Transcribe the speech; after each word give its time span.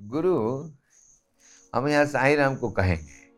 गुरु, 0.00 0.70
हम 1.74 1.88
यहाँ 1.88 2.04
साई 2.04 2.34
राम 2.34 2.56
को 2.56 2.70
कहेंगे। 2.70 3.30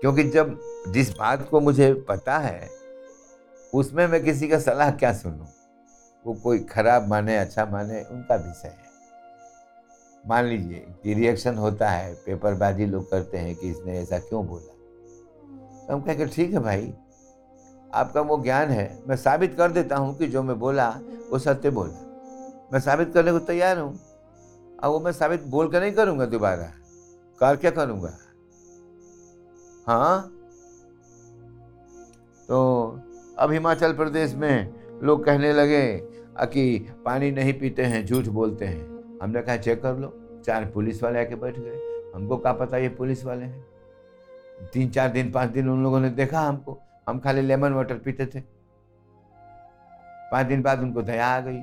क्योंकि 0.00 0.24
जब 0.24 0.60
जिस 0.88 1.10
बात 1.10 1.48
को 1.48 1.60
मुझे 1.60 1.94
पता 1.94 2.38
है, 2.38 2.70
उसमें 3.74 4.06
मैं 4.06 4.24
किसी 4.24 4.48
का 4.48 4.58
सलाह 4.58 4.90
क्या 4.90 5.12
सुनूं? 5.12 5.46
वो 6.26 6.34
कोई 6.34 6.58
खराब 6.58 7.08
माने 7.08 7.36
अच्छा 7.36 7.66
माने, 7.66 8.02
उनका 8.02 8.34
विषय 8.34 8.68
है। 8.68 8.84
मान 10.26 10.44
लीजिए 10.44 10.86
कि 11.02 11.14
रिएक्शन 11.14 11.54
होता 11.54 11.90
है, 11.90 12.14
पेपरबाजी 12.14 12.86
लोग 12.86 13.10
करते 13.10 13.38
हैं 13.38 13.56
कि 13.56 13.70
इसने 13.70 13.98
ऐसा 13.98 14.18
क्यों 14.18 14.46
बोला? 14.46 14.74
तो 15.86 15.94
हम 15.94 16.00
कहेंगे, 16.00 16.26
ठीक 16.26 16.52
है 16.52 16.58
भाई, 16.58 16.94
आपका 17.94 18.20
वो 18.20 18.42
ज्ञान 18.42 18.68
है, 18.68 19.02
मैं 19.08 19.16
साबित 19.16 19.54
कर 19.54 19.70
देता 19.70 19.96
हूँ 19.96 20.18
कि 20.18 20.26
जो 20.26 20.42
मैं 20.42 20.58
बोला, 20.58 21.00
वो 21.30 21.38
सत्य 21.38 21.70
बोला। 21.70 22.04
मैं 22.72 22.80
साबित 22.80 23.14
करने 23.14 23.32
को 23.32 23.38
तैयार 23.38 23.78
हूँ 23.78 24.07
अब 24.84 24.90
वो 24.90 25.00
मैं 25.00 25.12
साबित 25.12 25.42
बोल 25.42 25.68
कर 25.68 25.80
नहीं 25.80 25.92
करूँगा 25.92 26.26
दोबारा। 26.26 26.72
कर 27.40 27.56
क्या 27.56 27.70
करूँगा? 27.70 28.18
हाँ? 29.86 30.34
तो 32.48 33.00
अब 33.38 33.52
हिमाचल 33.52 33.92
प्रदेश 33.92 34.34
में 34.34 34.74
लोग 35.02 35.24
कहने 35.24 35.52
लगे 35.52 35.96
कि 36.40 36.92
पानी 37.04 37.30
नहीं 37.30 37.52
पीते 37.52 37.84
हैं, 37.84 38.06
झूठ 38.06 38.24
बोलते 38.24 38.64
हैं। 38.64 39.18
हमने 39.22 39.42
कहा, 39.42 39.56
चेक 39.56 39.82
कर 39.82 39.96
लो, 39.96 40.40
चार 40.46 40.64
पुलिस 40.64 41.02
वाले 41.02 41.20
आके 41.20 41.34
बैठ 41.34 41.58
गए। 41.58 42.12
हमको 42.14 42.36
क्या 42.36 42.52
पता 42.52 42.76
ये 42.76 42.88
पुलिस 42.88 43.24
वाले 43.24 43.44
हैं? 43.44 43.66
तीन 44.72 44.90
चार 44.90 45.08
दिन, 45.08 45.32
पाँच 45.32 45.50
दिन 45.50 45.68
उन 45.68 45.82
लोगों 45.82 46.00
ने 46.00 46.10
देखा 46.10 46.40
हमको। 46.40 46.78
हम 47.08 47.18
खाली 47.18 47.40
लेमन 47.40 47.72
वाटर 47.72 47.98
पीते 47.98 48.26
थे। 48.26 48.40
पाँच 50.32 50.46
दिन 50.46 50.62
बाद 50.62 50.80
उनको 50.80 51.02
दया 51.02 51.26
आ 51.26 51.40
गई। 51.40 51.58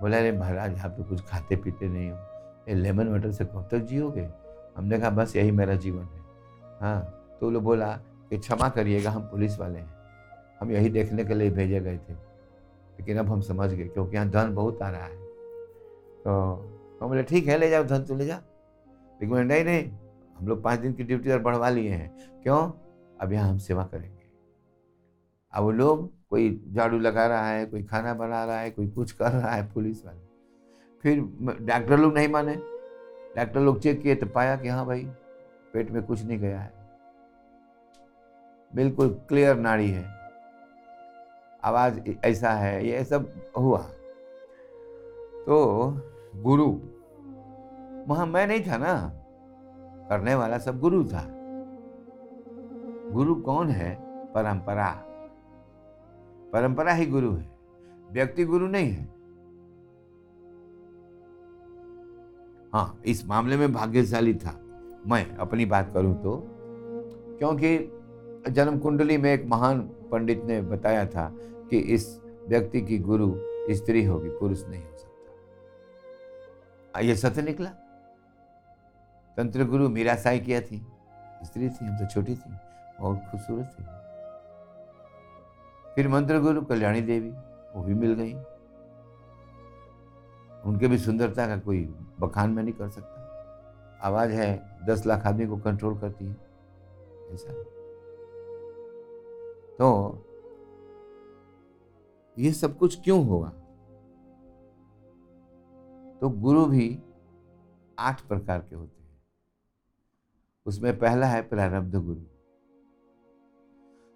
बोला, 0.00 0.18
अरे 0.18 0.32
महाराज, 0.32 0.78
आप 0.78 0.90
तो 0.90 1.04
कुछ 1.04 1.20
खाते 1.20 1.56
पीते 1.56 1.88
नहीं 1.88 2.10
हो। 2.10 2.18
लेमन 2.74 3.08
वाटर 3.08 3.32
से 3.32 3.44
कब 3.44 3.68
तक 3.70 3.78
जियोगे? 3.78 4.28
हमने 4.76 4.98
कहा, 4.98 5.10
बस 5.10 5.36
यही 5.36 5.50
मेरा 5.50 5.74
जीवन 5.74 6.02
है। 6.02 6.20
हाँ 6.80 7.12
तो 7.40 7.50
लोग 7.50 7.62
बोला 7.62 7.92
कि, 8.30 8.38
क्षमा 8.38 8.68
करिएगा, 8.68 9.10
हम 9.10 9.22
पुलिस 9.22 9.58
वाले 9.58 9.78
हैं। 9.78 9.94
हम 10.60 10.70
यही 10.70 10.88
देखने 10.88 11.24
के 11.24 11.34
लिए 11.34 11.50
भेजे 11.50 11.80
गए 11.80 11.96
थे। 11.96 12.12
लेकिन 12.98 13.18
अब 13.18 13.26
हम 13.26 13.40
समझ 13.40 13.70
गए, 13.70 13.88
क्योंकि 13.88 14.16
यहाँ 14.16 14.28
धन 14.28 14.54
बहुत 14.54 14.82
आ 14.82 14.90
रहा 14.90 15.04
है। 15.04 15.16
तो 16.24 16.52
हम 17.02 17.08
बोले, 17.08 17.22
ठीक 17.22 17.46
है, 17.46 17.58
ले 17.58 17.70
जाओ, 17.70 17.84
धन 17.84 18.02
तो 18.02 18.14
ले 18.14 18.26
जाओ 18.26 18.40
लेकिन 19.22 19.38
नहीं 19.38 19.64
नहीं, 19.64 19.90
हम 20.36 20.48
लोग 20.48 20.62
पाँच 20.62 20.78
दिन 20.78 20.92
की 20.92 21.04
ड्यूटी 21.04 21.30
और 21.30 21.38
बढ़वा 21.38 21.70
लिए 21.70 21.90
हैं। 21.90 22.42
क्यों? 22.42 22.72
अब 23.20 23.32
यहाँ 23.32 23.50
हम 23.50 23.58
सेवा 23.58 23.84
करेंगे। 23.84 24.26
अब 25.52 25.64
वो 25.64 25.70
लोग 25.70 26.12
कोई 26.30 26.64
झाड़ू 26.72 26.98
लगा 26.98 27.26
रहा 27.26 27.48
है, 27.48 27.66
कोई 27.66 27.82
खाना 27.82 28.14
बना 28.14 28.44
रहा 28.44 28.58
है, 28.58 28.70
कोई 28.70 28.88
कुछ 28.88 29.12
कर 29.12 29.32
रहा 29.32 29.50
है, 29.50 29.72
पुलिस 29.72 30.06
वाले। 30.06 30.25
फिर 31.06 31.20
डॉक्टर 31.60 31.98
लोग 31.98 32.14
नहीं 32.14 32.28
माने। 32.28 32.56
डॉक्टर 33.36 33.60
लोग 33.60 33.80
चेक 33.80 34.02
किए 34.02 34.14
तो 34.14 34.26
पाया 34.26 34.56
कि 34.56 34.68
हाँ 34.68 34.86
भाई, 34.86 35.04
पेट 35.72 35.90
में 35.90 36.02
कुछ 36.02 36.24
नहीं 36.24 36.38
गया 36.38 36.60
है। 36.60 36.72
बिल्कुल 38.74 39.08
क्लियर 39.28 39.56
नाड़ी 39.56 39.90
है। 39.90 40.08
आवाज़ 41.64 42.00
ऐसा 42.24 42.50
है, 42.50 42.88
ये 42.88 43.04
सब 43.04 43.50
हुआ। 43.58 43.78
तो 45.46 45.92
गुरु, 46.36 46.66
वहाँ 48.08 48.26
मैं 48.26 48.46
नहीं 48.46 48.60
था 48.60 48.76
ना, 48.76 49.12
करने 50.08 50.34
वाला 50.34 50.58
सब 50.58 50.80
गुरु 50.80 51.04
था। 51.04 51.24
गुरु 53.10 53.34
कौन 53.34 53.68
है? 53.68 53.98
परंपरा। 54.32 55.02
परंपरा 56.52 56.92
ही 56.92 57.06
गुरु 57.06 57.32
है। 57.32 57.50
व्यक्ति 58.10 58.44
गुरु 58.44 58.66
नहीं 58.66 58.90
है। 58.90 59.15
हाँ 62.76 63.00
इस 63.06 63.24
मामले 63.26 63.56
में 63.56 63.72
भाग्यशाली 63.72 64.34
था। 64.34 64.50
मैं 65.06 65.36
अपनी 65.36 65.64
बात 65.66 65.90
करूँ 65.94 66.14
तो 66.22 66.32
क्योंकि 67.38 68.50
जन्म 68.52 68.78
कुंडली 68.78 69.16
में 69.18 69.32
एक 69.34 69.44
महान 69.46 69.80
पंडित 70.10 70.42
ने 70.44 70.60
बताया 70.62 71.06
था 71.06 71.28
कि 71.70 71.78
इस 71.78 72.20
व्यक्ति 72.48 72.80
की 72.80 72.98
गुरु, 72.98 73.28
स्त्री 73.70 74.04
होगी, 74.04 74.28
पुरुष 74.30 74.64
नहीं 74.64 74.82
हो 74.82 74.96
सकता। 74.98 75.30
ये 77.00 77.16
सत्य 77.16 77.42
निकला। 77.42 77.68
तंत्र 79.36 79.64
गुरु 79.64 79.88
मीरा 79.88 80.14
साई 80.14 80.40
किया 80.40 80.60
थी। 80.60 80.86
स्त्री 81.44 81.68
थी 81.68 81.86
हम 81.86 81.96
तो 81.96 82.06
छोटी 82.06 82.34
थी 82.34 82.54
और 83.00 83.16
खूबसूरत 83.16 83.68
थी। 83.78 83.84
फिर 85.94 86.08
मंत्र 86.08 86.38
गुरु 86.38 86.62
कल्याणी 86.62 87.00
देवी, 87.00 87.30
वो 87.76 87.82
भी 87.82 87.94
मिल 87.94 88.12
गई। 88.12 88.34
उनके 90.66 90.88
भी 90.88 90.98
सुंदरता 90.98 91.46
का 91.46 91.58
कोई 91.58 91.84
बखान 92.20 92.50
में 92.50 92.62
नहीं 92.62 92.74
कर 92.74 92.88
सकता। 92.88 93.22
आवाज़ 94.02 94.30
है, 94.30 94.78
दस 94.86 95.06
लाख 95.06 95.26
आदमी 95.26 95.46
को 95.46 95.56
कंट्रोल 95.56 95.98
करती 95.98 96.26
है। 96.26 96.36
ऐसा। 97.30 97.52
तो 99.78 100.18
ये 102.38 102.52
सब 102.52 102.78
कुछ 102.78 103.02
क्यों 103.04 103.26
हुआ? 103.26 103.48
तो 106.20 106.28
गुरु 106.28 106.66
भी 106.66 107.02
आठ 107.98 108.20
प्रकार 108.20 108.58
के 108.58 108.76
होते 108.76 109.02
हैं। 109.02 109.22
उसमें 110.66 110.98
पहला 110.98 111.26
है 111.26 111.42
प्रारब्ध 111.42 111.94
गुरु। 111.94 112.20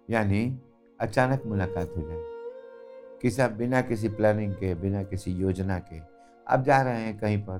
यानी 0.09 0.61
अचानक 0.99 1.43
मुलाकात 1.45 1.89
हो 1.97 2.01
जाए। 2.01 2.23
किसी 3.21 3.47
बिना 3.47 3.81
किसी 3.81 4.09
प्लानिंग 4.09 4.53
के, 4.53 4.75
बिना 4.75 5.03
किसी 5.03 5.31
योजना 5.31 5.79
के 5.79 6.10
आप 6.51 6.63
जा 6.63 6.81
रहे 6.81 7.01
हैं 7.01 7.17
कहीं 7.19 7.37
पर, 7.39 7.59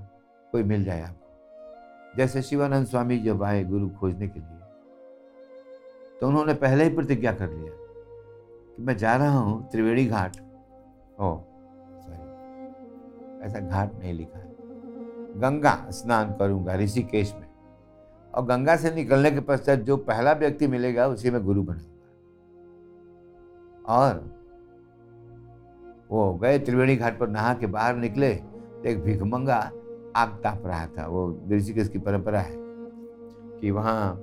कोई 0.53 0.63
मिल 0.63 0.83
जाए 0.85 1.01
आपको। 1.01 2.17
जैसे 2.17 2.41
शिवानंद 2.41 2.87
स्वामी 2.87 3.17
जब 3.19 3.43
आए 3.43 3.63
गुरु 3.65 3.89
खोजने 3.91 4.27
के 4.27 4.39
लिए 4.39 4.59
तो 6.21 6.27
उन्होंने 6.27 6.53
पहले 6.55 6.83
ही 6.83 6.89
प्रतिज्ञा 6.95 7.31
कर 7.33 7.49
लिया 7.49 7.71
कि 8.75 8.83
मैं 8.83 8.95
जा 8.97 9.15
रहा 9.15 9.37
हूँ 9.37 9.69
त्रिवेणी 9.71 10.05
घाट। 10.05 10.35
ओ 10.35 11.37
सॉरी 11.99 13.45
ऐसा 13.45 13.59
घाट 13.59 13.93
नहीं 13.95 14.13
लिखा 14.13 14.39
है। 14.39 14.49
गंगा 15.41 15.75
स्नान 15.91 16.33
करूँगा 16.39 16.75
ऋषिकेश 16.75 17.33
में, 17.35 17.47
और 18.33 18.45
गंगा 18.45 18.75
से 18.75 18.91
निकलने 18.95 19.31
के 19.31 19.39
पश्चात 19.41 19.79
जो 19.81 19.97
पहला 19.99 20.31
व्यक्ति 20.33 20.67
मिलेगा, 20.67 21.07
उसी 21.07 21.29
में 21.29 21.43
गुरु 21.43 21.63
बनाऊँगा 21.63 21.89
और 23.93 24.13
वो 26.11 26.33
गए 26.33 26.59
त्रिवेणी 26.59 26.95
घाट 26.95 27.19
पर, 27.19 27.27
नहा 27.29 27.53
के 27.53 27.67
बाहर 27.67 27.95
निकले 27.97 28.33
तो 28.83 28.89
एक 28.89 29.01
भिखमंगा 29.03 29.57
आग 30.15 30.29
ताप 30.43 30.65
रहा 30.65 30.85
था। 30.87 31.05
वो 31.07 31.47
ऋषिकेश 31.51 31.89
की 31.89 31.99
परंपरा 31.99 32.39
है 32.39 32.55
कि 33.59 33.71
वहाँ 33.71 34.15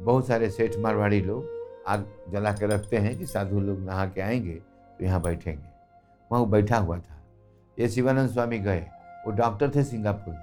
बहुत 0.00 0.26
सारे 0.26 0.50
सेठ 0.50 0.76
मारवाड़ी 0.78 1.20
लोग 1.20 1.52
आग 1.88 2.06
जला 2.30 2.52
के 2.52 2.66
रखते 2.66 2.96
हैं 2.96 3.18
कि 3.18 3.26
साधु 3.26 3.60
लोग 3.60 3.80
नहा 3.80 4.06
के 4.06 4.20
आएँगे 4.20 4.54
तो 4.98 5.04
यहाँ 5.04 5.20
बैठेंगे। 5.22 5.62
वहाँ 6.30 6.40
वो 6.40 6.46
बैठा 6.46 6.78
हुआ 6.78 6.98
था। 6.98 7.22
ये 7.78 7.88
शिवानंद 7.88 8.30
स्वामी 8.30 8.58
गए। 8.58 8.86
वो 9.26 9.32
डॉक्टर 9.32 9.70
थे 9.74 9.84
सिंगापुर 9.84 10.34
में। 10.34 10.40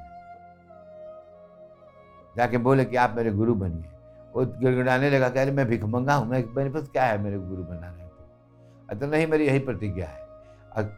जाके 2.37 2.57
बोले 2.57 2.85
कि 2.85 2.95
आप 2.95 3.13
मेरे 3.17 3.31
गुरु 3.31 3.55
बनिए। 3.55 3.89
वो 4.35 4.45
गिड़गिड़ाने 4.59 5.09
लगा 5.09 5.29
कह 5.29 5.43
रहे 5.43 5.51
मैं 5.51 5.67
भिखमंगा 5.67 6.15
हूँ, 6.15 6.27
मैं 6.27 6.43
मेरे 6.55 6.69
पास 6.69 6.87
क्या 6.87 7.03
है 7.03 7.21
मेरे 7.21 7.37
गुरु 7.37 7.63
बना 7.63 7.87
रहे 7.87 8.99
तो। 8.99 9.05
नहीं, 9.07 9.27
मेरी 9.27 9.47
यही 9.47 9.59
प्रतिज्ञा 9.59 10.07
है। 10.07 10.21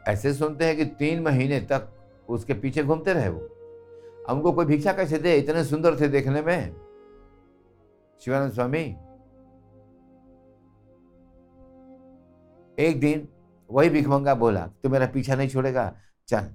ऐसे 0.07 0.33
सुनते 0.33 0.65
हैं 0.65 0.77
कि 0.77 0.85
तीन 0.85 1.23
महीने 1.23 1.59
तक 1.59 1.87
उसके 2.29 2.53
पीछे 2.53 2.83
घूमते 2.83 3.13
रहे 3.13 3.29
वो। 3.29 3.47
हमको 4.27 4.51
कोई 4.51 4.65
भिक्षा 4.65 4.93
कैसे 4.93 5.17
दे 5.17 5.35
इतने 5.35 5.63
सुंदर 5.63 5.99
थे 5.99 6.07
देखने 6.07 6.41
में? 6.41 6.75
शिवानंद 8.21 8.51
स्वामी। 8.51 8.83
एक 12.77 12.99
दिन 12.99 13.27
वही 13.69 13.89
भिखमंगा 13.89 14.35
बोला 14.35 14.65
तो 14.83 14.89
मेरा 14.89 15.07
पीछा 15.07 15.35
नहीं 15.35 15.49
छोड़ेगा, 15.49 15.91
चल, 16.27 16.47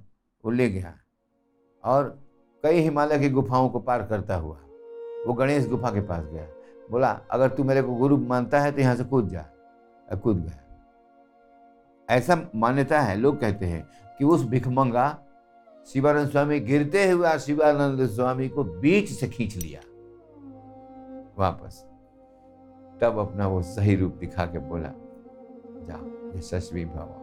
वो 0.43 0.51
ले 0.51 0.69
गया। 0.69 0.93
और 1.83 2.17
कई 2.63 2.79
हिमालय 2.79 3.19
की 3.19 3.29
गुफाओं 3.29 3.69
को 3.69 3.79
पार 3.79 4.05
करता 4.05 4.35
हुआ, 4.35 4.57
वो 5.27 5.33
गणेश 5.33 5.67
गुफा 5.67 5.91
के 5.91 6.01
पास 6.01 6.25
गया। 6.25 6.47
बोला, 6.91 7.09
अगर 7.31 7.49
तू 7.49 7.63
मेरे 7.63 7.81
को 7.81 7.95
गुरु 7.95 8.17
मानता 8.17 8.59
है 8.59 8.71
तो 8.71 8.81
यहाँ 8.81 8.95
से 8.95 9.03
कूद 9.03 9.27
जा। 9.29 9.45
कूद 10.13 10.37
गया। 10.37 10.59
ऐसा 12.09 12.37
मान्यता 12.55 12.99
है, 13.01 13.15
लोग 13.15 13.39
कहते 13.39 13.65
हैं 13.65 13.87
कि 14.19 14.25
उस 14.25 14.45
भिखमंगा 14.45 15.07
शिवानंद 15.85 16.29
स्वामी 16.29 16.59
गिरते 16.59 17.11
हुए 17.11 17.39
शिवानंद 17.39 18.09
स्वामी 18.09 18.49
को 18.49 18.63
बीच 18.63 19.09
से 19.09 19.27
खींच 19.27 19.57
लिया। 19.57 19.81
वापस। 21.37 21.85
तब 23.01 23.17
अपना 23.17 23.47
वो 23.47 23.61
सही 23.61 23.95
रूप 23.95 24.13
दिखा 24.13 24.45
के 24.45 24.59
बोला, 24.59 24.93
जाओ 25.87 26.37
यशस्वी 26.37 26.85
भव 26.85 27.15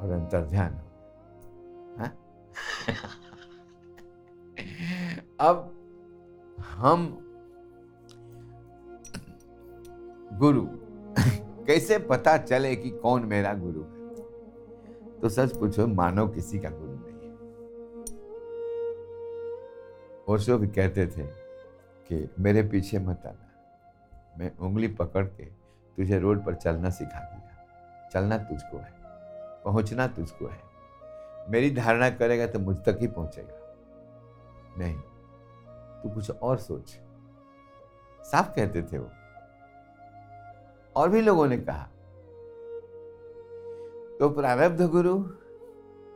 और 0.00 0.10
अंतर 0.10 0.44
ध्यान 0.44 0.74
हो 0.74 0.82
हाँ? 1.98 2.18
अब 5.40 5.76
हम 6.60 7.24
गुरु। 10.32 10.68
कैसे 11.64 11.98
पता 11.98 12.36
चले 12.36 12.76
कि 12.76 12.90
कौन 12.90 13.24
मेरा 13.24 13.54
गुरु 13.54 13.82
है? 13.82 13.98
तो 15.20 15.28
सच 15.28 15.56
पूछो, 15.56 15.86
मानो 15.86 16.28
किसी 16.28 16.58
का 16.58 16.70
गुरु 16.70 16.87
ओशो 20.28 20.56
भी 20.58 20.68
कहते 20.68 21.06
थे 21.06 21.22
कि 22.08 22.28
मेरे 22.38 22.62
पीछे 22.62 22.98
मत 22.98 23.22
आना। 23.26 23.44
मैं 24.38 24.56
उंगली 24.56 24.88
पकड़ 24.88 25.24
के 25.26 25.44
तुझे 25.98 26.18
रोड 26.18 26.44
पर 26.44 26.54
चलना 26.54 26.90
सिखा 26.90 27.20
दिया 27.20 28.08
चलना 28.12 28.38
तुझको 28.38 28.78
है, 28.78 28.92
पहुँचना 29.64 30.06
तुझको 30.06 30.46
है। 30.46 30.60
मेरी 31.50 31.70
धारणा 31.70 32.10
करेगा 32.10 32.46
तो 32.46 32.58
मुझ 32.58 32.76
तक 32.76 32.98
ही 33.00 33.06
पहुंचेगा। 33.06 33.54
नहीं, 34.78 34.98
तू 36.02 36.10
कुछ 36.10 36.30
और 36.30 36.58
सोच। 36.58 36.98
साफ़ 38.20 38.54
कहते 38.54 38.82
थे 38.82 38.98
वो। 38.98 39.10
और 40.96 41.08
भी 41.08 41.20
लोगों 41.20 41.46
ने 41.46 41.58
कहा 41.58 41.84
तो 44.20 44.28
प्रारब्ध 44.30 44.82
गुरु 44.82 45.16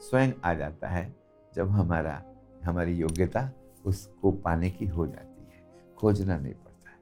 स्वयं 0.01 0.33
आ 0.45 0.55
जाता 0.55 0.89
है 0.89 1.15
जब 1.55 1.71
हमारा, 1.71 2.23
हमारी 2.65 2.95
योग्यता 2.95 3.49
उसको 3.87 4.33
पाने 4.33 4.71
की 4.71 4.87
हो 4.87 5.07
जाती 5.07 5.43
है। 5.43 5.95
खोजना 5.99 6.39
नहीं 6.39 6.55
पड़ता 6.55 6.91
है। 6.91 6.99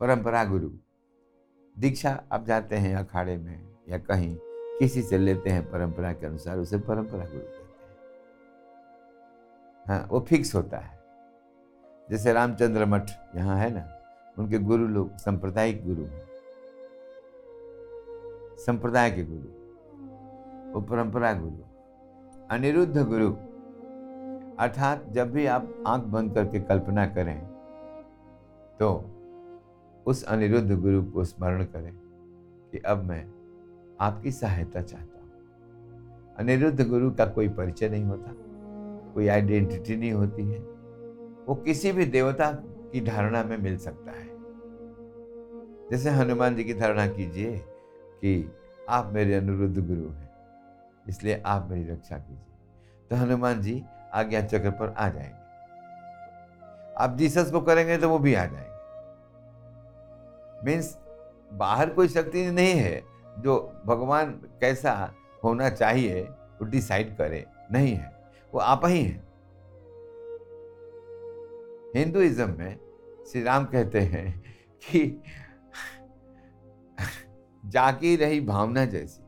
परंपरा 0.00 0.44
गुरु, 0.44 0.70
दीक्षा 1.78 2.24
आप 2.32 2.44
जाते 2.44 2.76
हैं 2.76 2.96
अखाड़े 2.96 3.36
में 3.36 3.76
या 3.88 3.98
कहीं, 3.98 4.38
किसी 4.78 5.02
से 5.02 5.18
लेते 5.18 5.50
हैं 5.50 5.70
परंपरा 5.70 6.12
के 6.12 6.26
अनुसार 6.26 6.58
उसे 6.58 6.78
परंपरा 6.78 7.26
गुरु 7.26 7.40
कहते 7.40 7.62
हैं। 7.62 7.68
हाँ 9.86 10.08
वो 10.10 10.20
फिक्स 10.20 10.54
होता 10.54 10.78
है। 10.78 10.98
जैसे 12.10 12.32
रामचंद्र 12.32 12.86
मठ 12.86 13.10
यहाँ 13.36 13.56
है 13.56 13.70
ना, 13.70 13.88
उनके 14.38 14.58
गुरु 14.58 14.86
लोग, 14.86 15.16
सांप्रदायिक 15.16 15.86
गुरु 15.86 16.04
हैं। 16.04 16.28
संप्रदाय 18.56 19.10
के 19.10 19.24
गुरु। 19.24 19.58
वो 20.72 20.80
परंपरा 20.80 21.32
गुरु। 21.32 21.56
अनिरुद्ध 22.50 22.98
गुरु 22.98 23.47
अर्थात 24.58 25.04
जब 25.12 25.30
भी 25.32 25.46
आप 25.46 25.72
आँख 25.86 26.04
बंद 26.04 26.34
करके 26.34 26.60
कल्पना 26.60 27.06
करें 27.06 27.38
तो 28.80 28.88
उस 30.06 30.22
अनिरुद्ध 30.24 30.80
गुरु 30.80 31.02
को 31.04 31.24
स्मरण 31.24 31.64
करें 31.64 31.92
कि 32.72 32.78
अब 32.78 33.02
मैं 33.04 33.24
आपकी 34.00 34.30
सहायता 34.32 34.80
चाहता 34.82 35.20
हूँ। 35.20 36.36
अनिरुद्ध 36.38 36.88
गुरु 36.88 37.10
का 37.10 37.26
कोई 37.26 37.48
परिचय 37.48 37.88
नहीं 37.88 38.04
होता, 38.04 38.32
कोई 39.14 39.28
आइडेंटिटी 39.28 39.96
नहीं 39.96 40.12
होती 40.12 40.42
है। 40.42 40.58
वो 41.46 41.54
किसी 41.64 41.92
भी 41.92 42.04
देवता 42.06 42.50
की 42.92 43.00
धारणा 43.00 43.42
में 43.44 43.56
मिल 43.58 43.76
सकता 43.78 44.12
है। 44.12 44.26
जैसे 45.90 46.10
हनुमान 46.10 46.56
जी 46.56 46.64
की 46.64 46.74
धारणा 46.74 47.06
कीजिए 47.06 47.56
कि 48.20 48.50
आप 48.88 49.10
मेरे 49.12 49.34
अनिरुद्ध 49.34 49.76
गुरु 49.78 50.08
हैं, 50.08 50.30
इसलिए 51.06 51.42
आप 51.46 51.68
मेरी 51.70 51.90
रक्षा 51.90 52.18
कीजिए। 52.18 53.08
तो 53.10 53.16
हनुमान 53.16 53.60
जी 53.62 53.82
आज्ञा 54.14 54.40
चक्र 54.40 54.70
पर 54.70 54.94
आ 54.98 55.08
जाएँगे। 55.08 55.48
आप 57.04 57.16
जीसस 57.16 57.50
को 57.50 57.60
करेंगे 57.60 57.98
तो 57.98 58.08
वो 58.08 58.18
भी 58.18 58.34
आ 58.34 58.46
जाएँगे। 58.46 58.78
मीन्स 60.64 60.98
बाहर 61.52 61.90
कोई 61.90 62.08
शक्ति 62.08 62.50
नहीं 62.50 62.74
है 62.74 63.04
जो 63.38 63.82
भगवान 63.86 64.30
कैसा 64.30 65.14
होना 65.44 65.70
चाहिए, 65.70 66.22
वो 66.22 66.64
डिसाइड 66.64 67.16
करे, 67.16 67.46
नहीं 67.72 67.94
है, 67.94 68.32
वो 68.54 68.60
आप 68.60 68.80
ही 68.84 69.04
हैं। 69.04 69.28
हिंदुइज्म 71.96 72.58
में 72.58 72.80
श्री 73.32 73.42
राम 73.42 73.64
कहते 73.64 74.00
हैं 74.00 74.42
कि 74.78 75.22
जाकी 77.66 78.16
रही 78.16 78.40
भावना 78.40 78.84
जैसी। 78.84 79.22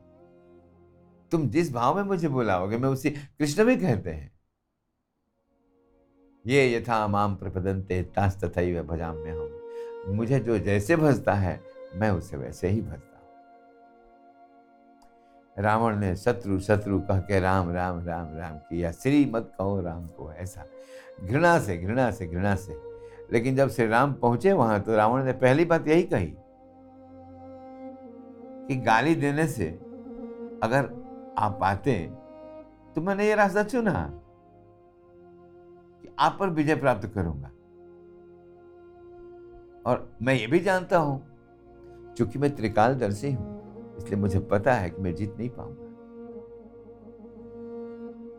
तुम 1.31 1.49
जिस 1.49 1.73
भाव 1.73 1.95
में 1.95 2.03
मुझे 2.03 2.27
बुलाओगे, 2.27 2.77
मैं 2.77 2.89
उसी 2.89 3.09
कृष्ण 3.09 3.65
भी 3.65 3.77
कहते 3.77 4.09
हैं। 4.09 4.30
ये 6.47 6.75
यथा 6.75 7.07
माम 7.07 7.35
प्रपदंते 7.35 8.03
तास 8.03 8.43
तथा 8.43 8.81
भजाम 8.83 9.15
में 9.15 9.31
हम 9.31 10.15
मुझे 10.15 10.39
जो 10.39 10.57
जैसे 10.59 10.95
भजता 10.95 11.33
है, 11.33 11.61
मैं 11.95 12.09
उसे 12.11 12.37
वैसे 12.37 12.67
ही 12.67 12.81
भजता 12.81 12.95
हूँ। 12.95 13.27
रावण 15.57 15.95
ने 15.95 16.15
शत्रु 16.15 16.59
शत्रु 16.59 16.99
कह 16.99 17.19
के 17.19 17.39
राम 17.39 17.71
राम 17.71 18.05
राम 18.05 18.37
राम 18.37 18.57
किया। 18.57 18.91
श्री 18.91 19.25
मत 19.25 19.51
कहो 19.57 19.81
राम 19.81 20.07
को 20.07 20.31
ऐसा। 20.33 20.65
घृणा 21.23 21.59
से 21.59 21.77
घृणा 21.77 22.11
से 22.11 22.27
घृणा 22.27 22.55
से। 22.55 22.77
लेकिन 23.33 23.55
जब 23.55 23.69
श्री 23.69 23.87
राम 23.87 24.13
पहुँचे 24.13 24.53
वहाँ 24.53 24.79
तो 24.81 24.95
रावण 24.95 25.23
ने 25.23 25.33
पहली 25.33 25.65
बात 25.65 25.87
यही 25.87 26.03
कही 26.03 26.33
कि 28.67 28.75
गाली 28.75 29.15
देने 29.15 29.47
से 29.47 29.67
अगर 30.63 30.89
आप 31.37 31.59
आते 31.63 32.11
तो 32.95 33.01
मैंने 33.01 33.27
ये 33.27 33.35
रास्ता 33.35 33.63
चुना। 33.63 34.20
कि 36.01 36.09
आप 36.19 36.37
पर 36.39 36.49
विजय 36.49 36.75
प्राप्त 36.75 37.07
करूँगा। 37.07 37.51
और 39.85 40.17
मैं 40.21 40.33
ये 40.33 40.47
भी 40.47 40.59
जानता 40.59 40.97
हूँ 40.97 41.27
क्योंकि 42.17 42.39
मैं 42.39 42.55
त्रिकालदर्शी 42.55 43.31
हूँ 43.31 43.61
इसलिए 43.97 44.15
मुझे 44.15 44.39
पता 44.39 44.73
है 44.73 44.89
कि 44.89 45.01
मैं 45.01 45.15
जीत 45.15 45.35
नहीं 45.37 45.49
पाऊँगा। 45.49 45.87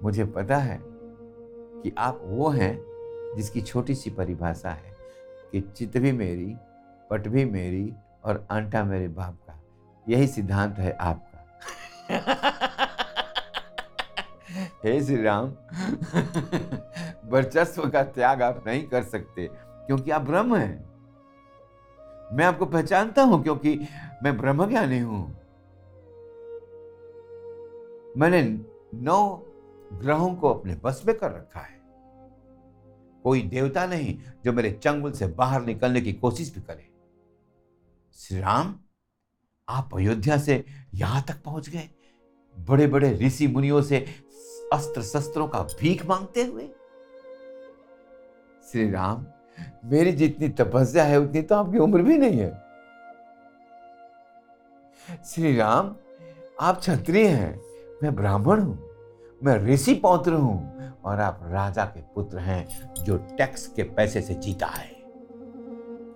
मुझे 0.03 0.25
पता 0.25 0.57
है 0.57 0.81
कि 0.85 1.93
आप 1.99 2.21
वो 2.23 2.49
हैं 2.49 2.85
जिसकी 3.37 3.61
छोटी 3.61 3.95
सी 3.95 4.11
परिभाषा 4.11 4.71
है 4.71 4.97
कि 5.53 5.61
चित 5.61 5.97
भी 5.97 6.13
मेरी 6.13 6.57
पट 7.11 7.29
भी 7.29 7.45
मेरी 7.45 7.93
और 8.25 8.47
आंटा 8.51 8.85
मेरे 8.85 9.09
बाप 9.09 9.35
का। 9.35 9.61
यही 10.09 10.27
सिद्धांत 10.27 10.79
है 10.79 10.93
आपका। 10.93 11.39
हे 14.85 15.03
श्री 15.03 15.23
राम। 15.23 15.53
वर्चस्व 17.25 17.89
का 17.91 18.03
त्याग 18.05 18.43
आप 18.43 18.63
नहीं 18.67 18.83
कर 18.83 19.03
सकते, 19.03 19.49
क्योंकि 19.53 20.11
आप 20.11 20.23
ब्रह्म 20.23 20.57
हैं। 20.57 20.93
मैं 22.33 22.45
आपको 22.45 22.67
पहचानता 22.67 23.23
हूँ, 23.23 23.43
क्योंकि 23.43 23.79
मैं 24.23 24.37
ब्रह्म 24.39 24.69
ज्ञानी 24.69 24.99
हूँ। 24.99 25.25
मैंने 28.17 28.43
नौ 28.95 29.45
ग्रहों 29.93 30.35
को 30.35 30.49
अपने 30.49 30.75
बस 30.75 31.03
में 31.07 31.17
कर 31.19 31.31
रखा 31.31 31.61
है। 31.61 31.81
कोई 33.25 33.43
देवता 33.43 33.87
नहीं 33.87 34.19
जो 34.45 34.53
मेरे 34.53 34.71
चंगुल 34.73 35.13
से 35.13 35.27
बाहर 35.27 35.63
निकलने 35.63 36.01
की 36.01 36.13
कोशिश 36.13 36.55
भी 36.55 36.61
करे। 36.61 36.89
श्री 38.17 38.41
राम, 38.41 38.75
आप 39.69 39.95
अयोध्या 39.95 40.39
से 40.39 40.65
यहाँ 40.95 41.25
तक 41.29 41.43
पहुँच 41.45 41.69
गए। 41.69 41.89
बड़े 42.57 42.87
बड़े 42.87 43.13
ऋषि 43.17 43.47
मुनियों 43.47 43.83
से 43.83 43.99
अस्त्र 44.73 45.03
शस्त्रों 45.03 45.49
का 45.49 45.63
भीख 45.81 46.07
मांगते 46.07 46.45
हुए। 46.45 46.69
श्री 48.65 48.91
राम 48.91 49.27
मेरी 49.85 50.13
जितनी 50.13 50.49
तपस्या 50.49 51.05
है, 51.05 51.19
उतनी 51.21 51.43
तो 51.43 51.55
आपकी 51.55 51.79
उम्र 51.79 52.03
भी 52.03 52.17
नहीं 52.19 52.39
है। 52.39 52.51
श्री 55.25 55.57
राम 55.57 55.95
आप 56.61 56.79
क्षत्रिय 56.79 57.27
हैं, 57.27 57.61
मैं 58.03 58.15
ब्राह्मण 58.17 58.61
हूँ, 58.61 58.79
मैं 59.43 59.57
ऋषि 59.59 59.95
पौत्र 59.95 60.33
हूँ, 60.33 60.91
और 61.05 61.21
आप 61.21 61.41
राजा 61.43 61.85
के 61.85 62.01
पुत्र 62.15 62.39
हैं, 62.39 62.95
जो 62.95 63.17
टैक्स 63.39 63.67
के 63.67 63.83
पैसे 63.83 64.21
से 64.23 64.35
जीता 64.35 64.67
है। 64.67 64.91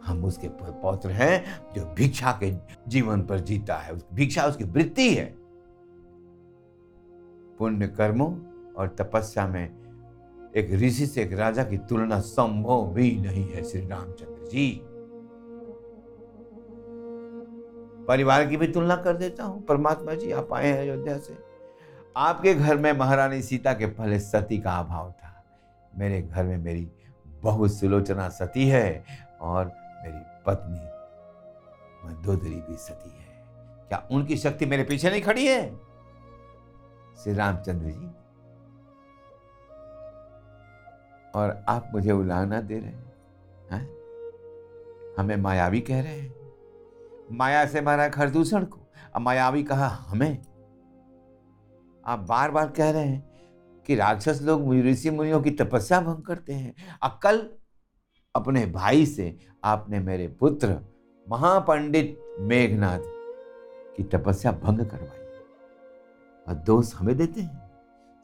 हम 0.04 0.24
उसके 0.24 0.48
पौत्र 0.48 1.10
हैं, 1.10 1.44
जो 1.74 1.84
भिक्षा 1.94 2.38
के 2.42 2.52
जीवन 2.88 3.22
पर 3.22 3.40
जीता 3.40 3.76
है 3.76 3.94
भिक्षा, 4.14 4.46
उसकी 4.46 4.64
वृत्ति 4.64 5.14
है। 5.14 5.24
पुण्य 7.58 7.88
कर्मों 7.88 8.30
और 8.74 8.94
तपस्या 8.98 9.46
में 9.46 9.85
एक 10.56 10.72
ऋषि 10.72 11.06
से 11.06 11.22
एक 11.22 11.32
राजा 11.32 11.64
की 11.64 11.78
तुलना 11.78 12.20
संभव 12.20 12.92
भी 12.94 13.16
नहीं 13.16 13.48
है, 13.48 13.64
श्री 13.64 13.86
रामचंद्र 13.86 14.48
जी। 14.50 14.80
परिवार 18.08 18.46
की 18.46 18.56
भी 18.56 18.68
तुलना 18.68 18.96
कर 18.96 19.16
देता 19.16 19.44
हूँ। 19.44 19.66
परमात्मा 19.66 20.14
जी, 20.14 20.32
आप 20.32 20.52
आए 20.52 20.66
हैं 20.66 20.78
अयोध्या 20.78 21.18
से। 21.18 21.38
आपके 22.16 22.54
घर 22.54 22.76
में 22.76 22.92
महारानी 22.92 23.42
सीता 23.42 23.72
के 23.72 23.86
पहले 23.86 24.20
सती 24.20 24.58
का 24.58 24.72
अभाव 24.72 25.10
था। 25.10 25.44
मेरे 25.98 26.22
घर 26.22 26.44
में 26.44 26.58
मेरी 26.58 26.90
बहुत 27.26 27.72
सुलोचना 27.72 28.28
सती 28.28 28.68
है 28.68 29.04
और 29.40 29.66
मेरी 30.04 30.42
पत्नी 30.46 30.84
मंदोदरी 32.06 32.62
भी 32.70 32.76
सती 32.76 33.10
है। 33.10 33.44
क्या 33.88 34.08
उनकी 34.10 34.36
शक्ति 34.36 34.66
मेरे 34.66 34.82
पीछे 34.82 35.10
नहीं 35.10 35.22
खड़ी 35.22 35.46
है? 35.46 35.76
श्री 37.22 37.34
रामचंद्र 37.34 37.86
जी 37.86 38.10
और 41.36 41.64
आप 41.68 41.90
मुझे 41.92 42.12
उलाहना 42.12 42.60
दे 42.60 42.78
रहे 42.78 42.90
हैं, 42.90 43.12
है? 43.72 43.80
हमें 45.18 45.36
मायावी 45.36 45.80
कह 45.80 46.02
रहे 46.02 46.20
हैं। 46.20 46.34
माया 47.32 47.66
से 47.66 47.80
मारा 47.80 48.08
खरदूषण 48.08 48.64
को। 48.64 48.78
अब 49.14 49.20
मायावी 49.20 49.62
कहा, 49.62 49.86
हमें? 49.86 50.38
आप 52.06 52.18
बार 52.18 52.50
बार 52.50 52.68
कह 52.68 52.90
रहे 52.90 53.04
हैं 53.04 53.30
कि 53.86 53.94
राक्षस 53.94 54.42
लोग 54.42 54.74
ऋषि 54.74 55.10
मुनियों 55.10 55.42
की 55.42 55.50
तपस्या 55.50 56.00
भंग 56.00 56.22
करते 56.22 56.52
हैं। 56.52 56.74
अकल 57.02 57.50
अपने 58.36 58.66
भाई 58.66 59.06
से 59.06 59.38
आपने 59.64 60.00
मेरे 60.00 60.28
पुत्र 60.28 60.80
महापंडित 61.28 62.36
मेघनाथ 62.40 63.00
की 63.96 64.02
तपस्या 64.02 64.52
भंग 64.52 64.78
करवाई। 64.78 65.26
और 66.48 66.54
दोष 66.54 66.94
हमें 66.94 67.16
देते 67.16 67.40
हैं। 67.40 67.65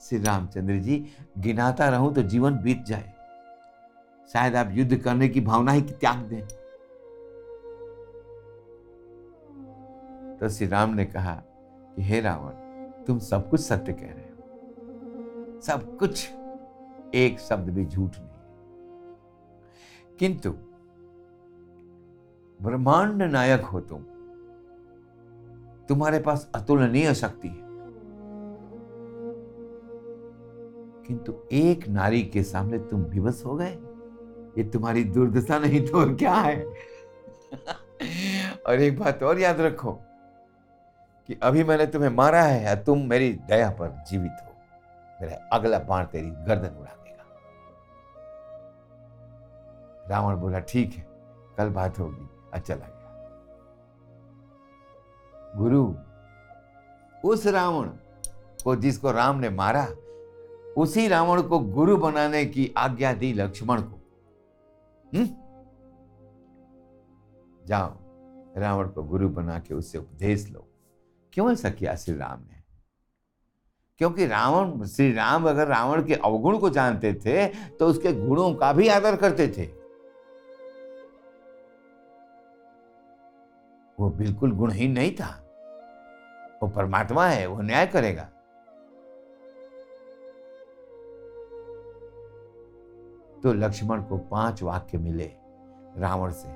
श्री 0.03 0.19
रामचंद्र 0.19 0.77
जी, 0.77 1.07
गिनाता 1.39 1.89
रहूँ 1.89 2.15
तो 2.15 2.23
जीवन 2.23 2.59
बीत 2.59 2.85
जाए। 2.85 3.13
शायद 4.33 4.57
आप 4.57 4.69
युद्ध 4.71 4.97
करने 4.97 5.29
की 5.29 5.41
भावना 5.41 5.73
ही 5.73 5.83
त्याग 5.83 6.19
दें। 6.19 6.47
तो 10.39 10.49
श्री 10.49 10.67
राम 10.67 10.95
ने 10.95 11.05
कहा 11.05 11.43
कि, 11.97 12.03
हे 12.03 12.21
रावण, 12.21 12.51
तुम 13.05 13.19
सब 13.19 13.51
कुछ 13.51 13.61
सत्य 13.61 13.93
कह 13.93 14.07
रहे 14.07 14.25
हो। 14.25 14.33
सब 15.61 15.99
कुछ, 15.99 16.31
एक 17.15 17.41
शब्द 17.41 17.71
भी 17.71 17.87
झूठ 17.87 18.11
नहीं 18.19 18.29
किंतु, 20.19 20.51
ब्रह्मांड 22.63 23.23
नायक 23.23 23.61
हो 23.61 23.81
तुम। 23.81 24.03
तुम्हारे 25.89 26.19
पास 26.19 26.51
अतुलनीय 26.55 27.15
शक्ति 27.15 27.49
है। 27.49 27.62
किंतु 31.07 31.35
एक 31.53 31.89
नारी 31.89 32.23
के 32.23 32.43
सामने 32.43 32.79
तुम 32.79 33.01
विवश 33.01 33.43
हो 33.47 33.55
गए। 33.55 33.79
ये 34.59 34.65
तुम्हारी 34.65 35.05
दुर्दशा 35.05 35.59
नहीं 35.59 35.87
तो 35.87 36.17
क्या 36.17 36.35
है? 36.35 36.65
और 38.67 38.81
एक 38.81 38.99
बात 38.99 39.23
और 39.23 39.39
याद 39.39 39.61
रखो 39.61 39.93
कि 41.27 41.41
अभी 41.43 41.65
मैंने 41.65 41.87
तुम्हें 41.87 42.11
मारा 42.11 42.43
है 42.43 42.65
या 42.65 42.75
तुम 42.75 42.99
मेरी 42.99 43.33
दया 43.33 43.71
पर 43.71 44.05
जीवित 44.11 44.33
हो। 44.47 44.55
मेरा 45.23 45.49
अगला 45.53 45.79
बाण 45.79 46.05
तेरी 46.05 46.31
गर्दन 46.31 46.77
उड़ा 46.81 46.93
देगा। 46.93 47.25
रावण 50.09 50.37
बोला, 50.37 50.59
ठीक 50.59 50.95
है, 50.95 51.07
कल 51.57 51.69
बात 51.69 51.99
होगी। 51.99 52.29
और 52.55 52.59
चला 52.59 52.87
गया 52.87 52.99
गुरु, 55.57 55.95
उस 57.25 57.47
रावण 57.47 57.89
को 58.65 58.77
जिसको 58.77 59.11
राम 59.11 59.37
ने 59.37 59.51
मारा 59.51 59.89
उसी 60.77 61.09
रावण 61.09 61.43
को 61.43 61.59
गुरु 61.59 61.97
बनाने 61.97 62.45
की 62.45 62.75
आज्ञा 62.77 63.13
दी 63.13 63.33
लक्ष्मण 63.33 63.83
को। 63.83 63.99
हुँ? 65.15 65.43
जाओ, 67.67 67.99
रावण 68.57 68.89
को 68.89 69.03
गुरु 69.03 69.29
बना 69.29 69.59
के 69.59 69.75
उससे 69.75 69.99
उपदेश 69.99 70.51
लो। 70.51 70.69
क्यों 71.33 71.53
ऐसा 71.53 71.71
किया 71.71 71.95
श्री 71.95 72.17
राम 72.17 72.41
ने। 72.41 72.63
क्योंकि 73.99 74.27
रावण, 74.27 74.85
श्री 74.85 75.13
राम 75.13 75.49
अगर 75.49 75.67
रावण 75.67 76.05
के 76.05 76.15
अवगुण 76.15 76.59
को 76.59 76.71
जानते 76.71 77.15
थे 77.15 77.49
तो 77.69 77.87
उसके 77.87 78.13
गुणों 78.13 78.55
का 78.55 78.73
भी 78.73 78.89
आदर 78.89 79.17
करते 79.17 79.49
थे। 79.49 79.67
वो 84.01 84.11
बिल्कुल 84.11 84.53
गुणहीन 84.53 84.93
नहीं 84.93 85.15
था। 85.15 85.39
वो 86.63 86.69
परमात्मा 86.69 87.27
है, 87.27 87.47
वो 87.47 87.63
न्याय 87.63 87.87
करेगा। 87.87 88.29
तो 93.43 93.53
लक्ष्मण 93.53 94.03
को 94.03 94.19
पाँच 94.19 94.63
वाक्य 94.63 94.99
मिले 94.99 95.31
रावण 95.97 96.31
से, 96.31 96.49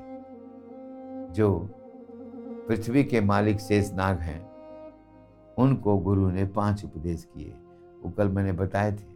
जो 1.33 1.69
पृथ्वी 2.69 3.05
के 3.05 3.21
मालिक 3.21 3.61
शेष 3.61 3.93
नाग 3.93 4.19
हैं, 4.19 4.41
उनको 5.59 5.97
गुरु 5.99 6.31
ने 6.31 6.45
पाँच 6.47 6.85
उपदेश 6.85 7.25
किए। 7.25 7.55
वो 8.03 8.11
कल 8.11 8.29
मैंने 8.29 8.53
बताए 8.53 8.93
थे, 8.93 9.15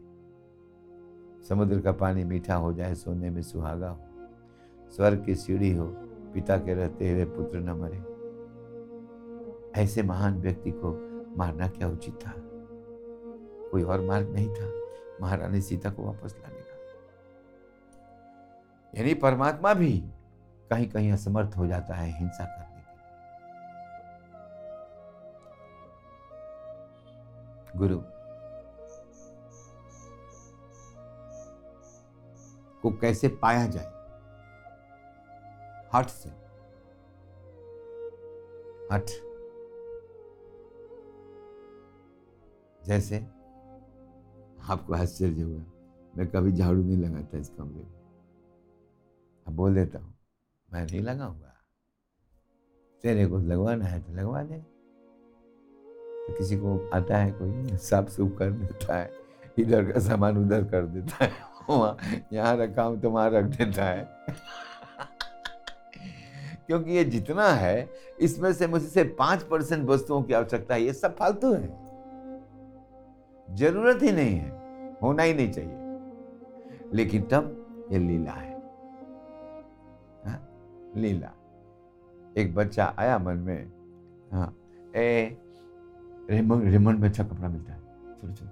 समुद्र 1.49 1.81
का 1.81 1.93
पानी 1.93 2.25
मीठा 2.25 2.55
हो 2.55 2.73
जाए, 2.73 2.95
सोने 2.95 3.31
में 3.31 3.43
सुहागा 3.43 3.89
हो, 3.89 3.99
स्वर्ग 4.97 5.25
की 5.25 5.35
सीढ़ी 5.35 5.73
हो, 5.75 5.87
पिता 6.35 6.57
के 6.57 6.75
रहते 6.75 7.11
हुए 7.11 7.25
पुत्र 7.25 7.61
न 7.61 7.71
मरे। 7.71 8.03
ऐसे 9.83 10.03
महान 10.03 10.41
व्यक्ति 10.41 10.71
को 10.71 10.91
मारना 11.37 11.69
क्या 11.69 11.89
उचित 11.89 12.15
था? 12.15 12.33
कोई 13.71 13.83
और 13.83 14.01
मार्ग 14.01 14.31
नहीं 14.31 14.49
था। 14.49 14.73
महारानी 15.21 15.61
सीता 15.61 15.91
को 15.91 16.03
वापस 16.03 16.37
लाने 16.41 16.60
यानी 18.95 19.15
परमात्मा 19.15 19.75
भी 19.75 19.93
कहीं 20.71 20.91
कहीं 20.91 21.13
असमर्थ 21.13 21.57
हो 21.57 21.67
जाता 21.67 21.95
है 21.95 22.19
हिंसा 22.19 22.45
करने 22.45 22.81
के 22.81 22.99
गुरु, 27.79 27.99
को 32.83 32.91
कैसे 32.91 33.29
पाया 33.29 33.67
जाए? 33.67 33.89
हट 35.95 36.07
से। 36.07 36.31
हट 38.93 39.11
जैसे 42.85 43.19
आपको 44.71 44.95
आश्चर्य 44.95 45.43
हुआ 45.43 45.63
मैं 46.17 46.27
कभी 46.27 46.53
झाड़ू 46.53 46.83
नहीं 46.83 46.97
लगाता 46.97 47.39
इस 47.39 47.49
कमरे 47.49 47.83
में। 47.85 48.00
बोल 49.51 49.75
देता 49.75 49.99
हूँ, 49.99 50.15
मैं 50.69 50.85
नहीं 50.85 51.01
लगाऊँगा। 51.01 51.55
तेरे 53.05 53.27
को 53.27 53.39
लगवाना 53.39 53.85
है 53.85 54.01
तो 54.01 54.13
लगवा 54.13 54.43
दे। 54.43 54.59
तो 56.27 56.35
किसी 56.39 56.57
को 56.57 56.79
आता 56.95 57.19
है 57.19 57.31
कोई, 57.33 57.77
साफ़ 57.79 58.09
सुफ 58.09 58.37
कर 58.39 58.51
देता 58.51 58.99
है, 58.99 59.11
इधर 59.59 59.91
का 59.93 60.01
सामान 60.01 60.39
उधर 60.39 60.65
कर 60.65 60.87
देता 60.87 61.25
है 61.25 61.49
यहाँ 62.33 62.57
रखा 62.57 62.83
हूँ 62.83 63.01
तो 63.01 63.11
वहाँ 63.11 63.31
रख 63.31 63.45
देता 63.47 63.85
है। 63.85 64.09
क्योंकि 66.67 66.91
ये 66.91 67.05
जितना 67.05 67.49
है, 67.49 67.89
इसमें 68.21 68.53
से 68.53 68.67
मुझसे 68.67 69.05
पाँच 69.19 69.43
परसेंट 69.43 69.89
वस्तुओं 69.89 70.23
की 70.23 70.33
आवश्यकता 70.33 70.75
है, 70.75 70.83
ये 70.83 70.93
सब 70.93 71.17
फालतू 71.17 71.53
है। 71.53 71.69
ज़रूरत 73.49 74.03
ही 74.03 74.13
नहीं 74.13 74.37
है, 74.37 74.99
होना 75.03 75.23
ही 75.23 75.35
नहीं 75.35 75.51
चाहिए। 75.53 76.93
लेकिन 76.95 77.23
तब 77.23 77.89
ये 77.93 77.99
लीला 77.99 78.33
हा? 78.33 78.50
लीला। 80.97 81.33
एक 82.37 82.55
बच्चा 82.55 82.95
आया 82.99 83.19
मन 83.19 83.37
में 83.39 83.71
हाँ 84.33 84.55
ए 84.97 85.37
रेमंड 86.31 86.71
रेमंड 86.73 86.99
में 87.01 87.09
अच्छा 87.09 87.25
कपड़ा 87.25 87.49
मिलता 87.49 87.73
है। 87.73 87.79
चलो 88.21 88.33
चलो 88.33 88.49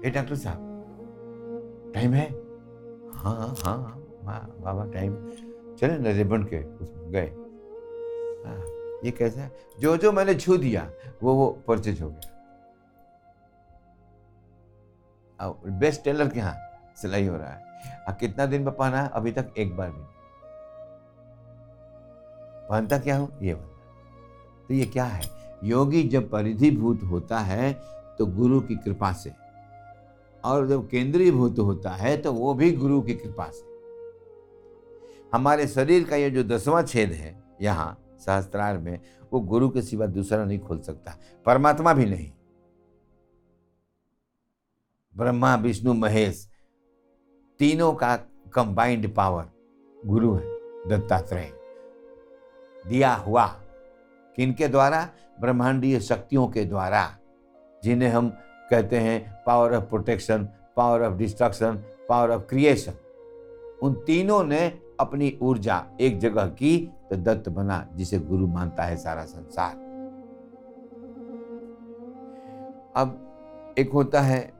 ए, 0.00 0.10
डॉक्टर 0.10 0.34
साहब, 0.36 1.92
टाइम 1.94 2.14
है? 2.14 2.26
हाँ 3.14 3.54
हाँ 3.58 3.76
हाँ 4.24 4.40
बाबा, 4.60 4.84
टाइम। 4.92 5.14
चले 5.78 5.98
ना 5.98 6.10
रेमंड 6.10 6.48
के 6.48 6.62
उसमें 6.74 7.10
गए। 7.12 7.26
हाँ 8.46 8.58
ये 9.04 9.10
कैसा 9.10 9.40
है? 9.40 9.50
जो 9.80 9.96
जो 9.96 10.12
मैंने 10.12 10.34
छू 10.34 10.56
दिया, 10.56 10.90
वो 11.22 11.34
वो 11.34 11.46
परचेज 11.68 12.02
हो 12.02 12.08
गया। 12.10 12.30
बेस्ट 15.78 16.04
टेलर 16.04 16.28
के 16.28 16.38
यहाँ 16.38 16.54
सिलाई 16.96 17.26
हो 17.26 17.36
रहा 17.36 17.48
है। 17.48 18.16
कितना 18.20 18.46
दिन 18.46 18.62
में 18.62 18.74
पहना 18.74 19.02
है? 19.02 19.08
अभी 19.10 19.32
तक 19.32 19.54
एक 19.58 19.76
बार 19.76 19.90
भी 19.90 20.02
पहनता 22.70 22.98
क्या 22.98 23.16
हूँ? 23.16 23.28
ये 23.42 23.54
बंदा 23.54 24.66
तो 24.68 24.74
ये 24.74 24.86
क्या 24.86 25.04
है? 25.04 25.22
योगी 25.64 26.02
जब 26.02 26.30
परिधिभूत 26.30 27.02
होता 27.02 27.38
है 27.38 27.72
तो 28.18 28.26
गुरु 28.26 28.60
की 28.60 28.76
कृपा 28.76 29.12
से। 29.12 29.32
और 30.44 30.66
जब 30.68 30.88
केंद्रीय 30.88 31.30
भूत 31.30 31.58
होता 31.58 31.90
है 31.90 32.16
तो 32.16 32.32
वो 32.32 32.54
भी 32.54 32.72
गुरु 32.72 33.02
की 33.02 33.14
कृपा 33.14 33.50
से। 33.50 33.72
हमारे 35.34 35.66
शरीर 35.66 36.04
का 36.04 36.16
ये 36.16 36.30
जो 36.30 36.42
दसवां 36.44 36.82
छेद 36.82 37.12
है, 37.12 37.42
यहाँ, 37.62 37.98
सहस्त्रार 38.20 38.78
में, 38.78 39.00
वो 39.32 39.40
गुरु 39.40 39.68
के 39.68 39.82
सिवा 39.82 40.06
दूसरा 40.06 40.44
नहीं 40.44 40.58
खोल 40.58 40.80
सकता। 40.80 41.18
परमात्मा 41.46 41.92
भी 41.94 42.04
नहीं। 42.06 42.30
ब्रह्मा, 45.16 45.54
विष्णु, 45.56 45.94
महेश, 45.94 46.48
तीनों 47.58 47.92
का 47.92 48.16
कंबाइंड 48.54 49.14
पावर 49.14 49.46
गुरु 50.06 50.34
है, 50.34 50.46
दत्तात्रेय। 50.88 51.63
दिया 52.86 53.14
हुआ। 53.14 53.46
किनके 54.36 54.68
द्वारा? 54.68 55.08
ब्रह्मांडीय 55.40 56.00
शक्तियों 56.00 56.48
के 56.48 56.64
द्वारा। 56.64 57.16
जिन्हें 57.84 58.08
हम 58.08 58.28
कहते 58.70 58.98
हैं 58.98 59.42
power 59.46 59.76
of 59.76 59.84
protection 59.84 60.48
power 60.76 61.02
of 61.02 61.14
destruction 61.14 61.84
power 62.08 62.30
of 62.30 62.42
creation 62.42 62.92
उन 63.82 63.94
तीनों 63.94 64.44
ने 64.44 64.80
अपनी 65.00 65.38
ऊर्जा 65.42 65.86
एक 66.00 66.18
जगह 66.18 66.46
की 66.46 66.90
तो 67.10 67.16
दत्त 67.16 67.48
बना, 67.48 67.88
जिसे 67.94 68.18
गुरु 68.18 68.46
मानता 68.46 68.82
है 68.82 68.96
सारा 68.96 69.24
संसार। 69.24 69.76
अब 72.96 73.20
एक 73.78 73.90
होता 73.92 74.20
है 74.20 74.52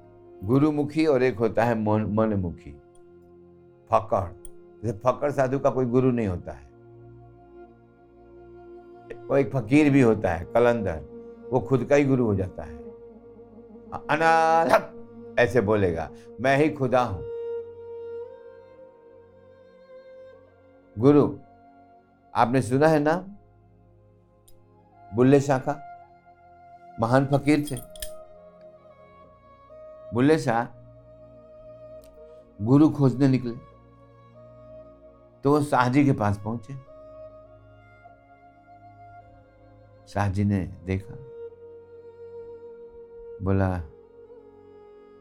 गुरुमुखी 0.45 1.07
और 1.07 1.23
एक 1.23 1.39
होता 1.39 1.65
है 1.65 1.79
मन, 1.79 2.07
मनमुखी। 2.15 2.71
फकड़। 3.91 4.51
जैसे 4.85 4.99
फकड़ 4.99 5.31
साधु 5.31 5.59
का 5.59 5.71
कोई 5.71 5.85
गुरु 5.85 6.11
नहीं 6.11 6.27
होता 6.27 6.53
है। 6.53 6.64
वो 9.29 9.37
एक 9.37 9.51
फकीर 9.53 9.91
भी 9.91 10.01
होता 10.01 10.31
है, 10.31 10.45
कलंदर। 10.45 11.01
वो 11.53 11.61
खुद 11.61 11.85
का 11.85 11.97
ही 11.97 12.05
गुरु 12.05 12.25
हो 12.27 12.35
जाता 12.35 12.63
है। 12.63 12.77
अनालक 14.11 15.37
ऐसे 15.39 15.61
बोलेगा, 15.61 16.09
मैं 16.41 16.57
ही 16.57 16.69
खुदा 16.71 17.01
हूँ। 17.03 17.23
गुरु, 20.97 21.27
आपने 22.35 22.63
सुना 22.63 22.89
है 22.89 22.99
ना 22.99 23.15
बुल्ले 25.11 25.41
शाह 25.41 25.59
का? 25.59 25.81
महान 27.01 27.27
फकीर 27.27 27.67
थे। 27.71 27.77
बुल्ले 30.15 30.39
शाह 30.39 30.67
गुरु 32.61 32.89
खोजने 32.89 33.29
निकले 33.29 33.53
तो 35.45 35.51
वो 35.51 35.63
शाहजी 35.63 36.05
के 36.05 36.13
पास 36.13 36.39
पहुँचे। 36.39 36.75
शाह 40.09 40.31
जी 40.31 40.45
ने 40.45 40.65
देखा। 40.87 41.15
बोला, 43.43 43.79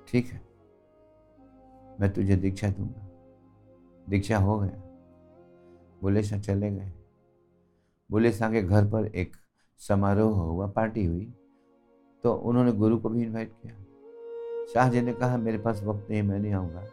ठीक 0.08 0.26
है, 0.26 0.42
मैं 2.00 2.14
तुझे 2.14 2.36
दीक्षा 2.36 2.70
दूँगा। 2.70 3.08
दीक्षा 4.10 4.38
हो 4.38 4.60
गया। 4.60 4.82
बुले, 6.02 6.24
शाह 6.24 6.40
चले 6.40 6.72
गए। 6.72 6.92
बुले, 8.12 8.32
शाह 8.32 8.52
के 8.52 8.62
घर 8.62 8.86
पर 8.86 9.06
एक 9.06 9.36
समारोह 9.80 10.38
हुआ, 10.38 10.68
पार्टी 10.68 11.06
हुई 11.06 11.34
तो 12.24 12.34
उन्होंने 12.34 12.72
गुरु 12.72 12.98
को 12.98 13.10
भी 13.10 13.24
इनवाइट 13.24 13.52
किया। 13.52 13.74
शाह 14.74 14.90
जी 14.90 15.02
ने 15.02 15.14
कहा, 15.14 15.38
मेरे 15.38 15.58
पास 15.58 15.82
वक्त 15.84 16.08
नहीं, 16.10 16.22
मैं 16.24 16.40
नहीं 16.40 16.54
आऊँगा। 16.54 16.84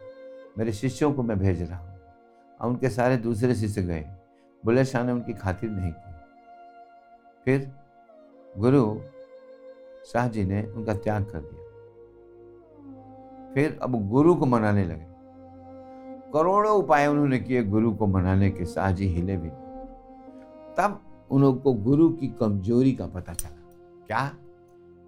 मेरे 0.57 0.73
शिष्यों 0.73 1.13
को 1.13 1.23
मैं 1.23 1.39
भेज 1.39 1.61
रहा 1.61 1.77
हूँ। 1.77 1.99
और 2.61 2.69
उनके 2.69 2.89
सारे 2.89 3.17
दूसरे 3.17 3.55
शिष्य 3.55 3.81
गए। 3.81 4.03
बुले, 4.65 4.85
शाह 4.85 5.03
ने 5.03 5.11
उनकी 5.11 5.33
खातिर 5.33 5.69
नहीं 5.69 5.91
की। 5.91 6.11
फिर 7.45 7.80
गुरु 8.57 8.99
शाह 10.05 10.27
जी 10.27 10.43
ने 10.43 10.63
उनका 10.63 10.93
त्याग 10.93 11.23
कर 11.23 11.39
दिया। 11.39 11.61
फिर 13.53 13.79
अब 13.81 14.09
गुरु 14.09 14.35
को 14.35 14.45
मनाने 14.45 14.83
लगे। 14.85 15.07
करोड़ों 16.33 16.77
उपाय 16.77 17.07
उन्होंने 17.07 17.39
किए 17.39 17.63
गुरु 17.63 17.95
को 17.95 18.07
मनाने 18.07 18.51
के, 18.51 18.65
शाह 18.65 18.91
जी 18.91 19.07
हिले 19.07 19.37
भी 19.37 19.49
तब 20.77 21.01
उनको 21.31 21.73
गुरु 21.73 22.09
की 22.09 22.27
कमज़ोरी 22.27 22.91
का 22.91 23.07
पता 23.07 23.33
चला। 23.33 23.57
क्या? 24.07 24.31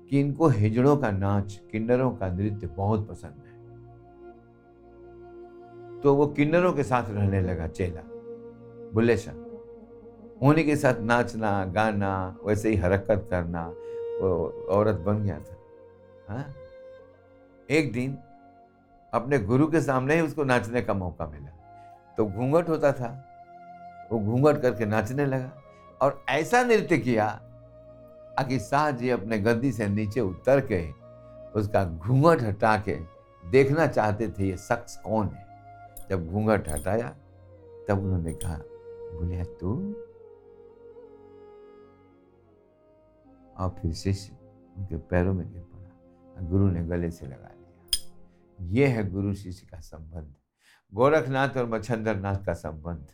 कि 0.10 0.22
इनको 0.22 0.48
हिजड़ों 0.48 0.98
का 0.98 1.12
नाच, 1.12 1.62
किन्नरों 1.72 2.12
का 2.12 2.28
नृत्य 2.28 2.68
बहुत 2.68 3.10
पसंद 3.10 3.32
है। 3.32 3.54
तो 6.02 6.16
वो 6.16 6.28
किन्नरों 6.28 6.74
के 6.74 6.84
साथ 6.84 7.04
रहने 7.10 7.42
लगा, 7.42 7.68
चेला, 7.68 8.02
बुल्ले 8.94 9.18
शाह। 9.18 9.43
उन्हीं 10.42 10.66
के 10.66 10.76
साथ 10.76 11.02
नाचना, 11.02 11.66
गाना, 11.66 12.38
वैसे 12.46 12.70
ही 12.70 12.76
हरकत 12.76 13.28
करना, 13.30 13.68
वो 14.22 14.66
औरत 14.70 14.96
बन 14.96 15.24
गया 15.24 15.40
था। 15.40 15.58
हा? 16.30 16.44
एक 17.70 17.92
दिन 17.94 18.18
अपने 19.14 19.40
गुरु 19.40 19.68
के 19.68 19.82
सामने 19.82 20.16
ही 20.16 20.22
उसको 20.22 20.44
नाचने 20.44 20.82
का 20.82 20.94
मौका 20.94 21.26
मिला। 21.26 21.50
तो 22.18 22.26
घूंघट 22.26 22.70
होता 22.70 22.92
था, 22.92 23.30
वो 24.12 24.20
घूंघट 24.20 24.62
करके 24.62 24.86
नाचने 24.86 25.26
लगा 25.26 25.52
और 26.02 26.26
ऐसा 26.30 26.64
नृत्य 26.64 26.98
किया 26.98 27.40
कि 28.40 28.60
शाह 28.60 28.92
जी 28.92 29.10
अपने 29.10 29.40
गद्दी 29.40 29.72
से 29.72 29.88
नीचे 29.88 30.22
उतर 30.22 30.60
के 30.60 30.92
उसका 31.60 31.86
घूंघट 31.86 32.42
हटा 32.42 32.78
के 32.78 32.98
देखना 33.46 33.88
चाहते 33.88 34.28
थे, 34.30 34.50
ये 34.50 34.58
शख्स 34.58 34.98
कौन 34.98 35.28
है? 35.28 35.46
जब 36.10 36.28
घूंघट 36.28 36.70
हटाया, 36.70 37.16
तब 37.88 38.04
उन्होंने 38.04 38.34
कहा, 38.34 38.58
बोले, 39.14 39.44
तू 39.44 39.96
और 43.58 43.76
फिर 43.82 43.94
शिष्य 43.96 44.38
उनके 44.78 44.98
पैरों 45.10 45.34
में 45.34 45.50
गिर 45.52 45.62
पड़ा 45.64 46.48
गुरु 46.50 46.68
ने 46.68 46.84
गले 46.86 47.10
से 47.12 47.26
लगा 47.26 47.50
लिया। 47.50 48.70
ये 48.72 48.88
है 48.88 49.10
गुरु 49.12 49.34
शिष्य 49.36 49.68
का 49.72 49.80
संबंध, 49.82 50.34
गोरखनाथ 50.94 51.58
और 51.58 51.66
मच्छंदर 51.70 52.16
नाथ 52.18 52.46
का 52.46 52.54
संबंध। 52.56 53.08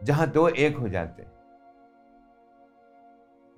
जहाँ 0.00 0.26
दो 0.30 0.48
एक 0.48 0.76
हो 0.76 0.88
जाते, 0.88 1.26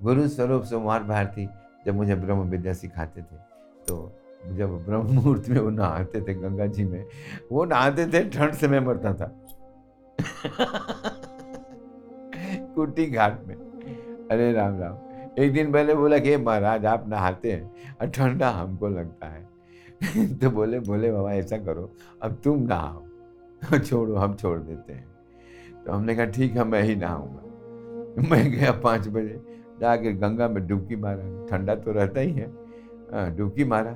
गुरु 0.01 0.29
स्वरूप 0.29 0.65
सोमवार 0.65 1.03
भारती 1.05 1.49
जब 1.87 1.95
मुझे 1.95 2.15
ब्रह्म 2.17 2.49
विद्या 2.51 2.73
सिखाते 2.75 3.23
थे 3.23 3.37
तो 3.87 3.97
जब 4.57 4.77
ब्रह्म 4.85 5.15
मुहूर्त 5.15 5.49
में 5.49 5.59
वो 5.59 5.71
नहाते 5.71 6.21
थे 6.21 6.35
गंगा 6.35 6.67
जी 6.67 6.85
में, 6.85 7.05
वो 7.53 7.65
नहाते 7.65 8.07
थे 8.07 8.23
ठंड 8.31 8.55
से 8.55 8.69
मैं 8.69 8.81
मरता 8.81 9.13
था। 9.15 9.27
कुटी 12.75 13.07
घाट 13.07 13.45
में। 13.47 13.55
अरे 14.31 14.53
राम 14.53 14.79
राम। 14.81 14.99
एक 15.39 15.53
दिन 15.53 15.73
पहले 15.73 15.95
बोला 15.95 16.19
कि 16.19 16.37
महाराज 16.37 16.87
आप 16.87 17.09
नहाते 17.09 17.53
हैं। 17.53 17.97
और 18.01 18.07
ठंडा 18.07 18.51
हमको 18.51 18.89
लगता 18.89 19.27
है। 19.27 19.49
तो 20.39 20.51
बोले 20.51 20.81
बोले 20.81 21.13
बाबा 21.13 21.33
ऐसा 21.33 21.57
करो 21.57 21.93
अब 22.23 22.41
तुम 22.45 22.63
नहाओ। 22.63 23.79
छोड़ो 23.79 24.17
हम 24.17 24.35
छोड़ 24.35 24.59
देते 24.59 24.93
हैं। 24.93 25.09
तो 25.87 25.93
हमने 25.93 26.15
कहा 26.15 26.25
ठीक 26.25 26.53
है 26.53 26.65
मैं 26.65 26.83
ही 26.83 26.97
नहाऊँगा। 26.97 27.43
मैं 28.31 28.51
गया 28.51 28.73
पाँच 28.73 29.09
बजे 29.09 29.63
जाके 29.81 30.13
गंगा 30.13 30.49
में 30.49 30.67
डुबकी 30.67 30.97
मारा। 30.97 31.47
ठंडा 31.47 31.75
तो 31.75 31.93
रहता 31.93 32.21
ही 32.21 32.33
है। 32.33 32.47
हाँ, 33.13 33.37
डुबकी 33.37 33.65
मारा। 33.65 33.91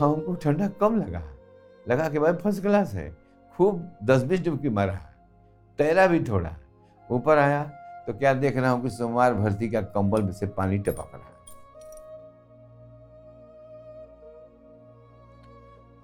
हमको 0.00 0.34
ठंडा 0.34 0.68
कम 0.68 0.96
लगा। 0.96 1.22
लगा 1.88 2.08
कि 2.08 2.18
भाई 2.18 2.32
फ़र्स्ट 2.32 2.62
क्लास 2.62 2.94
है। 2.94 3.16
खूब 3.56 3.90
दस 4.04 4.24
बीस 4.24 4.44
डुबकी 4.44 4.68
मारा। 4.68 5.13
तैरा 5.78 6.06
भी 6.06 6.20
थोड़ा। 6.24 6.56
ऊपर 7.10 7.38
आया 7.38 7.62
तो 8.06 8.12
क्या 8.12 8.34
देख 8.34 8.56
रहा 8.56 8.70
हूँ 8.70 8.82
कि 8.82 8.90
सोमवार 8.90 9.34
भर्ती 9.34 9.68
का 9.70 9.80
कंबल 9.80 10.22
में 10.22 10.32
से 10.32 10.46
पानी 10.46 10.78
टपक 10.78 11.10
रहा 11.14 11.28
है। 11.28 11.34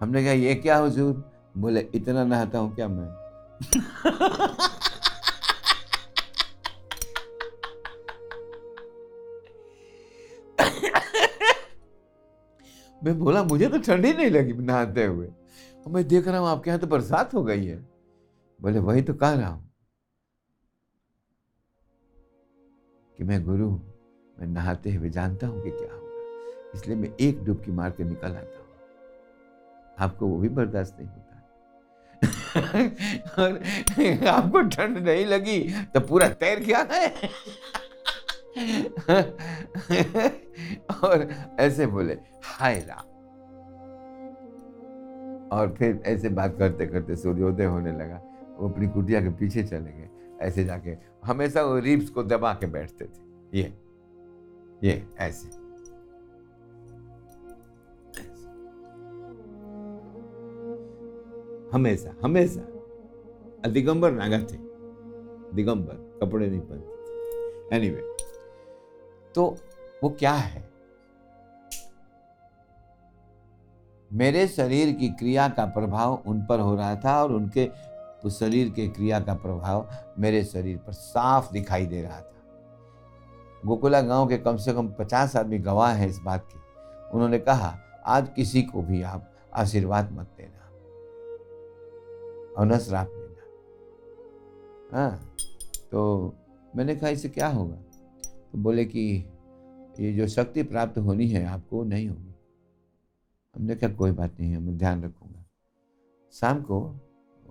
हमने 0.00 0.24
कहा, 0.24 0.32
ये 0.32 0.54
क्या 0.54 0.76
हुजूर? 0.76 1.30
बोले, 1.56 1.80
इतना 1.94 2.24
नहाता 2.24 2.58
हूँ 2.58 2.74
क्या 2.74 2.88
मैं? 2.88 3.08
मैं 13.04 13.18
बोला, 13.18 13.42
मुझे 13.42 13.68
तो 13.68 13.78
ठंडी 13.78 14.12
नहीं 14.12 14.30
लगी 14.30 14.52
नहाते 14.52 15.04
हुए। 15.04 15.28
मैं 15.88 16.08
देख 16.08 16.28
रहा 16.28 16.38
हूँ 16.38 16.48
आपके 16.48 16.70
यहाँ 16.70 16.80
तो 16.80 16.86
बरसात 16.86 17.34
हो 17.34 17.42
गई 17.44 17.66
है। 17.66 17.99
बोले, 18.60 18.78
वही 18.78 19.02
तो 19.02 19.14
कह 19.14 19.30
रहा 19.30 19.48
हूँ 19.48 19.70
कि 23.18 23.24
मैं 23.24 23.44
गुरु 23.44 23.80
मैं 24.40 24.46
नहाते 24.46 24.92
हुए 24.92 25.10
जानता 25.10 25.46
हूँ 25.46 25.62
कि 25.62 25.70
क्या 25.70 25.94
होगा। 25.94 26.70
इसलिए 26.74 26.96
मैं 26.96 27.08
एक 27.20 27.44
डुबकी 27.44 27.72
मार 27.72 27.90
के 27.90 28.04
निकल 28.04 28.28
आता 28.28 28.40
हूँ। 28.40 28.66
आपको 29.98 30.26
वो 30.26 30.38
भी 30.38 30.48
बर्दाश्त 30.48 30.96
नहीं 31.00 31.08
होता। 31.08 31.26
और 33.42 33.62
आपको 34.26 34.62
ठंड 34.62 34.98
नहीं 34.98 35.26
लगी 35.26 35.84
तो 35.84 36.00
पूरा 36.00 36.28
तैर 36.28 36.64
क्या 36.64 36.88
है। 36.90 37.14
और 41.04 41.28
ऐसे 41.60 41.86
बोले, 41.86 42.18
हाय 42.44 42.80
राम। 42.80 43.06
और 45.52 45.74
फिर 45.78 46.02
ऐसे 46.06 46.28
बात 46.28 46.56
करते 46.58 46.86
करते 46.86 47.16
सूर्योदय 47.16 47.64
होने 47.64 47.92
लगा। 47.92 48.29
वो 48.60 48.68
अपनी 48.68 48.88
कुटिया 48.88 49.20
के 49.20 49.28
पीछे 49.28 49.64
चले 49.64 49.92
गए 49.92 50.10
ऐसे 50.40 50.64
जाके। 50.64 50.96
हमेशा 51.24 51.62
वो 51.62 51.78
रिप्स 51.78 52.10
को 52.10 52.22
दबा 52.22 52.54
के 52.54 52.66
बैठते 52.66 53.04
थे। 53.04 53.22
ये 53.54 53.78
ये 54.84 55.08
ऐसे। 55.18 55.60
हमेशा 61.74 62.14
हमेशा। 62.24 62.60
दिगंबर 63.68 64.12
नागा 64.12 64.38
थे। 64.38 64.70
दिगंबर 65.54 66.18
कपड़े 66.22 66.50
नहीं 66.50 66.60
पहनते 66.60 67.00
एनीवे 67.76 68.00
anyway, 68.00 68.22
तो 69.34 69.56
वो 70.02 70.10
क्या 70.10 70.32
है? 70.32 70.70
मेरे 74.12 74.48
शरीर 74.48 74.92
की 74.92 75.08
क्रिया 75.08 75.48
का 75.48 75.64
प्रभाव 75.64 76.22
उन 76.26 76.46
पर 76.48 76.60
हो 76.60 76.74
रहा 76.74 76.96
था 76.96 77.22
और 77.22 77.32
उनके 77.32 77.70
उस 78.24 78.40
शरीर 78.40 78.70
के 78.70 78.88
क्रिया 78.88 79.20
का 79.20 79.34
प्रभाव 79.34 79.90
मेरे 80.18 80.44
शरीर 80.44 80.78
पर 80.78 80.92
साफ़ 80.92 81.52
दिखाई 81.52 81.86
दे 81.86 82.02
रहा 82.02 82.20
था। 82.20 82.34
गोकुला 83.66 84.00
गाँव 84.00 84.28
के 84.28 84.38
कम 84.38 84.56
से 84.56 84.72
कम 84.72 84.88
पचास 84.88 85.36
आदमी 85.36 85.58
गवाह 85.58 85.92
हैं 85.92 86.08
इस 86.08 86.18
बात 86.18 86.48
की। 86.52 86.60
उन्होंने 87.14 87.38
कहा, 87.38 87.78
आज 88.06 88.28
किसी 88.36 88.62
को 88.62 88.82
भी 88.82 89.02
आप 89.02 89.32
आशीर्वाद 89.54 90.12
मत 90.12 90.26
देना। 90.36 90.60
और 92.58 92.66
न 92.66 92.78
श्राप 92.78 93.06
देना। 93.06 93.30
हाँ 94.98 95.34
तो 95.92 96.34
मैंने 96.76 96.96
कहा, 96.96 97.10
इससे 97.10 97.28
क्या 97.28 97.48
होगा? 97.48 97.76
तो 98.26 98.58
बोले 98.58 98.84
कि, 98.84 99.24
ये 100.00 100.12
जो 100.12 100.28
शक्ति 100.28 100.62
प्राप्त 100.62 100.98
होनी 100.98 101.28
है, 101.28 101.46
आपको 101.46 101.84
नहीं 101.84 102.08
होगी। 102.08 102.34
हमने 103.56 103.74
कहा, 103.74 103.90
कोई 103.90 104.10
बात 104.10 104.40
नहीं 104.40 104.52
है 104.52 104.58
मैं 104.58 104.78
ध्यान 104.78 105.04
रखूँगा। 105.04 105.44
शाम 106.32 106.62
को 106.62 106.94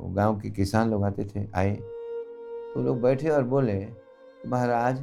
गाँव 0.08 0.40
के 0.40 0.50
किसान 0.50 0.92
लोग 0.92 1.04
आते 1.04 1.26
थे, 1.26 1.48
आए। 1.56 1.76
तो 2.74 2.82
लोग 2.82 3.02
बैठे 3.02 3.30
और 3.30 3.44
बोले, 3.44 3.88
महाराज, 4.48 5.00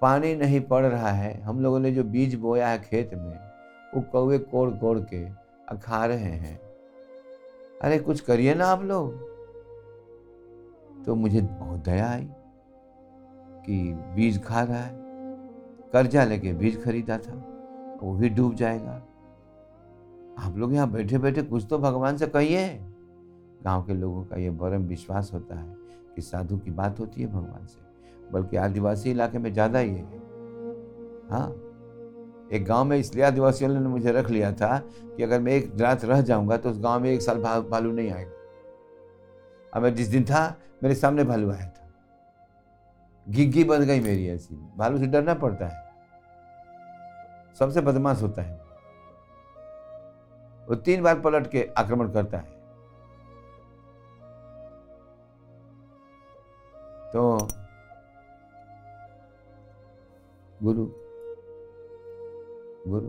पानी 0.00 0.34
नहीं 0.34 0.60
पड़ 0.60 0.86
रहा 0.86 1.08
है। 1.08 1.40
हम 1.40 1.60
लोगों 1.60 1.80
ने 1.80 1.90
जो 1.90 2.04
बीज 2.04 2.34
बोया 2.34 2.68
है 2.68 2.78
खेत 2.78 3.14
में, 3.14 3.38
वो 3.94 4.00
कौवे 4.00 4.38
कोड़ 4.38 4.70
कोड़ 4.70 4.98
के 4.98 5.28
खा 5.76 6.06
रहे 6.06 6.16
हैं। 6.16 6.60
अरे, 7.82 7.98
कुछ 7.98 8.20
करिए 8.20 8.54
ना 8.54 8.66
आप 8.66 8.82
लोग। 8.82 9.30
तो 11.06 11.14
मुझे 11.14 11.40
बहुत 11.40 11.84
दया 11.84 12.10
आई 12.10 12.28
कि 13.66 13.92
बीज 13.92 14.44
खा 14.44 14.62
रहा 14.62 14.76
है। 14.76 15.00
कर्जा 15.92 16.24
लेके 16.24 16.52
बीज 16.52 16.84
खरीदा 16.84 17.18
था, 17.18 17.34
वो 18.02 18.14
भी 18.14 18.28
डूब 18.28 18.54
जाएगा। 18.54 19.02
आप 20.38 20.54
लोग 20.56 20.74
यहाँ 20.74 20.90
बैठे 20.90 21.18
बैठे 21.18 21.42
कुछ 21.42 21.66
तो 21.70 21.78
भगवान 21.78 22.16
से 22.16 22.26
कहिए। 22.26 22.89
गाँव 23.64 23.82
के 23.82 23.94
लोगों 23.94 24.22
का 24.24 24.36
यह 24.36 24.50
बरम 24.52 24.82
विश्वास 24.84 25.30
होता 25.34 25.58
है 25.58 25.74
कि 26.14 26.22
साधु 26.22 26.58
की 26.58 26.70
बात 26.70 27.00
होती 27.00 27.22
है 27.22 27.26
भगवान 27.28 27.66
से, 27.66 27.78
बल्कि 28.32 28.56
आदिवासी 28.56 29.10
इलाके 29.10 29.38
में 29.38 29.52
ज़्यादा 29.52 29.78
ही 29.78 29.90
है। 29.90 30.04
हाँ 31.30 31.48
एक 32.52 32.64
गाँव 32.64 32.84
में 32.84 32.96
इसलिए 32.96 33.24
आदिवासियों 33.24 33.70
ने 33.70 33.80
मुझे 33.80 34.12
रख 34.12 34.30
लिया 34.30 34.52
था 34.52 34.78
कि 35.16 35.22
अगर 35.22 35.40
मैं 35.40 35.52
एक 35.52 35.72
रात 35.80 36.04
रह 36.04 36.20
जाऊँगा 36.20 36.56
तो 36.56 36.70
उस 36.70 36.78
गाँव 36.78 37.00
में 37.00 37.10
एक 37.10 37.22
साल 37.22 37.38
भालू 37.40 37.92
नहीं 37.92 38.10
आएगा। 38.10 38.30
अब 39.72 39.82
मैं 39.82 39.94
जिस 39.94 40.08
दिन 40.08 40.24
था, 40.24 40.56
मेरे 40.82 40.94
सामने 40.94 41.24
भालू 41.24 41.50
आया 41.50 41.66
था। 41.66 41.88
घिग्घी 43.26 43.64
बन 43.64 43.84
गई 43.84 44.00
मेरी 44.00 44.28
ऐसी। 44.28 44.54
भालू 44.76 44.98
से 44.98 45.06
डरना 45.06 45.34
पड़ता 45.34 45.66
है। 45.66 45.88
सबसे 47.58 47.80
बदमाश 47.80 48.22
होता 48.22 48.42
है। 48.42 48.58
वो 50.68 50.74
तीन 50.76 51.02
बार 51.02 51.20
पलट 51.20 51.46
के 51.46 51.68
आक्रमण 51.78 52.10
करता 52.12 52.38
है। 52.38 52.59
तो 57.12 57.48
गुरु 60.62 60.84
गुरु। 62.90 63.08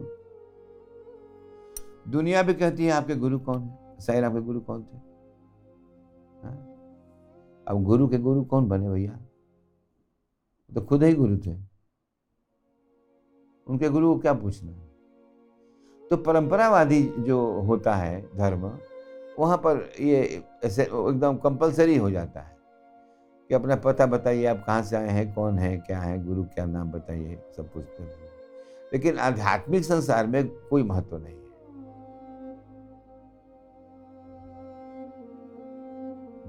दुनिया 2.12 2.44
भी 2.44 2.54
कहती 2.54 2.86
है, 2.86 2.92
आपके 2.92 3.16
गुरु 3.16 3.40
कौन 3.40 3.62
है? 3.62 3.98
शायद 4.00 4.24
आपके 4.24 4.42
गुरु 4.42 4.60
कौन 4.60 4.84
थे? 4.84 4.98
हाँ? 6.44 6.56
अब 7.68 7.84
गुरु 7.84 8.08
के 8.08 8.18
गुरु 8.18 8.44
कौन 8.44 8.68
बने 8.70 8.90
भैया? 8.90 9.20
तो 10.76 10.82
खुद 10.82 11.04
ही 11.04 11.14
गुरु 11.14 11.38
थे। 11.38 11.56
उनके 13.68 13.90
गुरु 13.90 14.14
को 14.14 14.20
क्या 14.20 14.34
पूछना 14.34 14.72
तो 16.10 16.18
परंपरावादी 16.18 17.04
जो 17.20 17.62
होता 17.62 17.96
है 17.96 18.38
धर्म, 18.38 18.80
वहाँ 19.40 19.58
पर 19.58 19.92
ये 20.00 20.44
ऐसे 20.64 20.84
एकदम 20.84 21.38
कंपलसरी 21.38 21.98
हो 21.98 22.12
जाता 22.12 22.42
है। 22.42 22.61
कि 23.52 23.56
अपना 23.56 23.76
पता 23.76 24.06
बताइए, 24.06 24.46
आप 24.46 24.64
कहाँ 24.68 24.82
से 24.82 24.96
आए 24.96 25.08
हैं, 25.08 25.34
कौन 25.34 25.60
है, 25.60 25.78
क्या 25.78 26.00
है, 26.00 26.26
गुरु 26.26 26.44
क्या 26.44 26.66
नाम 26.66 26.92
बताइए, 26.92 27.40
सब 27.58 27.74
पूछते 27.74 28.04
लेकिन 28.94 29.18
आध्यात्मिक 29.18 29.84
संसार 29.84 30.28
में 30.28 30.48
कोई 30.48 30.84
महत्व 30.84 31.18
नहीं 31.18 31.36
है। 31.36 31.42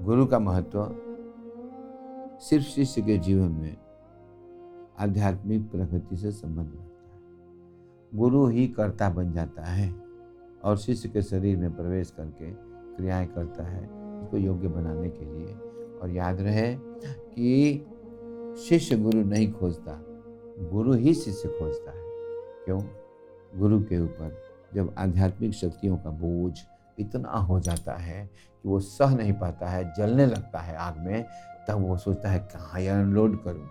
गुरु 0.03 0.25
का 0.25 0.39
महत्व 0.39 0.95
सिर्फ़ 2.39 2.65
शिष्य 2.65 3.01
के 3.01 3.17
जीवन 3.17 3.51
में 3.51 3.77
आध्यात्मिक 4.99 5.71
प्रगति 5.71 6.17
से 6.17 6.31
संबंध 6.31 6.67
रखता 6.67 7.15
है। 7.15 8.19
गुरु 8.19 8.47
ही 8.47 8.67
कर्ता 8.67 9.09
बन 9.09 9.31
जाता 9.31 9.63
है 9.63 9.95
और 10.63 10.77
शिष्य 10.77 11.09
के 11.09 11.21
शरीर 11.21 11.57
में 11.57 11.75
प्रवेश 11.75 12.11
करके 12.11 12.51
क्रियाएँ 12.95 13.27
करता 13.27 13.63
है, 13.63 13.89
उसको 14.21 14.37
योग्य 14.37 14.67
बनाने 14.67 15.09
के 15.09 15.25
लिए। 15.25 15.57
और 15.93 16.09
याद 16.09 16.41
रहे 16.41 16.92
कि 17.05 17.85
शिष्य 18.69 18.97
गुरु 18.97 19.21
नहीं 19.21 19.53
खोजता। 19.53 20.05
गुरु 20.59 20.93
ही 20.93 21.13
शिष्य 21.13 21.49
खोजता 21.49 21.91
है। 21.91 22.03
क्यों? 22.65 22.81
गुरु 23.59 23.79
के 23.79 23.99
ऊपर 23.99 24.43
जब 24.73 24.95
आध्यात्मिक 24.97 25.53
शक्तियों 25.53 25.97
का 25.97 26.09
बोझ 26.09 26.59
इतना 26.99 27.29
हो 27.29 27.59
जाता 27.59 27.93
है 27.93 28.29
कि 28.63 28.69
वो 28.69 28.79
सह 28.79 29.15
नहीं 29.15 29.33
पाता 29.33 29.67
है, 29.67 29.93
जलने 29.97 30.25
लगता 30.25 30.59
है 30.59 30.75
आग 30.75 30.97
में, 30.97 31.25
तब 31.67 31.87
वो 31.87 31.97
सोचता 31.97 32.29
है, 32.29 32.39
कहाँ 32.39 32.81
यह 32.81 32.99
अनलोड 32.99 33.43
करूँ? 33.43 33.69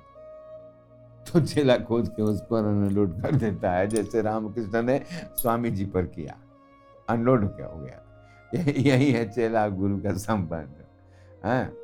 तो 1.32 1.40
चेला 1.40 1.76
खोज 1.76 2.08
के 2.08 2.22
उस 2.22 2.40
पर 2.40 2.64
अनलोड 2.64 3.22
कर 3.22 3.36
देता 3.36 3.72
है, 3.72 3.86
जैसे 3.86 4.22
रामकृष्ण 4.22 4.82
ने 4.82 5.02
स्वामी 5.36 5.70
जी 5.70 5.86
पर 5.86 6.02
किया। 6.06 6.36
अनलोड 7.08 7.46
क्या 7.56 7.66
हो 7.66 7.80
गया। 7.80 7.98
यही 8.68 9.12
है 9.12 9.28
चेला 9.28 9.68
गुरु 9.68 9.98
का 9.98 10.12
संबंध। 10.12 10.84
है 11.44 11.64
हाँ? 11.64 11.74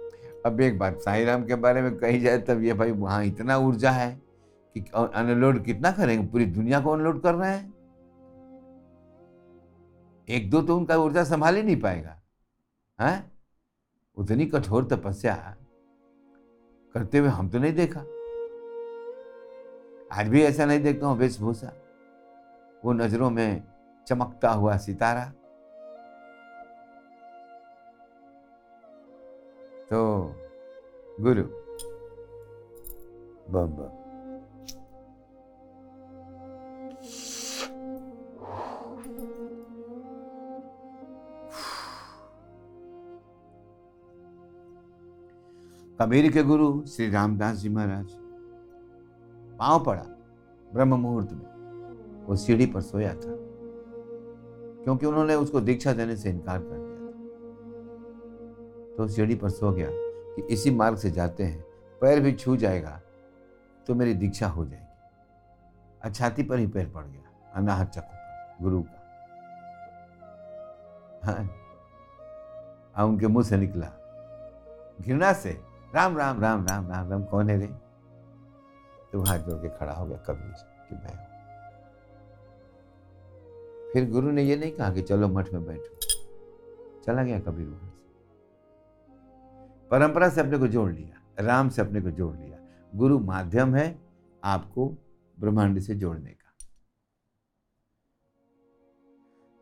अब 0.47 0.61
एक 0.61 0.79
बात 0.79 1.01
साई 1.01 1.25
राम 1.25 1.45
के 1.45 1.55
बारे 1.55 1.83
में 1.83 1.97
कही 1.97 2.21
जाए 2.21 2.39
तब 2.39 2.63
ये 2.63 2.75
भाई 2.75 2.91
वहाँ 2.91 3.25
इतना 3.25 3.57
ऊर्जा 3.57 3.91
है 3.91 4.11
कि 4.77 4.81
अनलोड 4.95 5.65
कितना 5.65 5.91
करेंगे? 5.93 6.27
पूरी 6.27 6.47
दुनिया 6.47 6.81
को 6.81 6.91
अनलोड 6.91 7.23
कर 7.23 7.35
रहे 7.35 7.51
हैं। 7.51 7.75
एक 10.29 10.51
दो 10.51 10.63
तो 10.63 10.77
उनका 10.77 10.97
ऊर्जा 10.97 11.25
संभाल 11.25 11.57
ही 11.57 11.63
नहीं 11.63 11.81
पाएगा। 11.81 12.21
है 13.01 13.11
हाँ? 13.11 13.33
उतनी 14.17 14.47
कठोर 14.47 14.85
तपस्या 14.85 15.57
करते 16.95 17.19
हुए 17.19 17.29
हम 17.29 17.49
तो 17.49 17.59
नहीं 17.59 17.73
देखा। 17.73 18.01
आज 20.13 20.29
भी 20.29 20.43
ऐसा 20.43 20.65
नहीं 20.65 20.81
देखता 20.81 21.07
हूँ 21.07 21.19
वेशभूषा। 21.19 21.73
वो 22.85 22.93
नज़रों 22.93 23.31
में 23.31 23.63
चमकता 24.07 24.51
हुआ 24.51 24.77
सितारा। 24.77 25.33
तो 29.91 30.01
गुरु। 31.21 31.43
बम 33.53 33.69
बम। 33.77 33.97
कबीर 46.01 46.31
के 46.33 46.43
गुरु 46.43 46.67
श्री 46.87 47.11
रामदास 47.11 47.57
जी 47.57 47.69
महाराज, 47.69 48.11
पाँव 49.59 49.85
पड़ा 49.85 50.05
ब्रह्म 50.71 50.95
मुहूर्त 50.97 51.33
में। 51.33 52.27
वो 52.27 52.37
सीढ़ी 52.37 52.67
पर 52.67 52.81
सोया 52.83 53.15
था, 53.15 53.37
क्योंकि 54.85 55.07
उन्होंने 55.07 55.35
उसको 55.37 55.61
दीक्षा 55.61 55.93
देने 55.93 56.17
से 56.17 56.31
इनकार 56.31 56.59
कर 56.59 56.77
दिया। 56.77 56.88
तो 58.99 59.07
सीढ़ी 59.09 59.35
पर 59.35 59.51
सो 59.51 59.71
गया 59.73 59.89
कि 59.91 60.43
इसी 60.51 60.71
मार्ग 60.71 60.97
से 60.97 61.11
जाते 61.11 61.45
हैं। 61.45 61.65
पैर 62.01 62.21
भी 62.21 62.33
छू 62.33 62.57
जाएगा 62.57 63.01
तो 63.87 63.95
मेरी 63.95 64.15
दीक्षा 64.15 64.49
हो 64.49 64.65
जाएगी। 64.67 66.11
छाती 66.11 66.43
पर 66.43 66.59
ही 66.59 66.67
पैर 66.67 66.89
पड़ 66.91 67.05
गया, 67.05 67.53
अनाहत 67.55 67.89
चक्र 67.89 68.01
पर, 68.01 68.57
गुरु 68.63 68.83
का। 68.83 68.95
हाँ। 71.25 73.07
उनके 73.07 73.27
मुँह 73.27 73.45
से 73.45 73.57
निकला। 73.57 73.87
घृणा 75.01 75.33
से, 75.33 75.51
राम 75.95 76.19
राम 76.19 76.41
राम 76.41 76.67
राम 76.67 76.89
राम 76.89 77.11
राम, 77.11 77.25
कौन 77.25 77.51
है 77.51 77.59
रे? 77.59 77.67
तो 79.13 79.21
हाथ 79.21 79.39
जोड़ 79.39 79.59
के 79.59 79.69
खड़ा 79.69 79.93
हो 79.93 80.07
गया 80.07 80.19
कबीर 80.19 80.55
कि 80.89 80.95
मैं 80.95 81.17
फिर 83.93 84.11
गुरु 84.11 84.31
ने 84.31 84.43
ये 84.43 84.57
नहीं 84.57 84.73
कहा 84.73 84.93
कि 84.93 85.03
चलो 85.03 85.29
मठ 85.29 85.53
में 85.53 85.65
बैठो। 85.67 85.99
चला 87.07 87.23
गया 87.23 87.39
कबीर 87.41 87.67
वहाँ। 87.67 87.88
परंपरा 89.91 90.29
से 90.29 90.41
अपने 90.41 90.59
को 90.59 90.67
जोड़ 90.67 90.93
लिया, 90.93 91.23
राम 91.41 91.69
से 91.69 91.83
अपने 91.83 92.01
को 92.01 92.11
जोड़ 92.11 92.37
लिया। 92.37 92.59
गुरु 92.95 93.19
माध्यम 93.19 93.75
है 93.75 93.99
आपको 94.45 94.97
ब्रह्मांड 95.39 95.81
से 95.81 95.95
जोड़ने 95.95 96.31
का। 96.31 96.55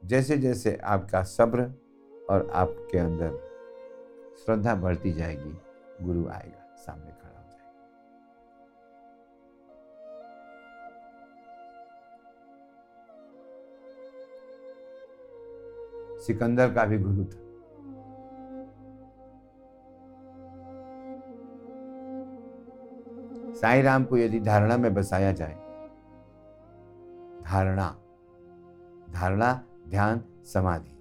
जैसे 0.05 0.39
जैसे 0.39 0.77
आपका 0.77 1.23
सब्र 1.23 1.75
और 2.31 2.51
आपके 2.51 2.99
अंदर 2.99 3.39
श्रद्धा 4.45 4.75
बढ़ती 4.75 5.13
जाएगी, 5.13 5.59
गुरु 6.05 6.29
आएगा, 6.29 6.75
सामने 6.77 7.11
खड़ा 7.11 7.41
हो 7.41 7.51
जाएगा। 7.51 7.73
सिकंदर 16.19 16.75
का 16.75 16.85
भी 16.85 16.99
गुरु 16.99 17.25
था। 17.25 17.46
साई 23.61 23.83
राम 23.83 24.05
को 24.05 24.17
यदि 24.19 24.41
धारणा 24.41 24.77
में 24.77 24.93
बसाया 24.95 25.33
जाए, 25.33 25.55
धारणा 27.45 27.95
धारणा, 29.13 29.53
ध्यान, 29.89 30.21
समाधि 30.53 30.95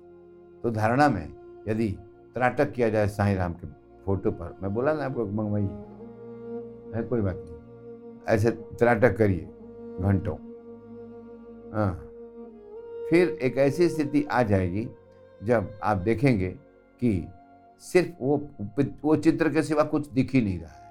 तो 0.64 0.72
धारणा 0.72 1.08
में 1.10 1.28
यदि 1.68 1.88
त्राटक 2.36 2.72
किया 2.74 2.90
जाए 2.90 3.08
साई 3.08 3.36
राम 3.36 3.54
के 3.54 3.68
फ़ोटो 4.06 4.32
पर, 4.32 4.58
मैं 4.62 4.74
बोला 4.74 4.94
ना 4.94 5.06
आपको 5.06 5.26
मंगवाइए, 5.26 5.68
है, 6.96 7.04
कोई 7.04 7.22
बात 7.22 7.36
नहीं, 7.38 7.56
ऐसे 8.28 8.52
त्राटक 8.52 9.18
करिए 9.18 9.48
घंटों 10.02 10.36
हाँ 11.74 11.92
फिर 13.10 13.38
एक 13.44 13.58
ऐसी 13.58 13.88
स्थिति 13.90 14.26
आ 14.32 14.42
जाएगी 14.44 14.88
जब 15.42 15.78
आप 15.84 15.98
देखेंगे 15.98 16.50
कि 17.02 17.28
सिर्फ़ 17.84 18.24
वो 18.24 18.38
वो 19.04 19.16
चित्र 19.16 19.50
के 19.54 19.64
सिवा 19.64 19.84
कुछ 19.84 20.08
दिख 20.10 20.32
ही 20.34 20.42
नहीं 20.42 20.60
रहा 20.60 20.70
हाँ। 20.70 20.85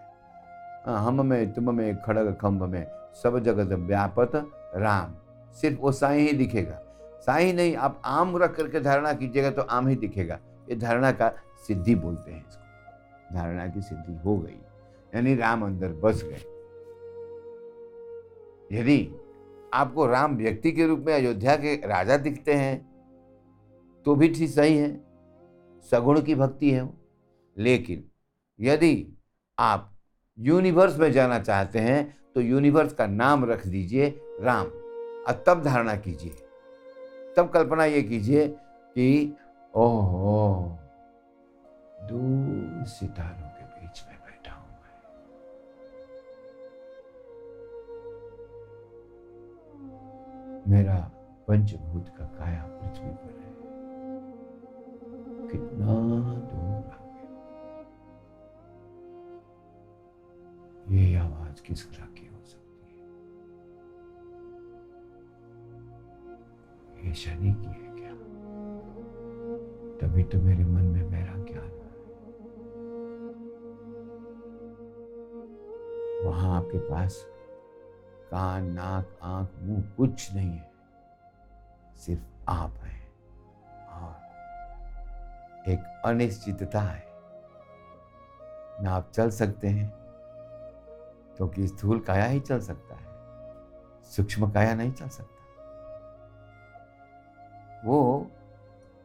हम 0.86 1.26
में 1.26 1.52
तुम 1.52 1.74
में 1.74 2.02
खड़ग 2.02 2.36
खम्भ 2.40 2.62
में 2.62 2.86
सब 3.22 3.38
जगत 3.38 3.72
व्यापत 3.72 4.30
राम। 4.76 5.14
सिर्फ़ 5.52 5.80
वो 5.80 5.92
साई 5.92 6.20
ही 6.20 6.32
दिखेगा। 6.32 6.80
साई 7.26 7.52
नहीं, 7.52 7.76
आप 7.76 8.02
आम 8.04 8.36
रख 8.36 8.56
करके 8.56 8.80
धारणा 8.80 9.12
कीजिएगा 9.12 9.50
तो 9.50 9.62
आम 9.62 9.88
ही 9.88 9.96
दिखेगा। 9.96 10.38
ये 10.68 10.76
धारणा 10.76 11.12
का 11.12 11.32
सिद्धि 11.66 11.94
बोलते 11.94 12.32
हैं 12.32 12.48
इसको। 12.48 13.34
धारणा 13.34 13.66
की 13.66 13.82
सिद्धि 13.82 14.14
हो 14.14 14.38
गई। 14.38 14.58
यानी 15.14 15.34
राम 15.34 15.64
अंदर 15.64 15.88
बस 15.88 16.24
गए। 16.24 16.50
यदि 18.72 19.14
आपको 19.74 20.06
राम 20.06 20.36
व्यक्ति 20.36 20.72
के 20.72 20.86
रूप 20.86 20.98
में 20.98 21.14
अयोध्या 21.14 21.56
के 21.56 21.86
राजा 21.86 22.16
दिखते 22.16 22.54
हैं 22.54 22.94
तो 24.04 24.14
भी 24.14 24.28
ठीक 24.28 24.50
सही 24.50 24.76
है। 24.76 25.04
सगुण 25.90 26.22
की 26.22 26.34
भक्ति 26.34 26.70
है 26.70 26.80
वो। 26.80 26.94
लेकिन 27.58 28.04
यदि 28.60 29.18
आप 29.58 29.93
यूनिवर्स 30.38 30.98
में 30.98 31.12
जाना 31.12 31.38
चाहते 31.38 31.78
हैं 31.78 32.16
तो 32.34 32.40
यूनिवर्स 32.40 32.92
का 32.92 33.06
नाम 33.06 33.44
रख 33.44 33.66
दीजिए 33.66 34.20
राम। 34.40 34.66
और 35.24 35.44
तब 35.46 35.62
धारणा 35.62 35.96
कीजिए। 35.96 36.32
तब 37.36 37.48
कल्पना 37.48 37.84
ये 37.84 38.02
कीजिए 38.02 38.48
कि 38.94 39.36
ओहो, 39.74 40.78
दूर 42.02 42.86
सितारों 42.86 43.48
के 43.48 43.64
बीच 43.64 44.04
में 44.08 44.18
बैठा 44.18 44.52
हूँ 44.52 44.68
मैं। 44.68 45.02
मेरा 50.68 51.10
पंचभूत 51.48 52.08
का 52.08 52.24
काया 52.24 52.62
पृथ्वी 52.66 53.10
पर 53.10 53.34
है। 53.40 53.54
कितना 55.48 55.94
ये 60.88 61.16
आवाज़ 61.16 61.62
किस 61.62 61.90
तरह 61.90 62.06
की 62.06 62.26
हो 62.26 62.44
सकती 62.44 62.86
है? 62.86 62.94
ये 67.08 67.14
शनि 67.14 67.54
की 67.54 67.66
है 67.66 67.74
क्या? 67.74 68.14
तभी 70.00 70.22
तो 70.22 70.38
मेरे 70.38 70.64
मन 70.64 70.82
में 70.82 71.10
मेरा 71.10 71.32
ज्ञान 71.32 71.74
वहाँ 76.24 76.58
आपके 76.58 76.78
पास 76.78 77.26
कान, 78.30 78.72
नाक, 78.72 79.18
आँख, 79.22 79.48
मुँह 79.62 79.84
कुछ 79.96 80.34
नहीं 80.34 80.50
है। 80.50 80.70
सिर्फ़ 81.96 82.22
आप 82.48 82.70
हैं। 82.70 83.12
और 83.88 84.16
एक 85.68 86.02
अनिश्चितता 86.04 86.80
है। 86.80 87.06
ना 88.82 88.90
आप 88.90 89.10
चल 89.14 89.30
सकते 89.30 89.68
हैं 89.68 90.03
क्योंकि 91.36 91.66
स्थूल 91.68 91.98
काया 91.98 92.24
ही 92.24 92.40
चल 92.40 92.60
सकता 92.60 92.94
है, 92.94 93.04
सूक्ष्म 94.04 94.50
काया 94.50 94.74
नहीं 94.74 94.92
चल 94.92 95.08
सकता। 95.08 95.30
वो 97.86 98.30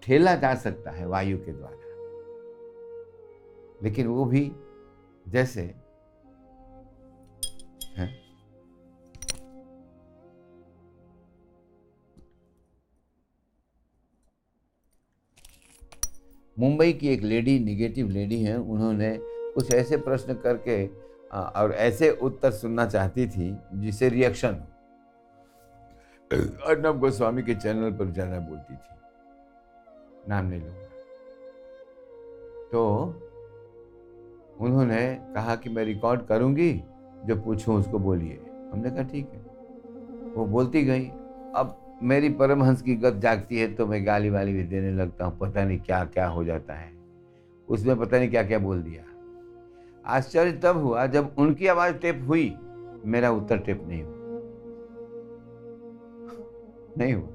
ठेला 0.03 0.35
जा 0.35 0.53
सकता 0.55 0.91
है 0.91 1.07
वायु 1.07 1.37
के 1.37 1.53
द्वारा। 1.53 1.77
लेकिन 3.83 4.07
वो 4.07 4.25
भी 4.25 4.51
जैसे 5.27 5.73
मुंबई 16.57 16.93
की 16.93 17.07
एक 17.07 17.21
लेडी 17.21 17.59
निगेटिव 17.59 18.07
लेडी 18.09 18.43
है, 18.43 18.55
उन्होंने 18.57 19.17
कुछ 19.21 19.73
ऐसे 19.73 19.97
प्रश्न 19.97 20.33
करके 20.33 20.85
और 21.31 21.71
ऐसे 21.73 22.09
उत्तर 22.11 22.51
सुनना 22.51 22.85
चाहती 22.85 23.27
थी 23.27 23.55
जिसे 23.75 24.09
रिएक्शन 24.09 24.61
अर्नब 26.31 26.99
गोस्वामी 26.99 27.43
के 27.43 27.55
चैनल 27.55 27.91
पर 27.91 28.11
ज़्यादा 28.11 28.39
बोलती 28.39 28.75
थी। 28.75 30.29
नाम 30.29 30.45
नहीं 30.45 30.61
लूँगा। 30.61 30.87
तो 32.71 32.83
उन्होंने 34.59 34.99
कहा 35.35 35.55
कि 35.55 35.69
मैं 35.69 35.83
रिकॉर्ड 35.85 36.25
करूँगी, 36.27 36.71
जो 37.25 37.35
पूछूँ 37.35 37.75
उसको 37.75 37.99
बोलिए। 37.99 38.39
हमने 38.71 38.89
कहा, 38.89 39.03
ठीक 39.03 39.29
है। 39.33 39.39
वो 40.35 40.45
बोलती 40.45 40.83
गई, 40.83 41.05
अब 41.55 41.75
मेरी 42.03 42.29
परमहंस 42.31 42.81
की 42.81 42.95
गत 42.95 43.13
जागती 43.13 43.59
है 43.59 43.73
तो 43.75 43.85
मैं 43.87 44.05
गाली 44.05 44.29
वाली 44.29 44.53
भी 44.53 44.63
देने 44.63 44.91
लगता 44.93 45.25
हूँ। 45.25 45.37
पता 45.39 45.63
नहीं 45.63 45.79
क्या 45.79 46.03
क्या 46.05 46.27
हो 46.27 46.43
जाता 46.43 46.73
है। 46.73 46.91
उसमें 47.67 47.97
पता 47.99 48.17
नहीं 48.17 48.29
क्या 48.29 48.43
क्या 48.43 48.59
बोल 48.59 48.81
दिया। 48.83 49.03
आश्चर्य 50.09 50.51
तब 50.51 50.77
हुआ 50.77 51.05
जब 51.05 51.35
उनकी 51.37 51.67
आवाज़ 51.67 51.95
टेप 51.95 52.25
हुई। 52.27 52.57
मेरा 53.05 53.31
उत्तर 53.31 53.57
टेप 53.57 53.83
नहीं 53.87 54.03
हुआ। 54.03 54.15
नहीं 56.97 57.13
हुआ। 57.13 57.27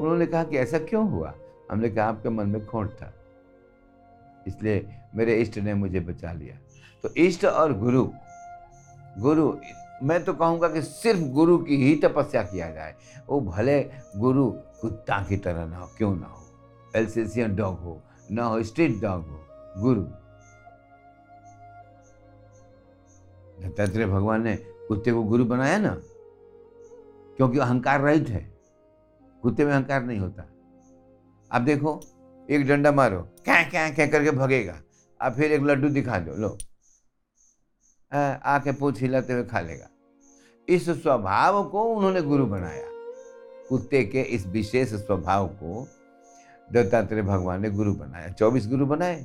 उन्होंने 0.00 0.26
कहा 0.26 0.44
कि 0.44 0.58
ऐसा 0.58 0.78
क्यों 0.78 1.10
हुआ? 1.10 1.34
हमने 1.70 1.88
कहा, 1.88 2.06
आपके 2.06 2.28
मन 2.28 2.48
में 2.48 2.66
खोट 2.66 2.90
था। 2.90 3.14
इसलिए 4.46 4.88
मेरे 5.14 5.34
इष्ट 5.34 5.58
ने 5.58 5.74
मुझे 5.74 6.00
बचा 6.00 6.32
लिया। 6.32 6.58
तो 7.02 7.08
इष्ट 7.16 7.44
और 7.44 7.78
गुरु 7.78 8.08
गुरु, 9.18 9.56
मैं 10.02 10.24
तो 10.24 10.32
कहूँगा 10.32 10.68
कि 10.68 10.82
सिर्फ़ 10.82 11.20
गुरु 11.20 11.58
की 11.58 11.76
ही 11.76 11.96
तपस्या 11.96 12.42
किया 12.42 12.70
जाए। 12.70 12.94
वो 13.28 13.40
भले 13.40 13.90
गुरु 14.16 14.50
कुत्ता 14.50 15.26
की 15.28 15.36
तरह 15.36 15.66
ना 15.66 15.78
हो, 15.78 15.90
क्यों 15.98 16.16
ना 16.16 16.26
हो। 16.26 16.42
एल्सेसियन 16.96 17.56
डॉग 17.56 17.78
हो 17.78 18.00
ना 18.30 18.44
हो, 18.44 18.62
स्ट्रीट 18.62 19.00
डॉग 19.00 19.22
हो, 19.22 19.38
गुरु। 19.82 20.02
दत्तात्रेय 23.62 24.06
भगवान 24.06 24.42
ने 24.42 24.56
कुत्ते 24.88 25.12
को 25.12 25.22
गुरु 25.22 25.44
बनाया 25.44 25.78
ना, 25.78 25.94
क्योंकि 27.36 27.58
अहंकार 27.58 28.00
रहित 28.00 28.28
है। 28.28 28.40
कुत्ते 29.42 29.64
में 29.64 29.72
अहंकार 29.72 30.02
नहीं 30.02 30.18
होता। 30.18 30.42
अब 31.50 31.64
देखो, 31.64 32.00
एक 32.50 32.66
डंडा 32.66 32.92
मारो 32.92 33.20
क्या 33.44 33.62
क्या 33.62 33.88
क्या 33.90 34.06
करके 34.06 34.30
भगेगा। 34.30 34.80
अब 35.20 35.32
फिर 35.32 35.52
एक 35.52 35.62
लड्डू 35.62 35.88
दिखा 35.88 36.18
दो, 36.18 36.34
लो। 36.34 36.56
आके 38.12 38.72
पूछ 38.72 39.00
हिलाते 39.00 39.32
हुए 39.32 39.44
खा 39.44 39.60
लेगा। 39.60 39.88
इस 40.68 40.88
स्वभाव 40.92 41.62
को 41.68 41.82
उन्होंने 41.84 42.22
गुरु 42.22 42.46
बनाया। 42.46 42.86
कुत्ते 43.68 44.02
के 44.04 44.22
इस 44.22 44.46
विशेष 44.46 44.92
स्वभाव 44.94 45.46
को 45.48 45.86
दत्तात्रेय 46.70 47.22
भगवान 47.22 47.62
ने 47.62 47.70
गुरु 47.70 47.94
बनाया 47.94 48.28
चौबीस 48.28 48.66
गुरु 48.68 48.86
बनाए। 48.86 49.20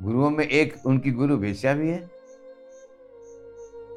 गुरुओं 0.00 0.30
में 0.30 0.44
एक 0.44 0.74
उनकी 0.86 1.10
गुरु 1.10 1.36
वेश्या 1.36 1.74
भी 1.74 1.88
है। 1.88 1.98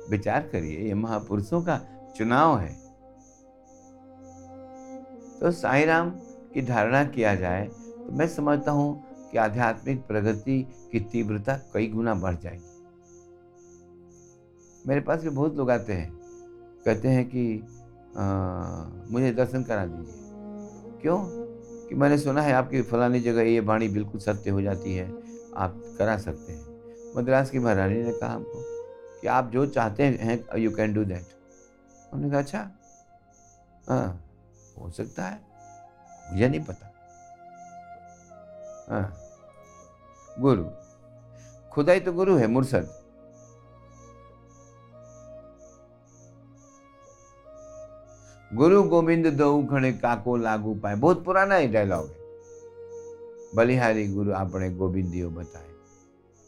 विचार 0.09 0.47
करिए 0.47 0.87
ये 0.87 0.93
महापुरुषों 0.93 1.61
का 1.61 1.79
चुनाव 2.17 2.57
है। 2.59 2.73
तो 5.39 5.51
साई 5.51 5.85
राम 5.85 6.09
की 6.53 6.61
धारणा 6.61 7.03
किया 7.05 7.33
जाए 7.35 7.65
तो 7.65 8.11
मैं 8.11 8.27
समझता 8.27 8.71
हूँ 8.71 9.03
कि 9.31 9.37
आध्यात्मिक 9.37 10.05
प्रगति 10.07 10.61
की 10.91 10.99
तीव्रता 11.11 11.57
कई 11.73 11.87
गुना 11.87 12.13
बढ़ 12.15 12.35
जाएगी। 12.35 12.75
मेरे 14.85 15.01
पास 15.01 15.23
भी 15.23 15.29
बहुत 15.29 15.55
लोग 15.55 15.71
आते 15.71 15.93
हैं 15.93 16.11
कहते 16.85 17.07
हैं 17.07 17.25
कि 17.25 17.63
आ, 18.17 18.23
मुझे 19.11 19.31
दर्शन 19.33 19.63
करा 19.63 19.85
दीजिए। 19.85 20.26
क्यों? 21.01 21.47
कि 21.89 21.95
मैंने 21.95 22.17
सुना 22.17 22.41
है 22.41 22.53
आपकी 22.53 22.81
फलानी 22.81 23.19
जगह 23.19 23.41
ये 23.41 23.59
वाणी 23.59 23.87
बिल्कुल 23.87 24.21
सत्य 24.21 24.49
हो 24.49 24.61
जाती 24.61 24.95
है। 24.95 25.13
आप 25.55 25.83
करा 25.97 26.17
सकते 26.17 26.53
हैं। 26.53 26.65
मद्रास 27.17 27.49
की 27.49 27.59
महारानी 27.59 28.03
ने 28.03 28.13
कहा 28.13 28.33
हमको 28.33 28.63
कि 29.21 29.27
आप 29.27 29.51
जो 29.51 29.65
चाहते 29.65 30.03
हैं 30.03 30.57
यू 30.57 30.71
कैन 30.71 30.93
डू 30.93 31.05
दैट 31.05 31.25
हमने 32.13 32.29
कहा 32.29 32.39
अच्छा। 32.39 32.71
हाँ 33.89 34.25
हो 34.81 34.89
सकता 34.91 35.23
है। 35.23 35.41
मुझे 36.31 36.49
नहीं 36.49 36.63
पता। 36.63 36.93
हाँ। 38.89 39.19
गुरु। 40.39 40.65
खुदाई 41.71 41.99
तो 41.99 42.13
गुरु 42.13 42.35
है, 42.35 42.47
मुर्सद। 42.47 42.96
गुरु 48.53 48.83
गोविंद 48.83 49.27
दो 49.27 49.63
खड़े 49.63 49.91
काको 49.93 50.35
लागू 50.37 50.73
पाए। 50.75 50.95
बहुत 50.95 51.23
पुराना 51.25 51.55
ही 51.55 51.67
डायलॉग 51.67 52.07
है। 52.07 52.15
बलिहारी 53.55 54.07
गुरु 54.07 54.33
आपने 54.33 54.69
गोविंदियो 54.69 55.29
बताए। 55.29 55.69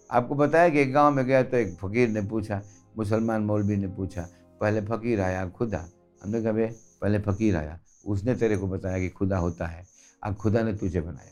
आपको 0.10 0.36
बताया 0.36 0.70
कि 0.70 0.80
एक 0.80 0.94
गाँव 0.94 1.14
में 1.14 1.26
गया 1.26 1.44
तो 1.44 1.58
एक 1.58 1.76
फकीर 1.76 2.10
ने 2.10 2.22
पूछा, 2.22 2.62
मुसलमान 2.98 3.42
मौलवी 3.42 3.76
ने 3.76 3.88
पूछा, 3.88 4.28
पहले 4.62 4.82
फकीर 4.82 5.22
आया 5.22 5.48
खुदा? 5.50 5.86
हमने 6.24 6.42
कहा 6.44 6.54
पहले 7.02 7.20
फकीर 7.20 7.56
आया। 7.58 7.80
उसने 8.06 8.36
तेरे 8.36 8.58
को 8.58 8.68
बताया 8.68 9.00
कि 9.00 9.10
खुदा 9.10 9.38
होता 9.38 9.66
है। 9.66 9.86
अब 10.24 10.36
खुदा 10.36 10.64
ने 10.64 10.74
तुझे 10.74 11.02
बनाया, 11.02 11.32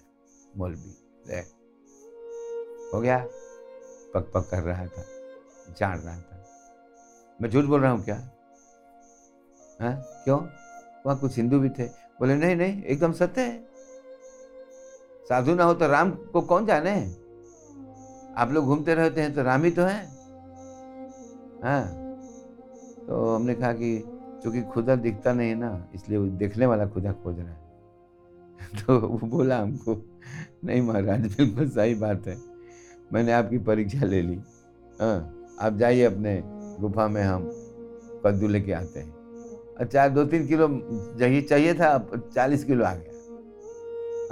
मौलवी। 0.57 0.95
देख 1.27 1.45
हो 2.93 3.01
गया? 3.01 3.17
पक 4.13 4.31
पक 4.33 4.47
कर 4.51 4.63
रहा 4.63 4.85
था, 4.85 5.03
जान 5.79 5.99
रहा 5.99 6.17
था। 6.17 6.45
मैं 7.41 7.49
झूठ 7.49 7.65
बोल 7.65 7.81
रहा 7.81 7.91
हूँ 7.91 8.03
क्या? 8.05 8.29
है? 9.81 9.87
हाँ? 9.87 10.01
क्यों? 10.23 10.39
वहाँ 11.05 11.17
कुछ 11.19 11.37
हिंदू 11.37 11.59
भी 11.59 11.69
थे। 11.69 11.83
बोले 12.19 12.35
नहीं 12.35 12.55
नहीं 12.55 12.83
एकदम 12.83 13.11
सत्य 13.11 13.41
है। 13.41 13.67
साधु 15.29 15.55
ना 15.55 15.63
हो 15.63 15.73
तो 15.73 15.87
राम 15.87 16.11
को 16.11 16.41
कौन 16.41 16.65
जाने? 16.65 17.15
आप 18.37 18.51
लोग 18.51 18.65
घूमते 18.65 18.95
रहते 18.95 19.21
हैं 19.21 19.33
तो 19.33 19.43
राम 19.43 19.63
ही 19.63 19.71
तो 19.71 19.81
है। 19.81 20.07
हाँ। 21.63 21.87
तो 23.07 23.35
हमने 23.35 23.55
कहा 23.55 23.73
कि 23.73 24.03
चूँकि 24.43 24.61
खुदा 24.61 24.95
दिखता 24.95 25.33
नहीं 25.33 25.49
है 25.49 25.55
ना 25.55 25.87
इसलिए 25.95 26.17
वो 26.17 26.27
देखने 26.27 26.65
वाला 26.65 26.85
खुदा 26.85 27.11
खोज 27.11 27.39
रहा 27.39 27.49
है। 27.49 27.67
तो 28.87 28.99
वो 28.99 29.27
बोला 29.27 29.59
हमको 29.59 30.01
नहीं 30.65 30.81
महाराज 30.81 31.35
बिल्कुल 31.37 31.69
सही 31.69 31.95
बात 31.95 32.27
है। 32.27 32.37
मैंने 33.13 33.31
आपकी 33.31 33.57
परीक्षा 33.57 34.05
ले 34.05 34.21
ली। 34.21 34.39
हाँ, 35.01 35.47
आप 35.61 35.73
जाइए 35.73 36.03
अपने 36.03 36.43
गुफा 36.79 37.07
में 37.07 37.23
हम 37.23 37.51
कद्दू 38.25 38.47
लेके 38.47 38.71
आते 38.71 38.99
हैं। 38.99 39.16
अच्छा 39.79 40.07
दो, 40.07 40.25
तीन 40.25 40.47
किलो 40.47 40.67
चाहिए 41.19 41.41
चाहिए 41.41 41.73
था, 41.73 41.87
अब 41.87 42.31
चालीस 42.35 42.63
किलो 42.63 42.85
आ 42.85 42.93
गया। 42.95 43.13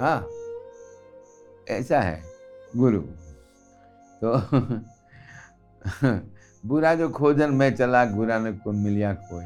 हाँ 0.04 0.28
ऐसा 1.68 2.00
है, 2.00 2.22
गुरु। 2.76 3.00
तो 4.24 4.40
बुरा 6.68 6.94
जो 6.94 7.08
खोजन 7.08 7.50
मैं 7.50 7.76
चला, 7.76 8.04
बुरा 8.04 8.38
न 8.38 8.56
को 8.56 8.72
मिलिया 8.72 9.14
कोई। 9.14 9.44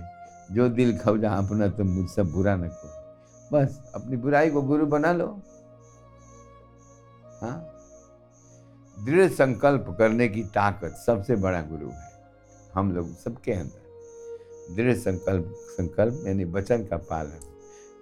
जो 0.54 0.68
दिल 0.68 0.98
खोजा 0.98 1.30
अपना 1.30 1.68
तो 1.68 1.84
मुझसे 1.84 2.22
बुरा 2.22 2.56
न 2.56 2.68
कोई। 2.68 2.90
बस, 3.52 3.92
अपनी 3.94 4.16
बुराई 4.16 4.50
को 4.50 4.62
गुरु 4.62 4.86
बना 4.86 5.12
लो। 5.12 5.40
हाँ? 7.42 7.76
दृढ़ 9.04 9.30
संकल्प 9.30 9.96
करने 9.98 10.28
की 10.28 10.44
ताकत 10.44 10.90
सबसे 11.06 11.36
बड़ा 11.36 11.62
गुरु 11.62 11.88
है। 11.88 12.12
हम 12.74 12.92
लोग 12.92 13.16
सबके 13.16 13.52
अंदर। 13.52 13.79
दृढ़ 14.76 14.96
संकल्प 14.96 15.56
संकल्प, 15.58 16.24
यानी 16.26 16.44
वचन 16.44 16.84
का 16.84 16.96
पालन। 16.96 17.40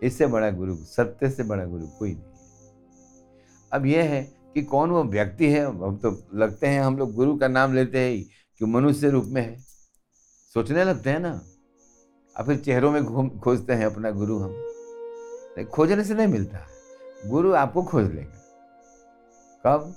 इससे 0.02 0.26
बड़ा 0.26 0.50
गुरु, 0.50 0.76
सत्य 0.76 1.30
से 1.30 1.42
बड़ा 1.42 1.64
गुरु 1.64 1.86
कोई 1.86 2.12
नहीं 2.12 2.22
अब 3.72 3.86
यह 3.86 4.04
है 4.04 4.22
कि 4.54 4.62
कौन 4.62 4.90
वो 4.90 5.04
व्यक्ति 5.04 5.48
है? 5.48 5.66
अब 5.66 6.00
तो 6.02 6.22
लगते 6.34 6.66
हैं 6.66 6.80
हम 6.80 6.98
लोग 6.98 7.14
गुरु 7.14 7.36
का 7.36 7.48
नाम 7.48 7.74
लेते 7.74 7.98
हैं 7.98 8.24
कि 8.58 8.64
मनुष्य 8.64 9.10
रूप 9.10 9.24
में 9.24 9.42
है। 9.42 9.56
सोचने 10.54 10.84
लगते 10.84 11.10
हैं 11.10 11.20
ना? 11.20 11.42
और 12.36 12.44
फिर 12.44 12.56
चेहरों 12.56 12.92
में 12.92 13.04
घूम, 13.04 13.28
खोजते 13.28 13.72
हैं 13.72 13.86
अपना 13.86 14.10
गुरु 14.10 14.38
हम। 14.38 14.50
नहीं, 15.56 15.66
खोजने 15.66 16.04
से 16.04 16.14
नहीं 16.14 16.26
मिलता। 16.26 16.58
गुरु 17.26 17.52
आपको 17.52 17.82
खोज 17.82 18.12
लेगा। 18.12 18.34
कब? 19.66 19.94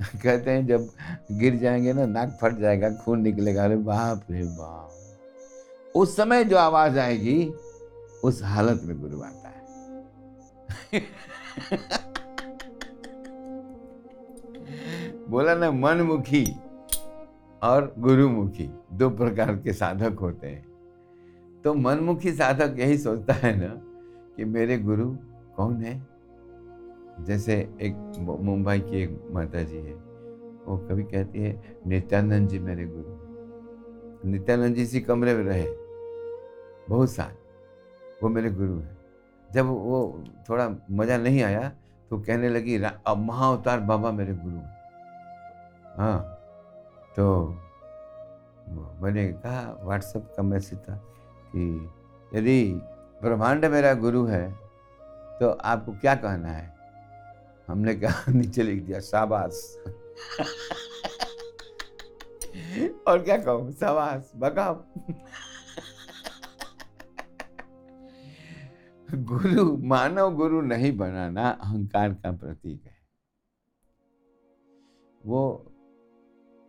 कहते 0.22 0.50
हैं 0.50 0.66
जब 0.66 0.90
गिर 1.32 1.56
जाएँगे 1.56 1.92
ना, 1.92 2.06
नाक 2.06 2.38
फट 2.42 2.52
जाएगा, 2.58 2.90
खून 2.90 3.20
निकलेगा। 3.20 3.64
अरे 3.64 3.76
बाप 3.76 4.22
रे 4.30 4.44
बाप। 4.44 5.05
उस 5.96 6.16
समय 6.16 6.44
जो 6.44 6.56
आवाज़ 6.56 6.98
आएगी, 6.98 7.54
उस 8.24 8.42
हालत 8.42 8.80
में 8.84 9.00
गुरु 9.00 9.20
आता 9.20 9.48
है। 9.48 9.56
बोला 15.28 15.54
ना, 15.54 15.70
मनमुखी 15.70 16.56
और 17.62 17.94
गुरुमुखी, 17.98 18.70
दो 18.92 19.10
प्रकार 19.10 19.56
के 19.56 19.72
साधक 19.72 20.18
होते 20.18 20.46
हैं। 20.46 20.66
तो 21.64 21.74
मनमुखी 21.74 22.32
साधक 22.32 22.76
यही 22.78 22.98
सोचता 22.98 23.32
है 23.32 23.60
ना 23.60 23.80
कि 24.36 24.44
मेरे 24.44 24.78
गुरु 24.78 25.16
कौन 25.56 25.82
है? 25.82 26.06
जैसे 27.20 27.74
एक 27.82 28.12
मुंबई 28.40 28.80
की 28.80 29.02
एक 29.02 29.28
माता 29.30 29.62
जी 29.62 29.76
है। 29.76 29.94
वो 30.66 30.86
कभी 30.90 31.02
कहती 31.02 31.38
है, 31.38 31.78
नित्यानंद 31.86 32.48
जी 32.48 32.58
मेरे 32.58 32.86
गुरु 32.86 33.16
नित्यानंद 34.30 34.74
जी 34.74 34.82
इसी 34.82 35.00
कमरे 35.00 35.34
में 35.34 35.44
रहे। 35.44 35.85
बहुत 36.88 37.10
साल। 37.10 37.32
वो 38.22 38.28
मेरे 38.28 38.50
गुरु 38.50 38.78
हैं। 38.78 38.98
जब 39.52 39.66
वो 39.66 40.24
थोड़ा 40.48 40.76
मज़ा 40.90 41.16
नहीं 41.16 41.42
आया 41.42 41.72
तो 42.10 42.18
कहने 42.18 42.48
लगी 42.48 42.82
अब 42.82 43.18
महाअवतार 43.18 43.80
बाबा 43.80 44.10
मेरे 44.10 44.34
गुरु 44.34 44.56
हैं। 44.56 44.76
हाँ 45.98 46.38
तो 47.16 47.48
मैंने 49.02 49.32
कहा, 49.32 49.78
व्हाट्सएप 49.82 50.34
का 50.36 50.42
मैसेज 50.42 50.78
था 50.78 51.04
कि 51.56 51.90
यदि 52.34 52.80
ब्रह्मांड 53.22 53.64
मेरा 53.64 53.94
गुरु 53.94 54.26
है 54.26 54.66
तो 55.40 55.50
आपको 55.50 55.92
क्या 55.92 56.14
कहना 56.14 56.48
है? 56.48 56.74
हमने 57.68 57.94
कहा, 57.94 58.32
नीचे 58.32 58.62
लिख 58.62 58.82
दिया, 58.82 59.00
शाबाश। 59.00 59.78
और 63.06 63.22
क्या 63.22 63.38
कहूँ? 63.38 63.72
शाबाश 63.72 64.32
बका 64.36 64.84
गुरु, 69.16 69.76
मानव 69.76 70.34
गुरु 70.34 70.60
नहीं 70.60 70.96
बनाना 70.96 71.48
अहंकार 71.48 72.14
का 72.14 72.32
प्रतीक 72.32 72.84
है। 72.84 72.96
वो 75.26 75.72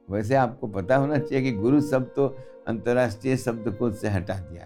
वैसे 0.09 0.35
आपको 0.35 0.67
पता 0.67 0.95
होना 0.95 1.17
चाहिए 1.17 1.51
कि 1.51 1.57
गुरु 1.57 1.81
शब्द 1.81 2.07
तो 2.15 2.37
अंतर्राष्ट्रीय 2.67 3.37
शब्दकोश 3.37 3.97
से 3.97 4.07
हटा 4.07 4.33
दिया 4.33 4.65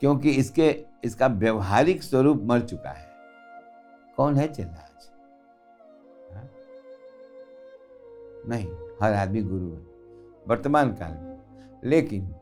क्योंकि 0.00 0.30
इसके, 0.30 0.84
इसका 1.04 1.26
व्यवहारिक 1.26 2.02
स्वरूप 2.02 2.40
मर 2.42 2.60
चुका 2.60 2.90
है। 2.90 3.06
कौन 4.16 4.34
है 4.34 4.52
चेला 4.52 4.70
आज 4.70 5.12
हाँ? 6.34 6.50
नहीं, 8.48 8.72
हर 9.02 9.12
आदमी 9.12 9.42
गुरु 9.42 9.70
है, 9.70 9.80
वर्तमान 10.48 10.92
काल 10.92 11.12
में। 11.12 11.32
लेकिन 11.84 12.34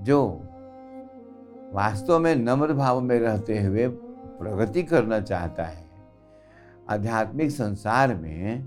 जो 0.00 0.42
वास्तव 1.72 2.18
में 2.18 2.34
नम्र 2.36 2.72
भाव 2.72 3.00
में 3.00 3.18
रहते 3.20 3.60
हुए 3.62 3.86
प्रगति 3.88 4.82
करना 4.82 5.20
चाहता 5.20 5.64
है। 5.64 5.86
आध्यात्मिक 6.90 7.50
संसार 7.50 8.14
में 8.14 8.62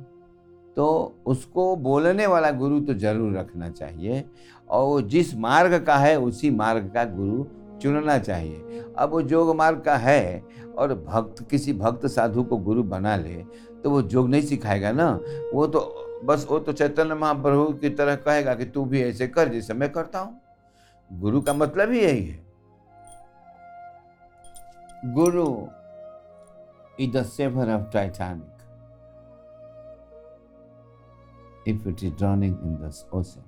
तो 0.78 1.16
उसको 1.26 1.76
बोलने 1.78 2.28
वाला 2.28 2.52
गुरु 2.52 2.80
तो 2.80 2.94
ज़रूर 2.96 3.38
रखना 3.38 3.70
चाहिए 3.70 4.24
और 4.70 4.86
वो 4.86 5.02
जिस 5.04 5.34
मार्ग 5.38 5.78
का 5.86 5.96
है 5.98 6.20
उसी 6.20 6.50
मार्ग 6.52 6.92
का 6.94 7.04
गुरु 7.06 7.44
चुनना 7.82 8.18
चाहिए। 8.20 8.84
अब 8.98 9.10
वो 9.12 9.22
जोग 9.22 9.56
मार्ग 9.56 9.82
का 9.82 9.96
है 9.98 10.44
और 10.78 10.94
भक्त, 10.96 11.44
किसी 11.50 11.74
भक्त 11.74 12.06
साधु 12.08 12.44
को 12.44 12.58
गुरु 12.60 12.84
बना 12.84 13.16
ले 13.16 13.44
तो 13.84 13.90
वो 13.90 14.02
जोग 14.04 14.30
नहीं 14.30 14.42
सिखाएगा 14.42 14.92
ना। 14.92 15.10
वो 15.54 15.68
तो 15.68 15.80
बस, 16.24 16.46
वो 16.50 16.60
तो 16.60 16.74
चैतन्य 16.74 17.16
महाप्रभु 17.16 17.66
की 17.74 17.90
तरह 17.90 18.16
कहेगा 18.18 18.54
कि 18.56 18.66
तू 18.66 18.86
भी 18.86 19.02
ऐसे 19.04 19.28
कर 19.28 19.50
जैसे 19.50 19.74
मैं 19.74 19.92
करता 19.92 20.20
हूँ। 20.20 20.40
गुरु 21.10 21.42
का 21.42 21.54
मतलब 21.54 21.92
ही 21.92 22.00
यही 22.00 22.24
है। 22.26 22.40
Guru 25.06 25.46
is 27.00 27.12
the 27.12 27.24
saver 27.26 27.74
of 27.76 27.92
Titanic 27.94 28.50
if 31.68 31.86
it 31.86 32.02
is 32.02 32.12
drowning 32.14 32.58
in 32.64 32.78
the 32.82 32.88
ocean. 33.12 33.44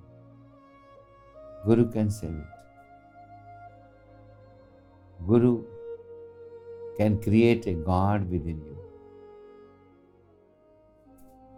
Guru 1.64 1.90
can 1.90 2.10
save 2.10 2.30
it. 2.30 2.46
Guru 5.26 5.64
can 6.96 7.20
create 7.20 7.66
a 7.66 7.74
God 7.74 8.30
within 8.30 8.60
you. 8.60 8.76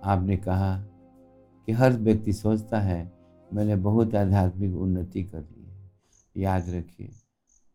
आपने 0.05 0.37
कहा 0.37 0.73
कि 1.67 1.73
हर 1.73 1.93
व्यक्ति 1.93 2.33
सोचता 2.33 2.81
है, 2.81 3.13
मैंने 3.55 3.77
बहुत 3.77 4.15
आध्यात्मिक 4.15 4.77
उन्नति 4.77 5.23
कर 5.23 5.41
ली 5.41 5.65
है 5.65 6.43
याद 6.43 6.71
रखिए, 6.71 7.11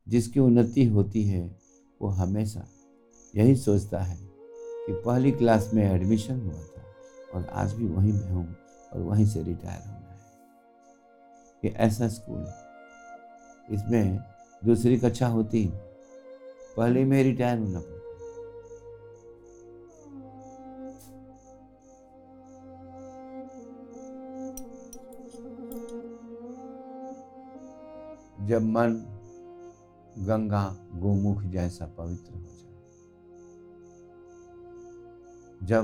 जिसकी 0.08 0.40
उन्नति 0.40 0.86
होती 0.86 1.24
है 1.24 1.61
वो 2.02 2.08
हमेशा 2.08 2.68
यही 3.36 3.56
सोचता 3.56 4.00
है 4.00 4.18
कि 4.88 5.02
पहली 5.06 5.32
क्लास 5.32 5.72
में 5.74 5.84
एडमिशन 5.84 6.42
हुआ 6.42 6.64
था 6.64 6.84
और 7.34 7.46
आज 7.46 7.74
भी 7.74 7.88
वहीं 7.88 8.14
मैं 8.14 8.32
हूँ 8.32 8.56
और 8.94 9.02
वहीं 9.02 9.26
से 9.26 9.44
रिटायर 9.44 9.82
होना 9.82 10.12
है। 10.12 10.20
ये 11.66 11.72
ऐसा 11.72 12.08
स्कूल 12.08 12.40
है। 12.40 12.72
इसमें 13.72 14.20
दूसरी 14.66 14.98
कक्षा 14.98 15.28
होती, 15.28 15.70
पहले 16.78 17.06
में 17.06 17.24
रिटायर 17.24 17.60
होना 17.60 17.80
पड़ता। 17.80 17.98
जब 28.48 28.62
मन 28.62 29.11
गंगा 30.20 30.64
गोमुख 30.96 31.42
जैसा 31.44 31.86
पवित्र 31.98 32.34
हो 32.34 32.40
जाए। 32.40 32.70
जब 35.62 35.84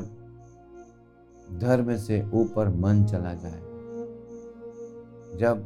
धर्म 1.60 1.95
से 1.97 2.22
ऊपर 2.34 2.70
मन 2.70 3.06
चला 3.06 3.34
जाए, 3.34 3.62
जब 5.38 5.66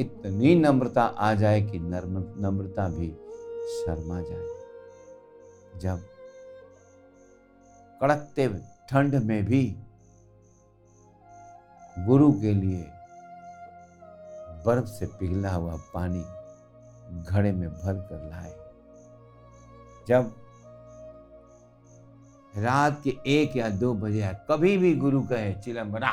इतनी 0.00 0.54
नम्रता 0.54 1.02
आ 1.02 1.32
जाए 1.34 1.60
कि 1.62 1.78
नम्रता 1.78 2.88
भी 2.88 3.10
शर्मा 3.74 4.20
जाए, 4.20 4.48
जब 5.80 5.98
कड़कते 8.00 8.48
ठंड 8.90 9.14
में 9.14 9.44
भी 9.44 9.62
गुरु 11.98 12.32
के 12.32 12.52
लिए 12.54 12.84
बर्फ़ 14.66 14.86
से 14.86 15.06
पिघला 15.06 15.52
हुआ 15.54 15.76
पानी 15.94 16.24
घड़े 17.10 17.52
में 17.52 17.68
भर 17.70 17.98
कर 18.10 18.28
लाए। 18.30 18.54
जब 20.08 20.34
रात 22.56 23.00
के 23.04 23.16
एक 23.26 23.56
या 23.56 23.68
दो 23.70 23.92
बजे 23.94 24.30
कभी 24.50 24.76
भी 24.78 24.94
गुरु 24.94 25.22
कहे 25.22 25.52
चिलम्बरा 25.54 26.12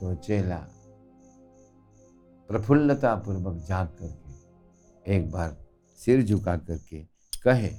तो 0.00 0.14
चेला 0.16 0.58
प्रफुल्लता 2.50 3.14
पूर्वक 3.16 3.56
जाग 3.66 3.86
करके 3.98 5.14
एक 5.14 5.30
बार 5.30 5.56
सिर 5.98 6.22
झुका 6.22 6.56
करके 6.56 7.02
कहे, 7.44 7.70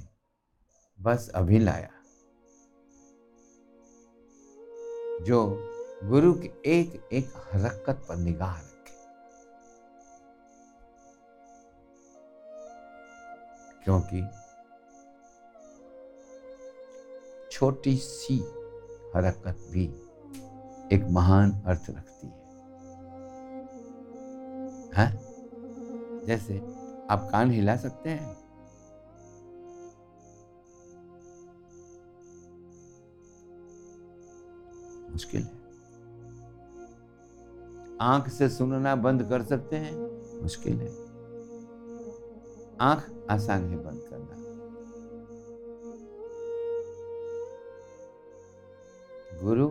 बस 0.98 1.28
अभी 1.34 1.58
लाया। 1.58 1.90
जो 5.24 5.40
गुरु 6.04 6.32
की 6.32 6.62
एक 6.66 7.08
एक 7.12 7.32
हरकत 7.36 8.06
पर 8.08 8.16
निगाह 8.16 8.60
रखे। 8.60 8.92
क्योंकि 13.84 14.28
छोटी 17.50 17.96
सी 17.96 18.38
हरकत 19.16 19.56
भी 19.70 19.84
एक 20.96 21.06
महान 21.10 21.60
अर्थ 21.60 21.86
रखती 21.90 22.26
है। 22.26 22.42
हा? 24.92 25.10
जैसे 26.26 26.58
आप 27.10 27.28
कान 27.32 27.50
हिला 27.50 27.76
सकते 27.76 28.10
हैं। 28.10 28.42
मुश्किल 35.10 35.42
है। 35.42 35.61
आँख 38.02 38.28
से 38.28 38.48
सुनना 38.48 38.96
बंद 38.96 39.22
कर 39.22 39.42
सकते 39.42 39.76
हैं? 39.76 39.94
मुश्किल 40.42 40.80
है। 40.80 40.88
आँख 42.80 43.26
आसान 43.30 43.70
है 43.70 43.76
बंद 43.76 44.00
करना। 44.10 44.38
गुरु 49.42 49.70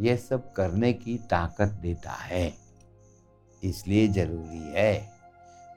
ये 0.00 0.16
सब 0.16 0.52
करने 0.52 0.92
की 0.92 1.18
ताकत 1.18 1.68
देता 1.68 2.10
है। 2.10 2.54
इसलिए 3.64 4.08
ज़रूरी 4.08 4.72
है। 4.74 5.10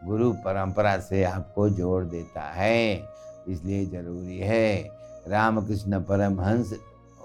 गुरु 0.04 0.34
परंपरा 0.34 1.00
से 1.00 1.24
आपको 1.24 1.70
जोड़ 1.70 2.04
देता 2.04 2.42
है। 2.42 3.04
इसलिए 3.48 3.86
ज़रूरी 3.86 4.38
है। 4.38 4.90
रामकृष्ण 5.28 6.04
परमहंस 6.04 6.80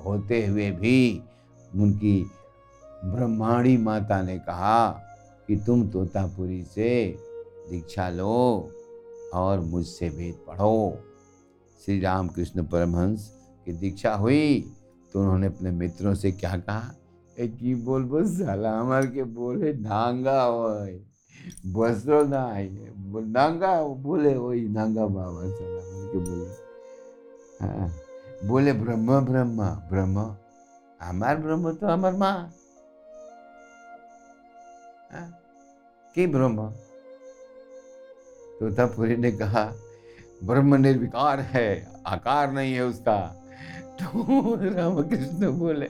होते 0.04 0.46
हुए 0.46 0.70
भी 0.70 1.22
उनकी 1.74 2.30
ब्रह्माणी 3.06 3.76
माता 3.76 4.20
ने 4.22 4.38
कहा 4.38 4.88
कि 5.48 5.56
तुम 5.56 5.86
तोतापुरी 5.90 6.62
से 6.64 6.92
दीक्षा 7.70 8.08
लो 8.10 8.70
और 9.34 9.60
मुझसे 9.62 10.08
वेद 10.08 10.34
पढ़ो। 10.46 11.02
श्री 11.80 12.00
रामकृष्ण 12.00 12.64
परमहंस 12.64 13.30
की 13.66 13.72
दीक्षा 13.72 14.14
हुई 14.14 14.60
तो 15.12 15.20
उन्होंने 15.20 15.46
अपने 15.46 15.70
मित्रों 15.70 16.14
से 16.14 16.32
क्या 16.32 16.56
कहा? 16.58 16.94
एक 17.36 17.56
की 17.56 17.74
बोल 17.84 18.04
बस 18.04 18.36
सलामर 18.38 19.06
के 19.06 19.22
बोले 19.36 19.72
नांगा 19.74 20.42
होय 20.42 20.98
बसरो 21.66 22.22
ना 22.24 22.44
आइए 22.44 22.92
नांगा 23.28 23.82
बोले 24.02 24.34
वही 24.34 24.68
नांगा 24.68 25.06
बाबा 25.06 25.48
सलामर 25.48 26.06
के 26.12 26.18
बोले। 26.18 26.48
हाँ 27.60 27.90
बोले 28.48 28.72
ब्रह्म 28.72 29.20
ब्रह्म 29.26 29.68
ब्रह्म 29.90 30.16
हमार 31.00 31.36
ब्रह्म 31.36 31.72
तो 31.72 31.86
हमार 31.86 32.12
माँ। 32.14 32.32
हाँ, 32.32 32.52
की 36.15 36.25
ब्रह्म 36.27 36.69
तोतापुरी 38.59 39.15
ने 39.17 39.31
कहा 39.33 39.63
ब्रह्म 40.43 40.75
निर्विकार 40.77 41.39
है 41.53 41.67
आकार 42.07 42.51
नहीं 42.51 42.73
है 42.73 42.83
उसका 42.83 43.17
तो 43.99 44.55
रामकृष्ण 44.67 45.51
बोले 45.59 45.87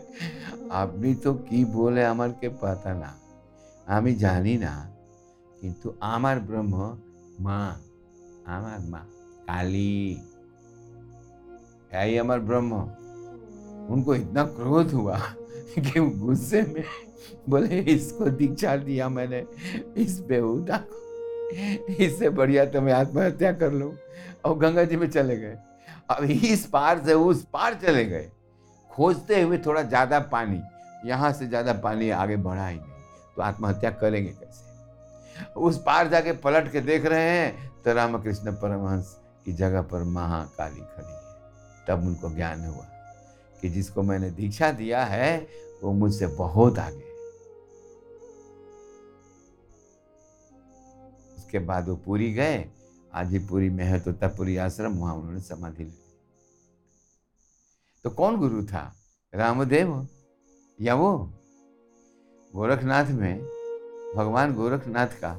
আপনি 0.74 1.09
তো 1.24 1.32
কি 1.47 1.59
বলে 1.72 2.01
আমাকে 2.05 2.47
পাতা 2.61 2.91
না 2.95 3.11
আমি 3.88 4.11
জানি 4.24 4.53
না 4.65 4.74
কিন্তু 5.59 5.88
আমার 6.13 6.38
ব্রহ্ম 6.47 6.76
মা 7.39 7.61
আমার 8.47 8.80
মা 8.91 9.01
काली 9.47 9.93
है 11.91 12.03
ही 12.07 12.17
अमर 12.17 12.39
ब्रह्म 12.41 12.72
उनको 13.91 14.15
इतना 14.15 14.43
क्रोध 14.57 14.93
हुआ 14.93 15.17
कि 15.68 16.00
गुस्से 16.00 16.62
में 16.64 16.84
बोले, 17.48 17.78
इसको 17.80 18.30
दीक्षा 18.30 18.76
दिया 18.78 19.08
मैंने, 19.08 19.44
इस 19.96 20.20
बेहुदा 20.20 20.76
को 20.78 21.04
इससे 21.94 22.28
बढ़िया 22.30 22.64
तो 22.66 22.80
मैं 22.80 22.92
आत्महत्या 22.92 23.52
कर 23.52 23.72
लूँ। 23.72 23.92
और 24.44 24.56
गंगा 24.58 24.84
जी 24.84 24.96
में 24.96 25.08
चले 25.10 25.36
गए। 25.36 25.56
अब 26.10 26.24
इस 26.24 26.66
पार 26.66 27.04
से 27.04 27.14
उस 27.14 27.44
पार 27.52 27.74
चले 27.76 28.04
गए। 28.04 28.30
खोजते 28.90 29.40
हुए 29.42 29.58
थोड़ा 29.58 29.82
ज़्यादा 29.82 30.20
पानी, 30.32 30.60
यहाँ 31.04 31.32
से 31.32 31.46
ज़्यादा 31.46 31.72
पानी 31.74 32.10
आगे 32.12 32.36
बढ़ा 32.38 32.66
ही 32.66 32.76
नहीं। 32.76 33.02
तो 33.36 33.42
आत्महत्या 33.42 33.90
करेंगे 33.92 34.30
कैसे? 34.30 35.54
उस 35.58 35.82
पार 35.86 36.08
जाके 36.08 36.32
पलट 36.34 36.70
के 36.72 36.80
देख 36.82 37.06
रहे 37.06 37.30
हैं 37.30 37.82
तो 37.84 37.92
रामकृष्ण 37.94 38.52
परमहंस 38.54 39.16
की 39.46 39.52
जगह 39.54 39.82
पर 39.84 40.04
महाकाली 40.04 40.80
खड़ी 40.80 41.12
है। 41.12 41.20
तब 41.88 42.06
उनको 42.06 42.34
ज्ञान 42.36 42.64
हुआ 42.64 42.84
कि 43.62 43.68
जिसको 43.70 44.02
मैंने 44.02 44.30
दीक्षा 44.30 44.70
दिया 44.72 45.04
है, 45.04 45.46
वो 45.82 45.92
मुझसे 45.92 46.26
बहुत 46.26 46.78
आगे 46.78 47.04
उसके 51.36 51.59
बाद 51.59 51.88
वो 51.88 51.96
पूरी 51.96 52.32
गए। 52.32 52.64
आज 53.14 53.32
ही 53.32 53.38
पूरी 53.38 53.68
में 53.70 53.84
है 53.84 53.98
तो 54.00 54.12
तपुरी 54.12 54.57
आश्रम, 54.57 54.92
वहाँ 54.92 55.14
उन्होंने 55.14 55.40
समाधि 55.40 55.84
ली 55.84 55.94
तो 58.04 58.11
कौन 58.11 58.36
गुरु 58.36 58.62
था? 58.64 58.92
रामदेव 59.34 60.07
या 60.80 60.94
वो? 60.94 61.16
गोरखनाथ 62.54 63.07
में, 63.11 63.42
भगवान 64.16 64.54
गोरखनाथ 64.54 65.20
का 65.20 65.32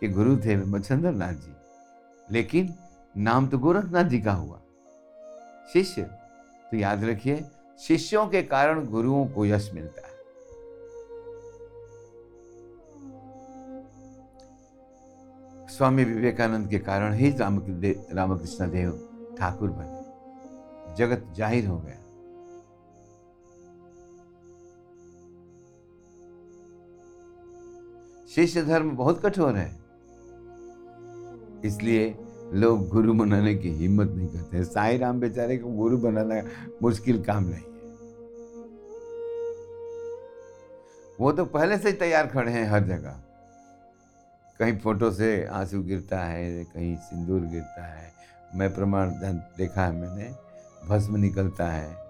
के 0.00 0.08
गुरु 0.08 0.36
थे 0.36 0.56
मच्छंद्र 0.56 1.10
नाथ 1.10 1.34
जी। 1.34 1.54
लेकिन 2.30 2.74
नाम 3.16 3.48
तो 3.48 3.58
गोरखनाथ 3.58 4.04
जी 4.04 4.20
का 4.20 4.32
हुआ। 4.32 4.60
शिष्य 5.72 6.02
तो 6.70 6.76
याद 6.76 7.04
रखिए 7.04 7.36
शिष्यों 7.78 8.26
के 8.26 8.42
कारण 8.44 8.86
गुरुओं 8.86 9.26
को 9.26 9.44
यश 9.46 9.70
मिलता 9.74 10.06
है। 10.06 10.16
स्वामी 15.68 16.04
विवेकानंद 16.04 16.68
के 16.70 16.78
कारण 16.80 17.14
ही 17.14 17.30
रामकृष्ण 17.30 18.70
देव 18.70 18.90
ठाकुर 19.38 19.70
बने। 19.70 20.94
जगत 20.96 21.24
ज़ाहिर 21.36 21.66
हो 21.66 21.78
गया। 21.78 21.96
शिष्य 28.30 28.62
धर्म 28.62 28.90
बहुत 28.96 29.20
कठोर 29.24 29.56
है। 29.56 29.70
इसलिए 31.64 32.14
लोग 32.54 32.88
गुरु 32.88 33.12
बनाने 33.14 33.54
की 33.54 33.70
हिम्मत 33.76 34.10
नहीं 34.10 34.28
करते। 34.28 34.64
साई 34.64 34.98
राम 34.98 35.20
बेचारे 35.20 35.56
को 35.58 35.70
गुरु 35.72 35.98
बनाना 35.98 36.42
मुश्किल 36.82 37.22
काम 37.24 37.44
नहीं। 37.44 37.67
वो 41.20 41.32
तो 41.32 41.44
पहले 41.44 41.78
से 41.78 41.88
ही 41.88 41.94
तैयार 41.94 42.26
खड़े 42.26 42.52
हैं 42.52 42.70
हर 42.70 42.84
जगह। 42.84 43.20
कहीं 44.58 44.78
फ़ोटो 44.78 45.10
से 45.10 45.46
आँसू 45.46 45.82
गिरता 45.82 46.24
है, 46.24 46.64
कहीं 46.64 46.96
सिंदूर 46.96 47.40
गिरता 47.40 47.84
है। 47.84 48.12
मैं 48.54 48.74
प्रमाण 48.74 49.10
देखा 49.58 49.86
है 49.86 49.92
मैंने, 49.92 50.34
भस्म 50.88 51.16
निकलता 51.16 51.68
है। 51.68 52.08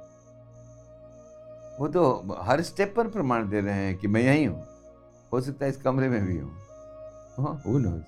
वो 1.80 1.88
तो 1.88 2.36
हर 2.40 2.62
स्टेप 2.62 2.94
पर 2.96 3.08
प्रमाण 3.08 3.48
दे 3.48 3.60
रहे 3.60 3.74
हैं 3.74 3.96
कि 3.96 4.08
मैं 4.08 4.22
यही 4.22 4.44
हूँ। 4.44 4.66
हो 5.32 5.40
सकता 5.40 5.64
है 5.64 5.70
इस 5.70 5.76
कमरे 5.76 6.08
में 6.08 6.26
भी 6.26 6.38
हूँ। 6.38 6.54
हु 7.66 7.78
नोज़ 7.78 8.02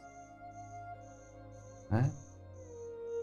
है? 1.94 2.12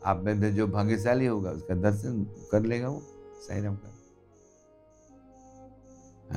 आप 0.06 0.22
में 0.24 0.56
जो 0.56 0.68
भाग्यशाली 0.68 1.26
होगा, 1.26 1.52
उसका 1.52 1.76
दर्शन 1.76 2.24
कर 2.52 2.62
लेगा 2.62 2.90
वो 2.90 3.02
सही 3.48 3.62
राम 3.62 3.76
का। 3.76 3.94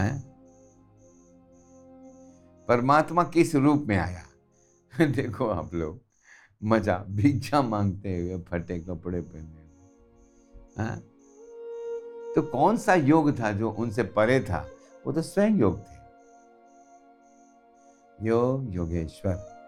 है? 0.03 0.30
परमात्मा 2.71 3.25
किस 3.25 3.55
रूप 3.55 3.85
में 3.89 3.99
आया? 3.99 4.23
देखो 5.07 5.47
आप 5.47 5.75
लोग, 5.75 6.01
मज़ा, 6.65 7.05
भिक्षा 7.09 7.63
मांगते 7.63 8.21
हुए 8.21 8.39
फटे 8.39 8.79
कपड़े 8.79 9.21
पहने 9.21 9.49
हुए। 9.49 9.89
हाँ? 10.79 10.97
तो 12.35 12.43
कौन 12.43 12.77
सा 12.77 12.95
योग 12.95 13.41
था 13.41 13.53
जो 13.53 13.71
उनसे 13.71 14.03
परे 14.03 14.41
था? 14.41 14.71
वो 15.07 15.13
तो 15.13 15.23
स्वयं 15.23 15.59
योग 15.59 15.81
थे। 15.81 15.99
योग 18.27 18.75
योगेश्वर। 18.75 19.61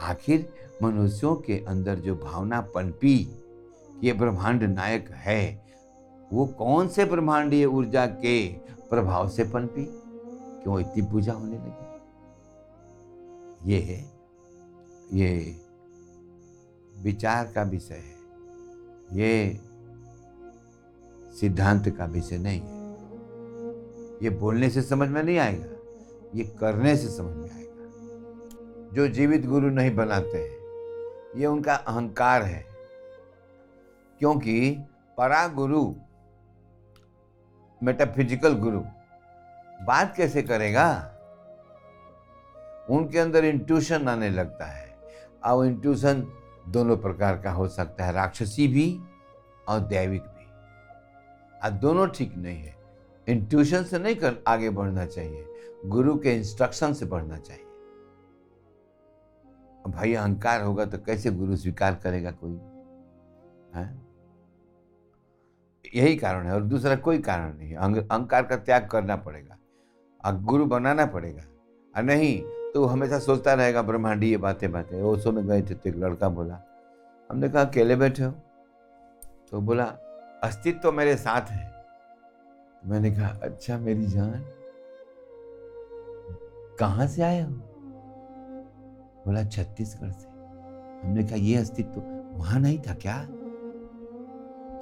आखिर 0.00 0.52
मनुष्यों 0.82 1.36
के 1.36 1.64
अंदर 1.68 1.98
जो 1.98 2.16
भावना 2.16 2.60
पनपी 2.60 3.24
कि 3.24 4.06
ये 4.06 4.12
ब्रह्मांड 4.12 4.62
नायक 4.62 5.10
है, 5.10 5.64
वो 6.32 6.46
कौन 6.46 6.88
से 6.88 7.04
ब्रह्मांडीय 7.04 7.64
ऊर्जा 7.64 8.06
के 8.06 8.64
प्रभाव 8.90 9.28
से 9.28 9.44
पनपी, 9.44 9.84
क्यों 10.62 10.80
इतनी 10.80 11.02
पूजा 11.02 11.32
होने 11.32 11.56
लगी? 11.56 11.84
ये 13.72 13.80
है, 13.80 14.12
ये 15.12 15.56
विचार 16.96 17.52
का 17.54 17.62
विषय 17.62 17.94
है। 17.94 18.14
ये 19.12 19.60
सिद्धांत 21.40 21.88
का 21.88 22.04
विषय 22.04 22.38
नहीं 22.38 22.60
है। 22.60 22.94
ये 24.22 24.30
बोलने 24.30 24.70
से 24.70 24.82
समझ 24.82 25.08
में 25.08 25.22
नहीं 25.22 25.38
आएगा, 25.38 25.66
ये 26.34 26.44
करने 26.44 26.96
से 26.96 27.08
समझ 27.08 27.36
में 27.36 27.50
आएगा। 27.50 27.74
जो 28.94 29.08
जीवित 29.08 29.46
गुरु 29.46 29.70
नहीं 29.70 29.96
बनाते 29.96 30.38
हैं, 30.38 30.64
ये 31.40 31.46
उनका 31.46 31.74
अहंकार 31.74 32.42
है। 32.42 32.66
क्योंकि 34.18 34.84
परा 35.18 35.48
गुरु 35.48 35.94
मेटाफिजिकल 37.84 38.54
गुरु 38.54 38.80
बात 39.82 40.16
कैसे 40.16 40.42
करेगा? 40.42 41.10
उनके 42.90 43.18
अंदर 43.18 43.44
इंट्यूशन 43.44 44.08
आने 44.08 44.30
लगता 44.30 44.64
है। 44.64 44.98
और 45.44 45.66
इंट्यूशन 45.66 46.32
दोनों 46.68 46.96
प्रकार 46.96 47.42
का 47.42 47.50
हो 47.50 47.68
सकता 47.68 48.04
है, 48.04 48.12
राक्षसी 48.12 48.68
भी 48.68 49.00
और 49.68 49.80
दैविक 49.80 50.22
भी। 50.22 50.44
और 51.64 51.70
दोनों 51.70 52.08
ठीक 52.08 52.36
नहीं 52.36 52.64
है। 52.64 52.76
इंट्यूशन 53.28 53.84
से 53.84 53.98
नहीं 53.98 54.16
कर, 54.16 54.34
आगे 54.46 54.70
बढ़ना 54.70 55.06
चाहिए। 55.06 55.46
गुरु 55.86 56.18
के 56.18 56.34
इंस्ट्रक्शन 56.34 56.92
से 56.92 57.06
बढ़ना 57.06 57.38
चाहिए। 57.38 57.64
भाई, 59.88 60.14
अहंकार 60.14 60.62
होगा 60.62 60.84
तो 60.84 60.98
कैसे 60.98 61.30
गुरु 61.30 61.56
स्वीकार 61.56 61.94
करेगा 61.94 62.30
कोई? 62.30 62.60
है? 63.80 64.03
यही 65.94 66.16
कारण 66.16 66.46
है 66.46 66.52
और 66.54 66.62
दूसरा 66.62 66.96
कोई 66.98 67.18
कारण 67.20 67.56
नहीं 67.58 67.74
अहंकार 67.74 68.42
का 68.42 68.56
त्याग 68.58 68.88
करना 68.88 69.16
पड़ेगा। 69.16 69.56
गुरु 70.44 70.66
बनाना 70.66 71.06
पड़ेगा। 71.06 71.42
और 71.94 72.02
नहीं 72.02 72.42
तो 72.74 72.84
हमेशा 72.84 73.18
सोचता 73.18 73.54
रहेगा, 73.54 73.82
ब्रह्मांडी 73.82 74.30
ये 74.30 74.36
बातें 74.36 74.70
बातें। 74.72 75.00
ओसो 75.02 75.32
में 75.32 75.46
गए 75.46 75.62
थे 75.62 75.74
तो 75.74 75.88
एक 75.90 75.96
लड़का 75.96 76.28
बोला, 76.28 76.58
हमने 77.30 77.48
कहा, 77.48 77.62
अकेले 77.62 77.96
बैठे 77.96 78.22
हो? 78.22 78.30
तो 79.50 79.60
बोला, 79.60 79.84
अस्तित्व 80.44 80.92
मेरे 80.92 81.16
साथ 81.16 81.50
है। 81.50 81.68
तो 81.68 82.90
मैंने 82.90 83.10
कहा 83.10 83.28
अच्छा 83.42 83.78
मेरी 83.78 84.06
जान, 84.06 84.44
कहाँ 86.78 87.06
से 87.06 87.22
आए 87.22 87.40
हो? 87.42 87.50
बोला, 89.26 89.44
छत्तीसगढ़ 89.44 90.10
से। 90.10 90.28
हमने 90.28 91.24
कहा, 91.24 91.36
ये 91.36 91.56
अस्तित्व 91.56 92.00
वहाँ 92.38 92.60
नहीं 92.60 92.78
था 92.80 92.94
क्या? 92.96 93.16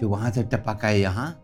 जो 0.02 0.08
वहाँ 0.08 0.30
से 0.30 0.42
टपका 0.42 0.88
है 0.88 1.00
यहाँ। 1.00 1.42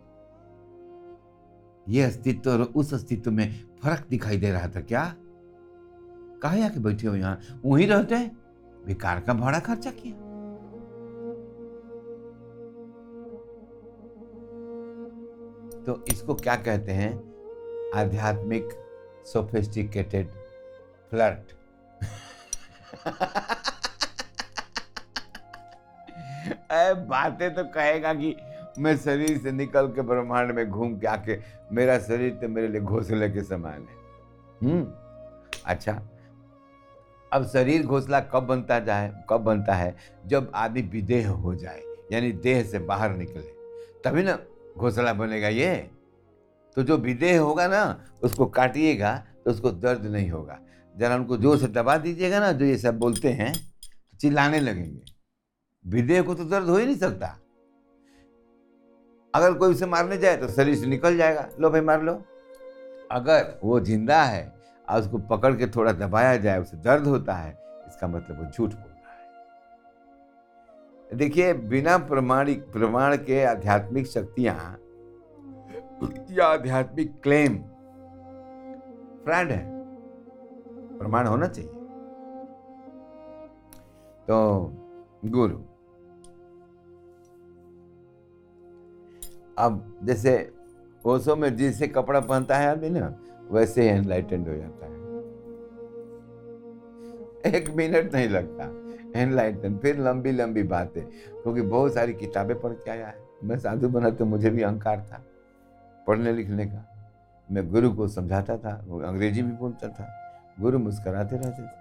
ये 1.88 2.02
अस्तित्व 2.02 2.50
और 2.50 2.62
उस 2.62 2.94
अस्तित्व 2.94 3.30
में 3.30 3.64
फ़र्क 3.82 4.06
दिखाई 4.10 4.36
दे 4.36 4.50
रहा 4.52 4.68
था 4.68 4.80
क्या? 4.80 5.14
कहा 6.42 6.66
आके 6.66 6.80
बैठे 6.80 7.06
हो 7.06 7.16
यहाँ? 7.16 7.40
वहीं 7.64 7.86
रहते? 7.88 8.16
बेकार 8.86 9.20
का 9.20 9.34
भाड़ा 9.34 9.58
खर्चा 9.58 9.90
किया। 9.90 10.14
तो 15.84 16.04
इसको 16.08 16.34
क्या 16.34 16.56
कहते 16.56 16.92
हैं? 16.92 17.12
आध्यात्मिक 17.94 18.68
सोफिस्टिकेटेड 19.26 20.28
फ्लर्ट 21.10 21.54
बातें 27.08 27.54
तो 27.54 27.64
कहेगा 27.64 28.14
कि 28.14 28.36
मैं 28.78 28.96
शरीर 28.96 29.38
से 29.38 29.52
निकल 29.52 29.86
के 29.88 30.02
ब्रह्मांड 30.02 30.52
में 30.52 30.68
घूम 30.68 30.98
के 30.98 31.06
आके 31.06 31.38
मेरा 31.72 31.98
शरीर 32.00 32.32
तो 32.32 32.48
मेरे 32.48 32.68
लिए 32.68 32.80
घोंसले 32.80 33.28
के 33.30 33.42
समान 33.42 33.82
है। 33.82 33.96
हम्म 34.60 34.86
अच्छा। 35.66 35.92
अब 37.32 37.46
शरीर 37.46 37.86
घोसला 37.86 38.20
कब 38.22 38.46
बनता 38.46 38.78
जाए, 38.80 39.12
कब 39.30 39.40
बनता 39.40 39.74
है? 39.74 39.96
जब 40.26 40.50
आदमी 40.54 40.82
विदेह 40.82 41.28
हो 41.30 41.54
जाए, 41.54 41.82
यानी 42.12 42.32
देह 42.34 42.62
से 42.62 42.78
बाहर 42.80 43.16
निकले, 43.16 43.42
तभी 44.04 44.22
ना 44.22 44.38
घोसला 44.76 45.12
बनेगा 45.12 45.48
ये। 45.48 45.74
तो 46.76 46.82
जो 46.82 46.96
विदेह 46.98 47.40
होगा 47.40 47.66
ना, 47.68 48.04
उसको 48.22 48.46
काटिएगा 48.48 49.14
तो 49.44 49.50
उसको 49.50 49.70
दर्द 49.72 50.06
नहीं 50.06 50.30
होगा। 50.30 50.58
जरा 50.94 51.16
उनको 51.16 51.36
ज़ोर 51.36 51.58
से 51.58 51.66
दबा 51.68 51.96
दीजिएगा 51.98 52.40
ना, 52.40 52.52
जो 52.52 52.64
ये 52.64 52.78
सब 52.78 52.98
बोलते 52.98 53.28
हैं 53.30 53.52
तो 53.52 54.18
चिल्लाने 54.20 54.60
लगेंगे। 54.60 55.02
विदेह 55.84 56.22
को 56.22 56.34
तो 56.34 56.44
दर्द 56.44 56.68
हो 56.68 56.76
ही 56.76 56.86
नहीं 56.86 56.96
सकता। 56.96 57.38
अगर 59.34 59.54
कोई 59.54 59.70
उसे 59.70 59.86
मारने 59.86 60.16
जाए 60.18 60.36
तो 60.36 60.48
शरीर 60.48 60.74
से 60.76 60.86
निकल 60.86 61.16
जाएगा। 61.16 61.48
लो 61.60 61.70
भाई, 61.70 61.80
मार 61.80 62.02
लो। 62.02 62.12
अगर 63.12 63.58
वो 63.64 63.80
ज़िंदा 63.80 64.22
है, 64.22 64.52
और 64.88 65.00
उसको 65.00 65.18
पकड़ 65.28 65.54
के 65.56 65.66
थोड़ा 65.66 65.92
दबाया 65.92 66.36
जाए, 66.36 66.60
उसे 66.60 66.76
दर्द 66.76 67.06
होता 67.06 67.34
है, 67.34 67.50
इसका 67.88 68.08
मतलब 68.08 68.38
वो 68.38 68.44
झूठ 68.44 68.70
बोल 68.70 68.90
रहा 68.90 69.12
है। 71.04 71.16
देखिए, 71.16 71.52
बिना 71.54 71.96
प्रमाणिक, 71.98 72.62
प्रमाण 72.72 73.16
के 73.16 73.44
आध्यात्मिक 73.44 74.06
शक्तियाँ, 74.06 74.54
या 76.30 76.46
आध्यात्मिक 76.46 77.12
क्लेम 77.22 77.56
फ्रैड 79.24 79.50
है। 79.50 79.64
प्रमाण 80.98 81.26
होना 81.26 81.46
चाहिए। 81.48 81.70
तो 84.28 84.36
गुरु 85.26 85.58
अब 89.58 89.98
जैसे 90.04 90.52
ओसो 91.04 91.36
में 91.36 91.56
जिसे 91.56 91.88
कपड़ा 91.88 92.20
पहनता 92.20 92.56
है 92.56 92.70
आदमी 92.70 92.90
ना, 92.90 93.14
वैसे 93.50 93.82
ही 93.82 93.88
एनलाइटेंड 93.88 94.48
हो 94.48 94.54
जाता 94.54 94.86
है। 94.86 94.98
एक 97.54 97.70
मिनट 97.70 98.14
नहीं 98.14 98.28
लगता। 98.28 98.64
एनलाइटन 99.20 99.78
फिर 99.78 99.98
लंबी 99.98 100.32
लंबी 100.32 100.62
बातें, 100.62 101.02
क्योंकि 101.06 101.62
बहुत 101.62 101.94
सारी 101.94 102.14
किताबें 102.14 102.58
पढ़ 102.60 102.72
के 102.72 102.90
आया 102.90 103.06
है। 103.06 103.14
मैं 103.44 103.58
साधु 103.58 103.88
बना 103.88 104.10
तो 104.10 104.24
मुझे 104.24 104.50
भी 104.50 104.62
अहंकार 104.62 105.00
था, 105.12 105.22
पढ़ने 106.06 106.32
लिखने 106.32 106.66
का। 106.66 106.84
मैं 107.52 107.70
गुरु 107.70 107.90
को 107.92 108.08
समझाता 108.08 108.56
था, 108.56 108.84
वो 108.88 109.00
अंग्रेज़ी 109.00 109.42
भी 109.42 109.52
बोलता 109.52 109.88
था। 109.88 110.08
गुरु 110.60 110.78
मुस्कराते 110.78 111.36
रहते 111.36 111.62
थे। 111.62 111.76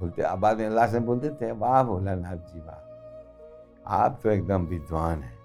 बोलते 0.00 0.36
बाद 0.36 0.58
में 0.58 0.86
से 0.86 1.00
बोलते 1.00 1.30
थे 1.30 1.52
वाह 1.52 1.82
भोलानाथ 1.82 2.36
जी, 2.36 2.60
वाह। 2.60 3.94
आप 3.96 4.20
तो 4.22 4.30
एकदम 4.30 4.62
विद्वान 4.62 5.22
हैं। 5.22 5.35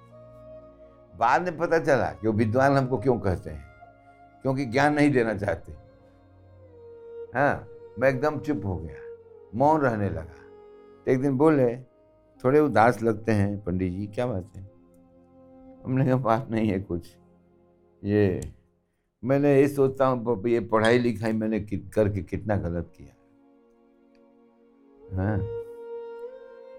बाद 1.14 1.42
में 1.42 1.58
पता 1.58 1.80
चला 1.80 2.12
कि 2.12 2.28
वो 2.28 2.34
विद्वान 2.34 2.78
हमको 2.78 2.98
क्यों 2.98 3.18
कहते 3.20 3.50
हैं? 3.50 3.66
क्योंकि 4.42 4.66
ज्ञान 4.66 4.94
नहीं 4.94 5.12
देना 5.12 5.34
चाहते। 5.34 5.72
हाँ 7.36 7.68
मैं 8.00 8.10
एकदम 8.10 8.40
चुप 8.40 8.66
हो 8.66 8.76
गया, 8.78 8.96
मौन 9.56 9.82
रहने 9.82 10.10
लगा। 10.10 11.12
एक 11.12 11.22
दिन 11.22 11.38
बोले, 11.38 11.76
थोड़े 12.44 12.60
उदास 12.60 13.02
लगते 13.04 13.32
हैं, 13.32 13.64
पंडित 13.64 13.92
जी, 13.92 14.08
क्या 14.08 14.28
बात 14.28 14.52
है? 14.56 14.70
हमने 15.86 16.06
कहा, 16.06 16.16
बात 16.16 16.48
नहीं 16.52 16.70
है 16.70 16.80
कुछ। 16.80 17.16
ये, 18.04 18.42
मैंने 19.24 19.56
ये 19.56 19.68
सोचता 19.68 20.06
हूँ 20.06 20.48
ये 20.48 20.60
पढ़ाई 20.60 21.00
लिखाई 21.00 21.32
मैंने 21.32 21.60
करके 21.60 22.22
कितना 22.22 22.56
गलत 22.56 22.92
किया। 22.98 23.16
हाँ 25.16 25.38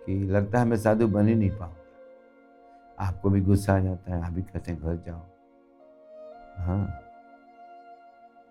कि 0.06 0.18
लगता 0.26 0.58
है 0.58 0.64
मैं 0.64 0.76
साधु 0.76 1.06
बन 1.08 1.28
ही 1.28 1.34
नहीं 1.34 1.50
पाऊँ। 1.50 1.74
आपको 3.02 3.30
भी 3.30 3.40
गुस्सा 3.40 3.74
आ 3.74 3.78
जाता 3.78 4.14
है, 4.14 4.26
आप 4.26 4.32
भी 4.32 4.42
कहते 4.42 4.72
हैं, 4.72 4.80
घर 4.80 4.96
जाओ। 4.96 5.22
हाँ। 6.58 6.86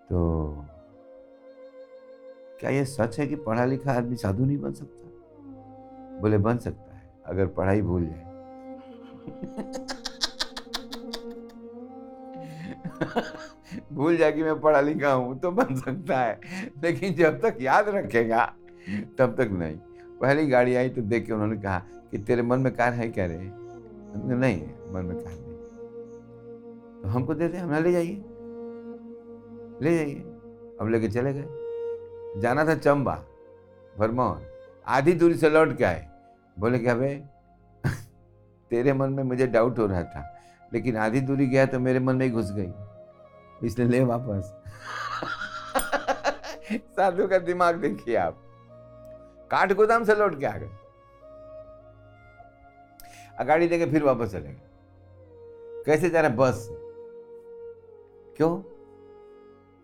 तो 0.09 0.55
क्या 2.59 2.69
ये 2.69 2.85
सच 2.85 3.19
है 3.19 3.27
कि 3.27 3.35
पढ़ा 3.35 3.65
लिखा 3.65 3.93
आदमी 3.93 4.15
साधु 4.15 4.45
नहीं 4.45 4.57
बन 4.57 4.73
सकता? 4.73 5.09
बोले, 6.21 6.37
बन 6.37 6.57
सकता 6.57 6.95
है, 6.95 7.01
अगर 7.25 7.47
पढ़ाई 7.47 7.81
भूल 7.81 8.05
जाए। 8.05 8.31
भूल 13.93 14.17
जाए 14.17 14.31
कि 14.31 14.43
मैं 14.43 14.61
पढ़ा 14.61 14.81
लिखा 14.81 15.11
हूँ 15.11 15.39
तो 15.39 15.51
बन 15.51 15.75
सकता 15.75 16.19
है, 16.19 16.39
लेकिन 16.83 17.13
जब 17.13 17.41
तक 17.41 17.57
याद 17.61 17.89
रखेगा, 17.89 18.53
तब 19.17 19.35
तक 19.37 19.49
नहीं। 19.51 19.77
पहली 20.21 20.47
गाड़ी 20.47 20.75
आई 20.75 20.89
तो 20.89 21.01
देख 21.01 21.25
के 21.25 21.33
उन्होंने 21.33 21.57
कहा 21.57 21.81
कि, 22.11 22.17
तेरे 22.17 22.41
मन 22.41 22.59
में 22.59 22.75
कार 22.75 22.93
है 22.93 23.09
क्या 23.09 23.25
रे? 23.25 23.60
नहीं 24.15 24.69
मन 24.93 25.05
में 25.05 25.17
कहा 25.17 25.33
नहीं। 25.33 27.01
तो 27.01 27.07
हमको 27.07 27.33
दे 27.33 27.47
दे, 27.47 27.57
हमें 27.57 27.81
ले 27.81 27.91
जाइए। 27.91 28.23
ले 29.81 29.95
जाइए। 29.95 30.19
अब 30.81 30.87
लेके 30.89 31.09
चले 31.09 31.33
गए। 31.33 31.45
जाना 32.41 32.65
था 32.65 32.75
चंबा, 32.75 33.23
भरमौर। 33.97 34.51
आधी 34.87 35.13
दूरी 35.13 35.33
से 35.33 35.49
लौट 35.49 35.77
के 35.77 35.83
आए। 35.83 36.09
बोले 36.59 36.79
क्या 36.79 36.95
भाई 36.95 37.23
तेरे 38.69 38.93
मन 38.93 39.09
में 39.09 39.23
मुझे 39.23 39.47
डाउट 39.47 39.79
हो 39.79 39.85
रहा 39.85 40.03
था, 40.03 40.39
लेकिन 40.73 40.97
आधी 40.97 41.21
दूरी 41.21 41.47
गया 41.47 41.65
तो 41.65 41.79
मेरे 41.79 41.99
मन 41.99 42.15
में 42.15 42.25
ही 42.25 42.31
घुस 42.31 42.51
गई। 42.51 42.73
इसलिए 43.67 43.87
ले 43.87 44.03
वापस। 44.03 44.61
साधु 46.75 47.27
का 47.27 47.37
दिमाग 47.37 47.75
देखिए 47.75 48.15
आप। 48.15 48.43
काठ 49.51 49.73
गोदाम 49.73 50.03
से 50.03 50.15
लौट 50.15 50.39
के 50.39 50.45
आ 50.45 50.57
गए। 50.57 50.69
गाड़ी 53.43 53.67
देके 53.67 53.85
फिर 53.85 54.03
वापस 54.03 54.31
चले 54.31 54.49
गए 54.49 54.61
कैसे 55.85 56.09
जा 56.09 56.21
रहे 56.21 56.31
बस? 56.31 56.67
क्यों? 58.37 58.57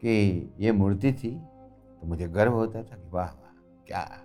कि 0.01 0.53
ये 0.59 0.71
मूर्ति 0.71 1.13
थी 1.13 1.31
तो 2.01 2.07
मुझे 2.07 2.27
गर्व 2.27 2.53
होता 2.53 2.83
था 2.83 2.97
कि 2.97 3.09
वाह 3.09 3.27
वाह, 3.27 3.83
क्या? 3.87 4.23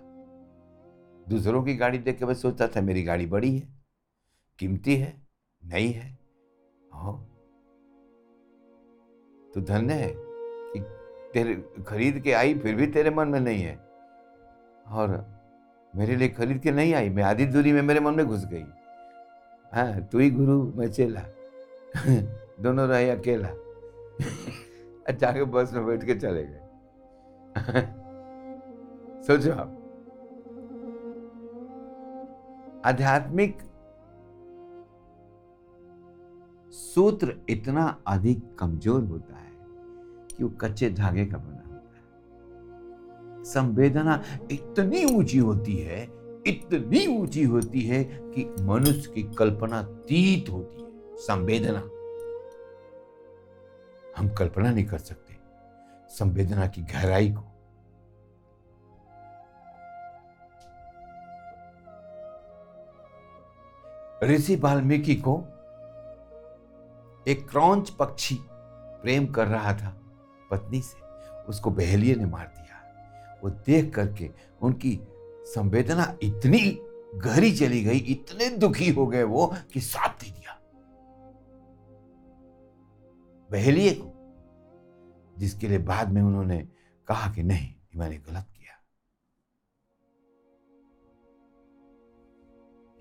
दूसरों 1.29 1.63
की 1.63 1.75
गाड़ी 1.75 1.97
देख 1.97 2.19
के 2.19 2.25
मैं 2.25 2.33
सोचता 2.33 2.67
था, 2.67 2.81
मेरी 2.81 3.03
गाड़ी 3.03 3.25
बड़ी 3.25 3.57
है, 3.57 3.67
कीमती 4.59 4.95
है, 4.95 5.21
नई 5.65 5.87
है, 5.87 6.19
हो। 6.95 7.13
तो 9.53 9.61
धन्य 9.61 9.93
है 9.93 10.13
कि 10.17 10.79
तेरे, 11.33 11.83
खरीद 11.87 12.19
के 12.19 12.31
आई, 12.31 12.59
फिर 12.59 12.75
भी 12.75 12.87
तेरे 12.87 13.09
मन 13.09 13.27
में 13.27 13.39
नहीं 13.39 13.63
है। 13.63 13.75
और 14.87 15.25
मेरे 15.95 16.15
लिए 16.15 16.29
खरीद 16.29 16.57
के 16.57 16.71
नहीं 16.71 16.93
आई, 16.93 17.09
मैं 17.09 17.23
आधी 17.23 17.45
दूरी 17.45 17.71
में 17.71 17.81
मेरे 17.81 17.99
मन 17.99 18.13
में 18.13 18.25
घुस 18.25 18.45
गई। 18.45 18.65
हाँ 19.73 20.01
तू 20.01 20.19
ही 20.19 20.29
गुरु, 20.29 20.73
मैं 20.75 20.91
चेला। 20.91 21.21
दोनों 22.61 22.87
रहे 22.87 23.09
अकेला। 23.09 23.49
जाके 25.11 25.43
बस 25.43 25.73
में 25.73 25.85
बैठ 25.85 26.03
के 26.03 26.15
चले 26.15 26.43
गए। 26.43 26.61
सोचो 29.23 29.51
आप। 29.51 29.79
आध्यात्मिक 32.85 33.57
सूत्र 36.73 37.35
इतना 37.49 37.97
अधिक 38.07 38.55
कमज़ोर 38.59 39.03
होता 39.03 39.35
है 39.35 39.51
कि 40.37 40.43
वो 40.43 40.49
कच्चे 40.49 40.89
धागे 40.89 41.25
का 41.25 41.37
बना 41.37 41.63
होता 41.67 41.95
है। 41.95 43.43
संवेदना 43.43 44.21
इतनी 44.51 45.05
ऊँची 45.05 45.37
होती 45.37 45.77
है 45.77 46.05
इतनी 46.47 47.05
ऊँची 47.17 47.43
होती 47.43 47.81
है 47.81 48.03
कि 48.03 48.55
मनुष्य 48.59 49.11
की 49.11 49.23
कल्पना 49.23 49.83
तीत 49.83 50.49
होती 50.49 50.81
है, 50.81 51.17
संवेदना। 51.17 51.79
हम 54.17 54.29
कल्पना 54.29 54.71
नहीं 54.71 54.85
कर 54.85 54.97
सकते 54.97 55.37
संवेदना 56.09 56.67
की 56.67 56.81
गहराई 56.81 57.31
को। 57.31 57.49
ऋषि 64.23 64.55
वाल्मीकि 64.55 65.15
को 65.15 65.37
एक 67.27 67.49
क्रौंच 67.49 67.89
पक्षी 67.89 68.37
प्रेम 69.03 69.25
कर 69.27 69.47
रहा 69.47 69.73
था, 69.73 70.01
पत्नी 70.51 70.81
से। 70.81 71.01
उसको 71.49 71.71
बहेलिए 71.71 72.15
ने 72.15 72.25
मार 72.25 72.47
दिया। 72.47 73.39
वो 73.43 73.49
देख 73.49 73.93
करके 73.95 74.29
उनकी 74.61 74.99
संवेदना 75.45 76.17
इतनी 76.23 76.59
गहरी 77.15 77.51
चली 77.51 77.83
गई, 77.83 77.97
इतने 77.97 78.49
दुखी 78.49 78.89
हो 78.89 79.05
गए 79.07 79.23
वो 79.23 79.45
कि 79.73 79.79
साथ 79.79 80.21
दे 80.21 80.29
दिया। 80.29 80.59
बहेलिए 83.49 83.93
को, 83.93 84.09
जिसके 85.37 85.67
लिए 85.67 85.77
बाद 85.77 86.11
में 86.11 86.21
उन्होंने 86.21 86.57
कहा 87.07 87.31
कि 87.33 87.43
नहीं 87.43 87.73
मैंने 87.95 88.17
गलत 88.17 88.47
किया। 88.49 88.79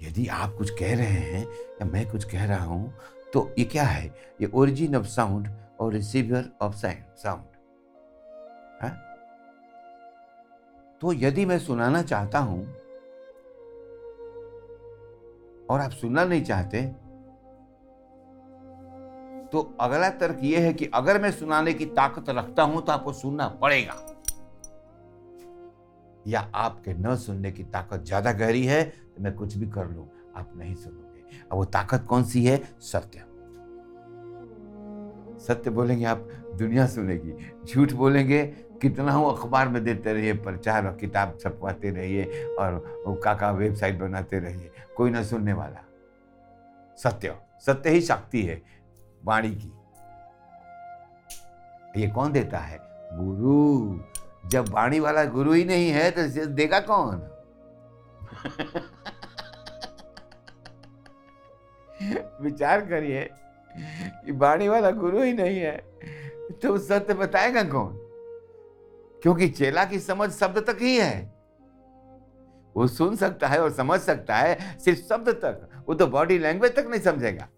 यदि 0.01 0.27
आप 0.27 0.55
कुछ 0.59 0.71
कह 0.71 0.95
रहे 0.97 1.07
हैं, 1.07 1.45
या 1.47 1.85
मैं 1.85 2.11
कुछ 2.11 2.25
कह 2.25 2.45
रहा 2.45 2.65
हूँ 2.65 2.93
तो 3.33 3.49
ये 3.59 3.65
क्या 3.65 3.85
है? 3.85 4.07
ये 4.41 4.51
ओरिजिन 4.55 4.97
ऑफ़ 4.97 5.07
साउंड 5.07 5.49
और 5.81 5.93
रिसीवर 5.93 6.51
ऑफ़ 6.63 6.75
साइंड 6.77 7.05
साउंड 7.17 7.52
तो 11.03 11.13
यदि 11.13 11.45
मैं 11.45 11.59
सुनाना 11.59 12.03
चाहता 12.03 12.39
हूँ 12.39 12.63
और 15.71 15.81
आप 15.81 15.91
सुनना 15.91 16.25
नहीं 16.25 16.45
चाहते 16.45 16.83
तो 19.53 19.61
अगला 19.81 20.09
तर्क 20.11 20.39
यह 20.43 20.61
है 20.61 20.73
कि 20.73 20.87
अगर 20.95 21.21
मैं 21.23 21.31
सुनाने 21.31 21.73
की 21.73 21.87
ताकत 21.93 22.31
रखता 22.31 22.63
हूँ 22.63 22.83
तो 22.83 22.93
आपको 22.93 23.13
सुनना 23.13 23.49
पड़ेगा। 23.63 23.95
या 26.27 26.41
आपके 26.55 26.95
न 26.95 27.17
सुनने 27.17 27.51
की 27.53 27.65
ताकत 27.65 28.05
ज़्यादा 28.05 28.33
गहरी 28.33 28.65
है 28.65 28.83
तो 28.85 29.23
मैं 29.23 29.35
कुछ 29.35 29.57
भी 29.57 29.67
कर 29.67 29.89
लू, 29.89 30.07
आप 30.37 30.53
नहीं 30.57 30.75
सुनोगे। 30.75 31.21
अब 31.43 31.57
वो 31.59 31.65
ताकत 31.67 32.07
कौन 32.09 32.25
सी 32.25 32.45
है? 32.45 32.57
सत्य। 32.83 33.25
सत्य 35.39 35.71
बोलेंगे 35.71 36.05
आप, 36.05 36.29
दुनिया 36.59 36.87
सुनेगी, 36.87 37.33
झूठ 37.65 37.93
बोलेंगे 37.93 38.43
कितना 38.83 39.13
हो 39.13 39.25
अखबार 39.25 39.69
में 39.69 39.85
देते 39.85 40.13
रहिए, 40.13 40.33
प्रचार 40.33 40.87
और 40.87 40.97
किताब 40.97 41.39
छपवाते 41.41 41.91
रहिए 41.91 42.45
और 42.45 43.03
काका 43.25 43.51
वेबसाइट 43.51 43.99
बनाते 43.99 44.39
रहिए, 44.39 44.71
कोई 44.97 45.11
ना 45.11 45.23
सुनने 45.23 45.53
वाला। 45.53 45.85
सत्य 46.97 47.37
सत्य 47.67 47.91
ही 47.91 48.01
शक्ति 48.01 48.43
है, 48.43 48.63
वाणी 49.25 49.51
की। 49.51 49.73
ये 51.97 52.09
कौन 52.09 52.33
देता 52.33 52.59
है? 52.59 52.81
गुरु। 53.13 54.01
जब 54.49 54.69
वाणी 54.69 55.01
वाला 55.01 55.25
गुरु 55.25 55.53
ही 55.53 55.65
नहीं 55.65 55.91
है 55.91 56.11
तो 56.11 56.47
देगा 56.47 56.81
कौन? 56.81 57.29
विचार 62.43 62.81
करिए 62.81 63.31
कि 64.27 64.33
वाणी 64.33 64.69
वाला 64.69 64.91
गुरु 64.91 65.23
ही 65.23 65.33
नहीं 65.33 65.61
है 65.61 65.85
तो 66.63 66.79
सत्य 66.79 67.15
बताएगा 67.15 67.63
कौन? 67.63 68.02
क्योंकि 69.23 69.49
चेला 69.49 69.85
की 69.85 70.01
समझ 70.01 70.31
शब्द 70.31 70.59
तक 70.59 70.79
ही 70.81 70.97
है। 70.97 71.43
वो 72.77 72.87
सुन 72.87 73.17
सकता 73.17 73.47
है 73.47 73.63
और 73.63 73.73
समझ 73.73 74.01
सकता 74.01 74.37
है, 74.37 74.79
सिर्फ़ 74.79 75.01
शब्द 75.01 75.29
तक, 75.29 75.85
वो 75.89 75.95
तो 75.95 76.07
बॉडी 76.07 76.39
लैंग्वेज 76.39 76.77
तक 76.77 76.87
नहीं 76.87 77.01
समझेगा। 77.01 77.49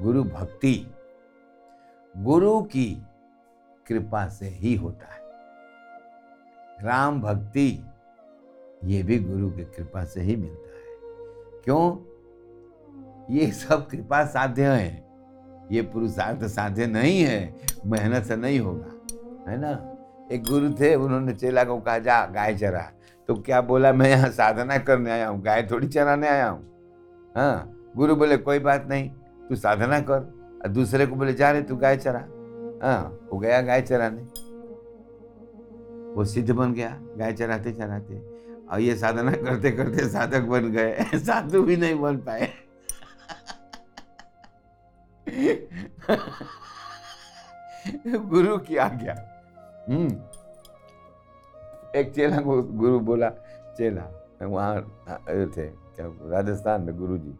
गुरु 0.00 0.24
भक्ति, 0.24 0.86
गुरु 2.16 2.62
की 2.62 3.02
कृपा 3.86 4.28
से 4.28 4.46
ही 4.46 4.74
होता 4.76 5.06
है। 5.06 5.20
राम 6.82 7.20
भक्ति, 7.20 7.84
ये 8.84 9.02
भी 9.02 9.18
गुरु 9.18 9.50
की 9.50 9.64
कृपा 9.64 10.04
से 10.04 10.20
ही 10.20 10.36
मिलता 10.36 10.68
है। 10.68 10.84
क्यों? 11.62 12.07
ये 13.30 13.50
सब 13.52 13.86
कृपा 13.88 14.24
साध्य 14.24 14.62
है। 14.62 15.06
ये 15.72 15.82
पुरुषार्थ 15.82 16.44
साध्य 16.44 16.86
नहीं 16.86 17.20
है, 17.20 17.54
मेहनत 17.86 18.24
से 18.24 18.36
नहीं 18.36 18.60
होगा, 18.60 19.50
है 19.50 19.58
ना? 19.60 19.70
एक 20.32 20.42
गुरु 20.44 20.70
थे, 20.70 20.94
उन्होंने 20.94 21.32
चेला 21.32 21.64
को 21.64 21.78
कहा, 21.78 21.98
जा, 21.98 22.24
गाय 22.26 22.54
चरा। 22.54 22.80
तो 23.28 23.34
क्या 23.36 23.60
बोला, 23.60 23.92
मैं 23.92 24.08
यहाँ 24.10 24.30
साधना 24.30 24.78
करने 24.78 25.10
आया 25.10 25.28
हूँ, 25.28 25.42
गाय 25.42 25.62
थोड़ी 25.70 25.88
चराने 25.88 26.28
आया 26.28 26.48
हूँ? 26.48 26.62
हाँ 27.34 27.90
गुरु 27.96 28.16
बोले, 28.16 28.36
कोई 28.36 28.58
बात 28.58 28.86
नहीं, 28.88 29.10
तू 29.48 29.56
साधना 29.56 30.00
कर। 30.00 30.20
और 30.58 30.68
दूसरे 30.68 31.06
को 31.06 31.16
बोले, 31.16 31.32
जा 31.32 31.50
रहे 31.50 31.62
तू 31.62 31.76
गाय 31.76 31.96
चरा। 31.96 32.20
हाँ 32.82 33.28
वो 33.32 33.38
गया 33.38 33.60
गाय 33.62 33.82
चराने। 33.82 34.22
वो 36.14 36.24
सिद्ध 36.24 36.50
बन 36.50 36.72
गया, 36.72 36.96
गाय 37.18 37.32
चराते 37.32 37.72
चराते 37.72 38.18
और 38.66 38.80
ये 38.80 38.96
साधना 38.96 39.32
करते 39.32 39.70
करते 39.70 40.08
साधक 40.08 40.42
बन 40.42 40.70
गए, 40.72 41.04
साधु 41.16 41.62
भी 41.62 41.76
नहीं 41.76 42.00
बन 42.00 42.16
पाए। 42.16 42.50
गुरु 48.18 48.58
की 48.58 48.76
आज्ञा। 48.76 49.14
हम्म। 49.88 50.10
एक 51.96 52.12
चेला 52.14 52.40
को 52.40 52.62
गुरु 52.62 53.00
बोला, 53.00 53.30
चेला 53.76 54.02
वहाँ 54.42 54.82
थे, 55.28 55.68
क्या, 55.68 56.30
राजस्थान 56.30 56.82
में 56.82 56.98
गुरु 56.98 57.18
जी 57.18 57.34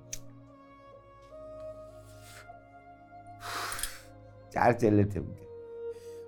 चार 4.52 4.72
चेले 4.72 5.04
थे 5.04 5.18
उनके। 5.20 5.46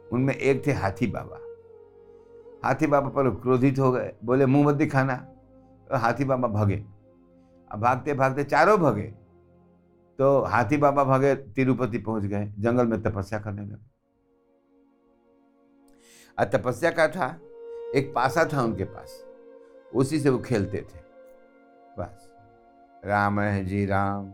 उनमें 0.09 0.35
एक 0.35 0.66
थे 0.66 0.73
हाथी 0.73 1.07
बाबा। 1.07 1.39
हाथी 2.68 2.87
बाबा 2.87 3.09
पर 3.09 3.31
क्रोधित 3.31 3.79
हो 3.79 3.93
गए, 3.93 4.12
बोले, 4.25 4.47
मुँह 4.47 4.68
मत 4.68 4.75
दिखाना। 4.75 5.27
हाथी 5.93 6.25
बाबा 6.25 6.49
भगे। 6.49 6.85
अब 7.73 7.81
भागते 7.81 8.14
भागते 8.14 8.45
चारों 8.45 8.79
भगे। 8.79 9.20
तो 10.21 10.41
हाथी 10.41 10.77
बाबा 10.77 11.05
भागे 11.05 11.35
तिरुपति 11.35 11.99
पहुँच 11.99 12.25
गए 12.25 12.53
जंगल 12.59 12.87
में 12.87 13.03
तपस्या 13.03 13.39
करने 13.39 13.62
लगे। 13.62 13.91
और 16.39 16.45
तपस्या 16.45 16.91
का 16.91 17.09
था 17.09 17.41
एक 17.95 18.12
पासा 18.14 18.45
था 18.45 18.62
उनके 18.62 18.85
पास 18.85 19.25
उसी 19.95 20.21
से 20.21 20.31
वो 20.31 20.39
खेलते 20.39 20.79
थे 20.79 20.99
बस। 21.99 22.33
राम 23.05 23.41
है 23.41 23.64
जी 23.64 23.87
राम। 23.87 24.25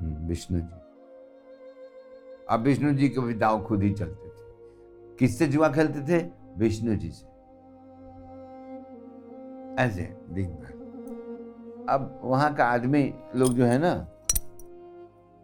हम्म, 0.00 0.28
विष्णु 0.28 0.60
जी। 0.60 0.74
अब 2.50 2.60
विष्णु 2.60 2.92
जी 2.92 3.08
के 3.08 3.20
भी 3.20 3.34
दाव 3.34 3.64
खुद 3.64 3.82
ही 3.82 3.92
चलते 3.92 4.28
थे। 4.28 4.54
किससे 5.16 5.46
जुआ 5.46 5.72
खेलते 5.72 6.00
थे? 6.00 6.30
विष्णु 6.56 6.96
जी 6.96 7.10
से। 7.10 7.26
ऐसे 9.82 10.16
दिन 10.30 10.50
भर 10.50 10.73
अब 11.88 12.20
वहाँ 12.24 12.54
का 12.54 12.64
आदमी 12.64 13.02
लोग 13.36 13.52
जो 13.54 13.64
है 13.64 13.78
ना, 13.78 13.94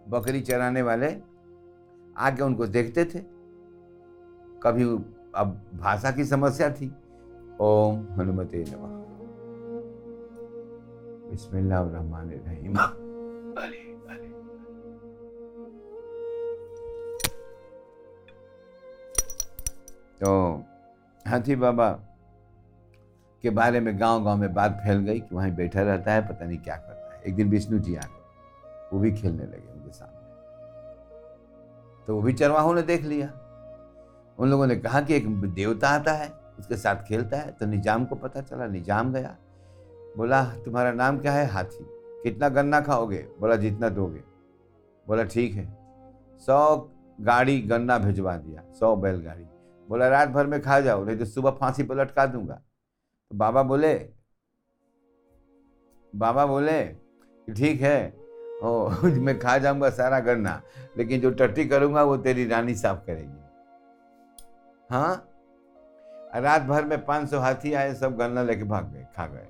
बकरी 0.09 0.41
चराने 0.41 0.83
वाले 0.83 1.17
आके 2.17 2.43
उनको 2.43 2.67
देखते 2.67 3.05
थे। 3.05 3.21
कभी 4.63 4.85
अब 5.35 5.61
भाषा 5.75 6.11
की 6.11 6.25
समस्या 6.25 6.71
थी। 6.71 6.93
ओम 7.61 8.07
हनुमते 8.13 8.65
नमः। 8.69 8.99
बिस्मिल्लाह 11.31 11.83
रहमान 11.83 12.31
रहीम 12.31 12.77
अरे 12.77 13.81
अरे 14.11 14.29
तो 20.21 20.65
हाथी 21.27 21.57
बाबा 21.57 21.89
के 23.43 23.51
बारे 23.51 23.81
में 23.81 24.01
गाँव 24.01 24.25
गाँव 24.25 24.37
में 24.37 24.55
बात 24.55 24.81
फैल 24.85 24.99
गई 24.99 25.21
कि 25.21 25.35
वहीं 25.35 25.53
बैठा 25.53 25.83
रहता 25.83 26.13
है, 26.13 26.29
पता 26.29 26.47
नहीं 26.47 26.59
क्या 26.59 26.77
करता 26.77 27.15
है। 27.15 27.23
एक 27.23 27.37
दिन 27.37 27.51
विष्णु 27.51 27.79
जी 27.79 27.95
आ 27.95 28.01
गए। 28.01 28.89
वो 28.93 28.99
भी 29.01 29.13
खेलने 29.13 29.43
लगे 29.43 29.73
उनके 29.73 29.93
सामने। 29.93 30.19
तो 32.07 32.15
वो 32.15 32.23
भी 32.23 32.33
चरवाहों 32.33 32.75
ने 32.75 32.83
देख 32.83 33.05
लिया। 33.05 33.27
उन 34.39 34.51
लोगों 34.51 34.67
ने 34.67 34.77
कहा 34.77 35.01
कि 35.01 35.15
एक 35.15 35.29
देवता 35.43 35.89
आता 35.89 36.13
है, 36.13 36.33
उसके 36.59 36.77
साथ 36.77 36.97
खेलता 36.97 37.37
है। 37.37 37.53
तो 37.53 37.67
निज़ाम 37.67 38.05
को 38.05 38.15
पता 38.15 38.41
चला, 38.41 38.67
निज़ाम 38.67 39.13
गया। 39.13 39.37
बोला, 40.17 40.45
तुम्हारा 40.45 40.93
नाम 40.93 41.19
क्या 41.19 41.33
है, 41.33 41.47
हाथी? 41.47 41.87
कितना 42.23 42.49
गन्ना 42.49 42.81
खाओगे? 42.81 43.27
बोला, 43.41 43.57
जितना 43.57 43.89
दोगे। 43.89 44.23
बोला, 45.07 45.25
ठीक 45.25 45.55
है। 45.55 45.79
सौ 46.47 46.91
गाड़ी 47.21 47.61
गन्ना 47.61 47.99
भिजवा 47.99 48.37
दिया, 48.37 48.63
सौ 48.81 48.97
बैलगाड़ी। 48.97 49.45
बोला, 49.89 50.09
रात 50.09 50.29
भर 50.29 50.47
में 50.47 50.61
खा 50.63 50.81
जाओ, 50.81 51.05
नहीं 51.05 51.17
तो 51.19 51.25
सुबह 51.25 51.51
फांसी 51.51 51.83
पर 51.83 52.01
लटका 52.01 52.27
दूँगा। 52.27 52.61
तो 53.31 53.37
बाबा 53.37 53.63
बोले 53.63 54.09
बाबा 56.15 56.47
बोले 56.47 56.85
ठीक 57.55 57.81
है, 57.81 58.15
ओ, 58.63 58.91
मैं 59.05 59.39
खा 59.39 59.59
जाऊँगा 59.59 59.91
सारा 59.91 60.21
गन्ना, 60.21 60.63
लेकिन 60.97 61.21
जो 61.21 61.31
टट्टी 61.31 61.65
करूँगा 61.65 62.03
वो 62.03 62.17
तेरी 62.17 62.47
रानी 62.47 62.75
साफ़ 62.75 62.99
करेगी। 62.99 63.39
हाँ? 64.91 65.27
रात 66.35 66.63
भर 66.63 66.85
में 66.85 67.05
पाँच 67.05 67.31
सौ 67.31 67.39
हाथी 67.39 67.73
आए, 67.73 67.95
सब 67.95 68.17
गन्ना 68.17 68.43
लेके 68.43 68.65
भाग 68.65 68.93
गए, 68.93 69.07
खा 69.17 69.27
गए। 69.27 69.47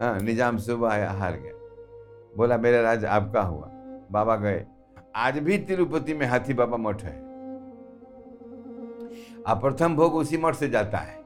हाँ 0.00 0.20
निज़ाम 0.20 0.58
सुबह 0.58 0.88
आया, 0.88 1.10
हार 1.10 1.32
गए। 1.32 1.52
बोला, 2.36 2.58
मेरा 2.58 2.80
राज 2.80 3.04
आपका 3.04 3.42
हुआ। 3.42 3.70
बाबा 4.10 4.36
गए, 4.36 4.66
आज 5.16 5.38
भी 5.38 5.58
तिरुपति 5.58 6.14
में 6.14 6.26
हाथी 6.26 6.54
बाबा 6.54 6.76
मठ 6.76 7.02
है। 7.02 7.28
प्रथम 9.48 9.96
भोग 9.96 10.14
उसी 10.14 10.36
मठ 10.36 10.54
से 10.54 10.68
जाता 10.68 10.98
है। 10.98 11.17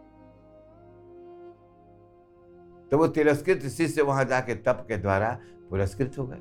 तो 2.92 2.98
वो 2.98 3.06
तिरस्कृत 3.08 3.62
शिष्य 3.62 4.02
वहाँ 4.02 4.24
जाके 4.24 4.54
तप 4.54 4.84
के 4.88 4.96
द्वारा 4.96 5.38
पुरस्कृत 5.70 6.18
हो 6.18 6.26
गए। 6.26 6.40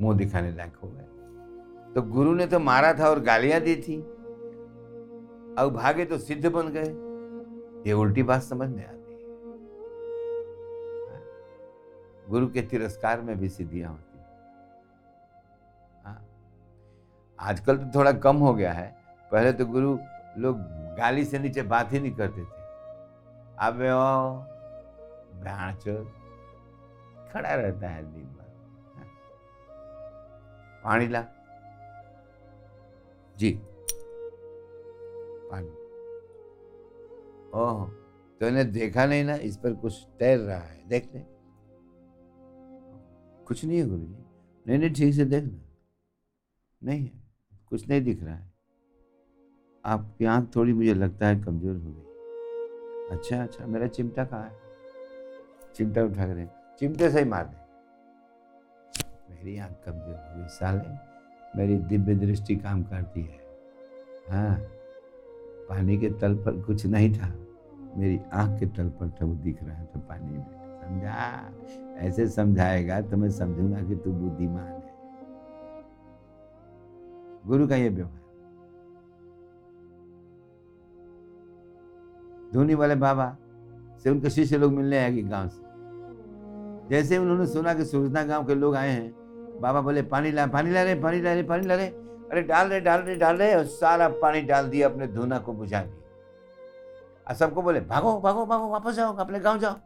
मुँह 0.00 0.16
दिखाने 0.18 0.50
लायक 0.52 0.76
हो 0.76 0.88
गए। 0.88 1.92
तो 1.94 2.02
गुरु 2.02 2.34
ने 2.34 2.46
तो 2.46 2.58
मारा 2.58 2.92
था 2.94 3.08
और 3.08 3.20
गालियाँ 3.20 3.60
दी 3.60 3.76
थी। 3.76 4.00
अब 5.58 5.72
भागे 5.76 6.04
तो 6.04 6.18
सिद्ध 6.18 6.46
बन 6.46 6.68
गए। 6.68 6.88
ये 7.86 7.92
उल्टी 7.92 8.22
बात 8.22 8.42
समझ 8.42 8.68
में 8.68 8.86
आती 8.86 9.12
है। 9.12 9.18
गुरु 12.30 12.46
के 12.46 12.62
तिरस्कार 12.62 13.20
में 13.20 13.38
भी 13.38 13.48
सिद्धियाँ 13.48 13.90
होती 13.90 14.18
हाँ। 16.04 16.26
आजकल 17.38 17.76
तो 17.76 17.90
थोड़ा 17.94 18.12
कम 18.12 18.36
हो 18.36 18.54
गया 18.54 18.72
है। 18.72 18.96
पहले 19.32 19.52
तो 19.52 19.66
गुरु 19.66 19.98
लोग 20.38 20.58
गाली 20.98 21.24
से 21.24 21.38
नीचे 21.38 21.62
बात 21.62 21.92
ही 21.92 22.00
नहीं 22.00 22.12
करते 22.12 22.40
थे। 22.40 22.58
अब 23.58 23.82
खड़ा 27.32 27.54
रहता 27.54 27.88
है 27.88 28.12
दिन 28.12 28.24
भर। 28.24 28.48
हाँ। 28.96 29.06
पानी 30.84 31.08
ला 31.08 31.26
जी। 33.38 33.60
पानी। 35.50 35.68
ओह 37.54 37.88
तो 38.40 38.48
इन्हें 38.48 38.72
देखा 38.72 39.06
नहीं 39.06 39.24
ना? 39.24 39.34
इस 39.34 39.56
पर 39.56 39.74
कुछ 39.74 40.06
तैर 40.18 40.38
रहा 40.38 40.58
है। 40.58 40.88
देख 40.88 41.14
ले। 41.14 41.20
कुछ 43.44 43.64
नहीं 43.64 43.78
है 43.78 43.86
गुरु 43.86 44.00
जी। 44.00 44.24
नहीं 44.66 44.78
नहीं, 44.78 44.90
ठीक 44.90 45.14
से 45.14 45.24
देखना 45.24 45.60
नहीं 46.82 47.04
है। 47.04 47.12
कुछ 47.68 47.88
नहीं 47.88 48.00
दिख 48.00 48.22
रहा 48.22 48.34
है। 48.34 48.52
आपकी 49.84 50.24
आँख 50.24 50.56
थोड़ी 50.56 50.72
मुझे 50.72 50.94
लगता 50.94 51.26
है 51.26 51.40
कमज़ोर 51.42 51.76
हो 51.76 51.92
गई। 51.92 53.16
अच्छा 53.16 53.42
अच्छा 53.42 53.66
मेरा 53.66 53.86
चिमटा 53.86 54.24
कहाँ 54.24 54.44
है? 54.44 54.59
चिमटा 55.74 56.02
उठा 56.02 56.26
कर 56.26 56.48
चिमटे 56.80 57.10
से 57.10 57.18
ही 57.18 57.24
मार 57.24 57.44
दे। 57.44 57.58
मेरी 59.30 59.58
आँख 59.58 59.76
कमज़ोर 59.86 60.14
हो 60.14 60.36
गई, 60.36 60.48
साले। 60.48 61.58
मेरी 61.58 61.76
दिव्य 61.88 62.14
दृष्टि 62.14 62.56
काम 62.56 62.82
करती 62.82 63.22
है। 63.22 63.38
हाँ 64.30 64.56
पानी 65.68 65.96
के 65.98 66.10
तल 66.10 66.34
पर 66.36 66.60
कुछ 66.62 66.86
नहीं 66.86 67.12
था। 67.14 67.28
मेरी 67.96 68.20
आँख 68.32 68.58
के 68.60 68.66
तल 68.66 68.88
पर 68.90 69.10
था 69.10 69.26
वो 69.26 69.34
दिख 69.34 69.62
रहा 69.62 69.84
था 69.84 70.00
पानी 70.00 70.30
में। 70.30 70.44
समझा? 70.80 71.52
ऐसे 71.98 72.28
समझाएगा 72.28 73.00
तो 73.00 73.16
मैं 73.16 73.30
समझूँगा 73.30 73.82
कि 73.82 73.96
तू 73.96 74.12
बुद्धिमान 74.12 74.66
है। 74.66 74.88
गुरु 77.46 77.68
का 77.68 77.76
ये 77.76 77.88
व्यवहार। 77.88 78.18
धोनी 82.52 82.74
वाले 82.74 82.94
बाबा 82.94 83.36
से 84.04 84.10
उनके 84.10 84.30
शिष्य 84.30 84.58
लोग 84.58 84.72
मिलने 84.72 84.98
आएगी 84.98 85.22
गाँव 85.22 85.48
से। 85.48 85.68
जैसे 86.90 87.18
उन्होंने 87.18 87.46
सुना 87.46 87.74
कि 87.74 87.84
सूरजना 87.84 88.22
गाँव 88.24 88.46
के 88.46 88.54
लोग 88.54 88.76
आए 88.76 88.90
हैं, 88.90 89.10
बाबा 89.60 89.80
बोले, 89.80 90.02
पानी 90.02 90.30
ला 90.32 90.46
पानी 90.46 90.70
ला 90.70 90.82
रहे 90.82 90.94
पानी 90.94 91.20
ला 91.20 91.32
रहे 91.32 91.42
पानी 91.42 91.66
ला 91.66 91.74
रहे 91.74 91.86
अरे, 91.86 92.42
डाल 92.42 92.68
रहे 92.68 92.80
डाल 92.80 93.00
रहे 93.00 93.16
डाल 93.16 93.36
रहे 93.36 93.54
और 93.54 93.64
सारा 93.64 94.08
पानी 94.20 94.40
डाल 94.42 94.68
दिया, 94.68 94.88
अपने 94.88 95.06
धोना 95.06 95.38
को 95.38 95.52
बुझा 95.52 95.82
दिया 95.82 97.28
और 97.28 97.34
सबको 97.34 97.62
बोले, 97.62 97.80
भागो 97.80 98.20
भागो 98.20 98.46
भागो, 98.46 98.68
वापस 98.68 98.94
जाओ, 98.94 99.14
अपने 99.16 99.40
गाँव 99.40 99.58
जाओ। 99.58 99.76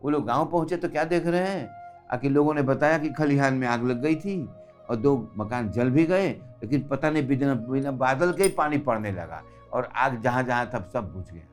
वो 0.00 0.10
लोग 0.10 0.24
गाँव 0.26 0.46
पहुँचे 0.46 0.76
तो 0.76 0.88
क्या 0.88 1.04
देख 1.04 1.26
रहे 1.26 1.40
हैं? 1.40 1.68
आखिर 2.12 2.30
लोगों 2.30 2.54
ने 2.54 2.62
बताया 2.62 2.98
कि 2.98 3.08
खलिहान 3.10 3.54
में 3.54 3.66
आग 3.68 3.84
लग 3.84 4.02
गई 4.02 4.14
थी 4.14 4.48
और 4.90 4.96
दो 4.96 5.16
मकान 5.36 5.70
जल 5.70 5.90
भी 5.90 6.04
गए, 6.06 6.28
लेकिन 6.62 6.86
पता 6.88 7.10
नहीं 7.10 7.26
बिना 7.28 7.54
बिना 7.54 7.90
बादल 7.92 8.32
के 8.32 8.42
ही 8.42 8.48
पानी 8.48 8.78
पड़ने 8.78 9.12
लगा 9.12 9.42
और 9.72 9.88
आग 9.96 10.20
जहाँ 10.22 10.42
जहाँ 10.42 10.70
तब 10.74 10.90
सब 10.92 11.12
बुझ 11.12 11.24
गया। 11.32 11.46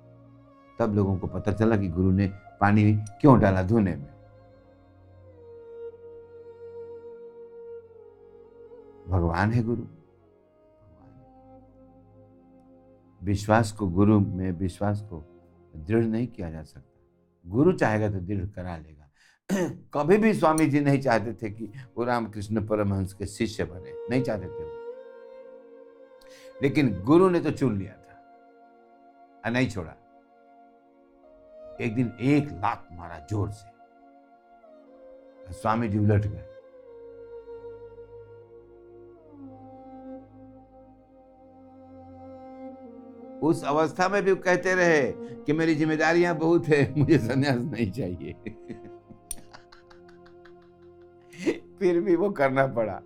तब 0.80 0.93
लोगों 0.93 1.17
को 1.17 1.28
पता 1.28 1.51
चला 1.51 1.78
कि 1.78 1.88
गुरु 1.88 2.11
ने 2.11 2.28
पानी 2.61 2.93
क्यों 2.93 3.39
डाला 3.39 3.63
धोने 3.63 3.95
में। 3.95 4.13
भगवान 9.07 9.51
है 9.51 9.63
गुरु। 9.63 9.84
विश्वास 13.24 13.71
को, 13.71 13.88
गुरु 13.88 14.19
में 14.19 14.51
विश्वास 14.51 15.01
को 15.01 15.24
दृढ़ 15.76 16.05
नहीं 16.05 16.28
किया 16.28 16.51
जा 16.51 16.63
सकता। 16.63 16.99
गुरु 17.47 17.71
चाहेगा 17.71 18.09
तो 18.09 18.19
दृढ़ 18.19 18.45
करा 18.45 18.78
लेगा। 18.78 19.09
कभी 19.93 20.17
भी 20.17 20.34
स्वामी 20.34 20.65
जी 20.65 20.80
नहीं 20.80 21.01
चाहते 21.01 21.34
थे 21.34 21.49
कि 21.49 21.71
वो 21.97 22.03
रामकृष्ण 22.03 22.67
परमहंस 22.67 23.13
के 23.13 23.26
शिष्य 23.26 23.63
बने। 23.63 24.09
नहीं 24.09 24.24
चाहते 24.24 24.45
थे 24.45 24.84
लेकिन 26.61 27.03
गुरु 27.03 27.30
ने 27.30 27.39
तो 27.39 27.51
चुन 27.51 27.78
लिया 27.78 27.93
था। 27.93 29.49
नहीं 29.49 29.69
छोड़ा। 29.69 30.02
एक 31.82 31.95
दिन 31.95 32.13
एक 32.19 32.49
लात 32.51 32.88
मारा 32.91 33.28
ज़ोर 33.30 33.49
से। 33.49 33.74
स्वामी 35.53 35.88
जी 35.88 35.97
उलट 35.97 36.26
गए। 36.26 36.49
उस 43.43 43.63
अवस्था 43.63 44.09
में 44.09 44.24
भी 44.24 44.36
कहते 44.36 44.76
रहे 44.76 45.11
कि 45.43 45.53
मेरी 45.53 45.76
जिम्मेदारियाँ 45.76 46.36
बहुत 46.36 46.67
है, 46.67 46.93
मुझे 46.97 47.17
संन्यास 47.17 47.55
नहीं 47.55 47.91
चाहिए। 47.91 48.34
फिर 51.80 51.99
भी 52.01 52.15
वो 52.15 52.30
करना 52.30 52.67
पड़ा। 52.67 53.01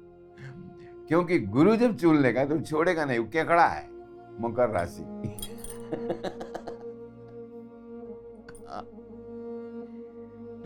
क्योंकि 1.08 1.40
गुरु 1.40 1.76
जब 1.76 1.98
चुन 1.98 2.18
लेगा 2.18 2.46
तो 2.46 2.60
छोड़ेगा 2.60 3.06
नहीं, 3.06 3.20
वो 3.20 3.26
केकड़ा 3.26 3.68
है, 3.68 3.90
मकर 4.42 4.70
राशि। 4.70 5.04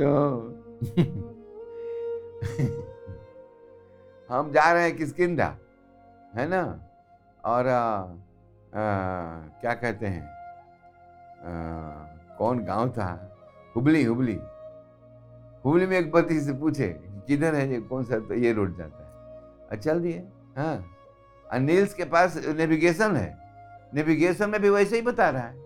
तो 0.01 0.07
हम 4.29 4.51
जा 4.51 4.73
रहे 4.73 4.83
हैं 4.83 4.97
किसकिंदा 4.97 5.57
है 6.35 6.47
ना? 6.47 6.85
और 7.45 7.67
आ, 7.67 8.01
आ, 8.01 8.13
क्या 9.47 9.73
कहते 9.73 10.05
हैं? 10.05 10.23
आ, 10.23 10.33
कौन 12.37 12.63
गाँव 12.63 12.89
था? 12.89 13.37
हुबली 13.75 14.03
हुबली। 14.03 14.39
हुबली 15.65 15.85
में 15.85 15.99
एक 15.99 16.13
पति 16.13 16.41
से 16.41 16.53
पूछे 16.53 16.99
किधर 17.05 17.55
है 17.55 17.73
ये 17.73 17.81
कौन 17.81 18.03
सा? 18.03 18.19
तो 18.19 18.33
ये 18.33 18.53
रोड 18.53 18.77
जाता 18.77 18.97
है। 19.71 19.81
चल 19.81 19.99
दिए। 19.99 20.27
हाँ। 20.57 20.85
नील्स 21.59 21.93
के 21.93 22.05
पास 22.05 22.45
नेविगेशन 22.45 23.15
है। 23.15 23.37
नेविगेशन 23.93 24.49
में 24.49 24.61
भी 24.61 24.69
वैसे 24.69 24.95
ही 24.95 25.01
बता 25.01 25.29
रहा 25.29 25.41
है। 25.41 25.61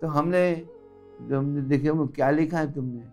तो 0.00 0.06
हमने 0.06 0.68
जो 1.28 1.38
हमने 1.38 1.60
देखे 1.60 1.90
वो 1.90 2.06
क्या 2.06 2.30
लिखा 2.30 2.58
है 2.58 2.72
तुमने? 2.72 3.04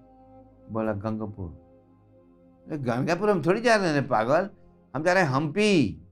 बोला, 0.74 0.94
गंगापुर। 0.94 2.78
गंगापुर 2.78 3.30
हम 3.30 3.42
थोड़ी 3.46 3.62
जा 3.62 3.76
रहे 3.76 3.90
हैं, 3.90 4.08
पागल। 4.08 4.50
हम 4.94 5.04
जा 5.04 5.14
रहे 5.14 5.24
हैं 5.24 5.30
हम्पी। 5.30 6.06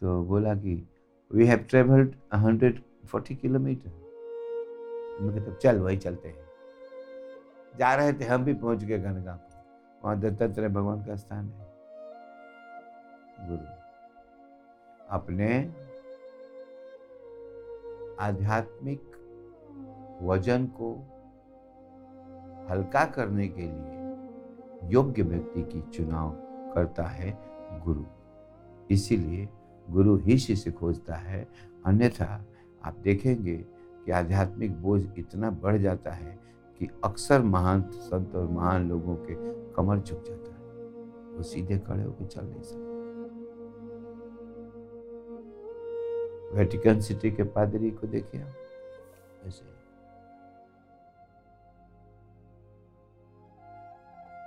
तो 0.00 0.22
बोला 0.24 0.54
कि 0.54 0.88
we 1.30 1.46
have 1.46 1.58
travelled 1.58 2.14
hundred 2.34 2.82
forty 3.06 3.34
kilometre 3.34 3.90
मैं 5.20 5.34
कहता 5.34 5.54
चल, 5.54 5.78
वही 5.78 5.96
चलते 5.96 6.28
हैं। 6.28 6.46
जा 7.78 7.94
रहे 7.94 8.12
थे 8.12 8.24
हम 8.24 8.44
भी 8.44 8.54
पहुँच 8.54 8.84
गए 8.84 8.98
गंगापुर। 8.98 9.62
वहाँ 10.04 10.18
दत्तात्रेय 10.20 10.68
भगवान 10.68 11.04
का 11.04 11.16
स्थान 11.16 11.48
है। 11.48 11.72
गुरु, 13.48 13.66
अपने 15.10 15.48
आध्यात्मिक 18.20 19.11
वज़न 20.22 20.66
को 20.66 20.94
हल्का 22.70 23.04
करने 23.04 23.48
के 23.48 23.62
लिए 23.62 24.02
योग्य 24.92 25.22
व्यक्ति 25.22 25.62
की 25.62 25.82
चुनाव 25.90 26.30
करता 26.74 27.02
है 27.02 27.38
गुरु। 27.84 28.04
इसीलिए 28.90 29.48
गुरु 29.90 30.16
ही 30.16 30.38
शिष्य 30.38 30.70
खोजता 30.70 31.14
है। 31.14 31.48
अन्यथा 31.86 32.44
आप 32.84 32.96
देखेंगे 32.96 33.56
कि 34.06 34.12
आध्यात्मिक 34.12 34.82
बोझ 34.82 35.06
इतना 35.18 35.50
बढ़ 35.50 35.76
जाता 35.76 36.10
है 36.10 36.38
कि 36.78 36.88
अक्सर 37.04 37.42
महान 37.42 37.82
संत 37.82 38.34
और 38.34 38.48
महान 38.50 38.88
लोगों 38.88 39.16
के 39.16 39.34
कमर 39.72 39.98
झुक 39.98 40.24
जाता 40.26 40.52
है। 40.52 40.62
वो 41.36 41.42
सीधे 41.42 41.78
खड़े 41.78 42.04
होकर 42.04 42.26
चल 42.26 42.44
नहीं 42.44 42.62
सकते। 42.62 42.92
वेटिकन 46.56 47.00
सिटी 47.00 47.30
के 47.30 47.42
पादरी 47.42 47.90
को 47.90 48.06
देखिए 48.06 48.44
ऐसे। 49.46 49.71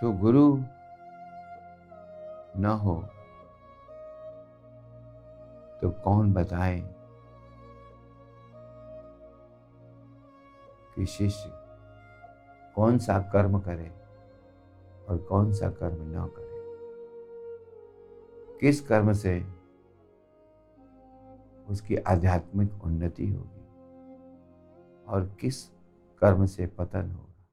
तो 0.02 0.12
गुरु 0.12 0.58
न 2.58 2.66
हो 2.66 2.96
तो 5.82 5.90
कौन 5.90 6.34
बताए 6.34 6.80
कि 10.96 11.06
शिष्य 11.06 11.52
कौन 12.76 12.98
सा 12.98 13.20
कर्म 13.20 13.60
करे 13.60 13.92
और 15.10 15.18
कौन 15.18 15.54
सा 15.54 15.70
कर्म 15.70 15.98
न 16.00 16.26
करे? 16.28 16.56
किस 18.60 18.82
कर्म 18.82 19.14
से 19.14 19.46
उसकी 21.68 21.96
आध्यात्मिक 21.96 22.84
उन्नति 22.84 23.28
होगी 23.30 23.66
और 25.06 25.36
किस 25.42 25.68
कर्म 26.22 26.46
से 26.46 26.68
पतन 26.68 27.12
होगा? 27.12 27.48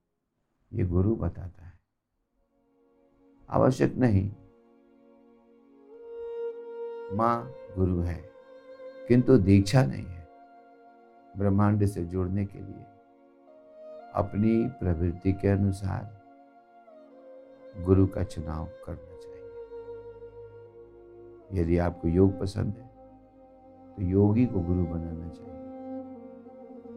ये 0.72 0.84
गुरु 0.84 1.16
बताता 1.16 1.61
आवश्यक 3.52 3.94
नहीं। 3.96 4.30
माँ 7.16 7.36
गुरु 7.76 8.00
है, 8.00 8.22
किंतु 9.08 9.36
दीक्षा 9.38 9.84
नहीं 9.84 10.06
है। 10.06 10.28
ब्रह्मांड 11.34 11.84
से 11.86 12.04
जुड़ने 12.04 12.44
के 12.44 12.58
लिए 12.58 12.84
अपनी 14.14 14.52
प्रवृत्ति 14.80 15.32
के 15.32 15.48
अनुसार 15.48 16.04
गुरु 17.76 18.06
का 18.06 18.22
चुनाव 18.24 18.64
करना 18.86 19.16
चाहिए। 19.16 19.50
यदि 21.52 21.78
आपको 21.78 22.08
योग 22.08 22.38
पसंद 22.40 22.74
है 22.74 22.90
तो 23.94 24.02
योगी 24.02 24.46
को 24.46 24.60
गुरु 24.60 24.84
बनाना 24.84 25.28
चाहिए। 25.28 25.60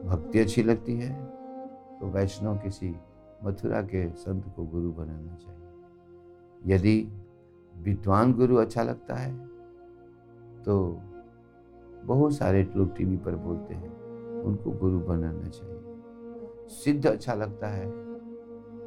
भक्ति 0.03 0.39
अच्छी 0.39 0.63
लगती 0.63 0.93
है 0.99 1.13
तो 1.99 2.07
वैष्णव 2.07 2.57
किसी 2.57 2.95
मथुरा 3.43 3.81
के 3.83 4.09
संत 4.15 4.43
को 4.55 4.63
गुरु 4.65 4.91
बनाना 4.93 5.35
चाहिए। 5.35 5.64
यदि 6.63 6.97
विद्वान 7.77 8.33
गुरु 8.33 8.55
अच्छा 8.55 8.83
लगता 8.83 9.15
है 9.15 9.33
तो 10.63 11.01
बहुत 12.05 12.33
सारे 12.33 12.63
लोग 12.75 12.95
टीवी 12.95 13.17
पर 13.17 13.35
बोलते 13.35 13.73
हैं, 13.73 13.89
उनको 14.43 14.71
गुरु 14.71 14.99
बनाना 14.99 15.49
चाहिए। 15.49 15.81
सिद्ध 16.69 17.05
अच्छा 17.07 17.33
लगता 17.33 17.67
है 17.67 17.85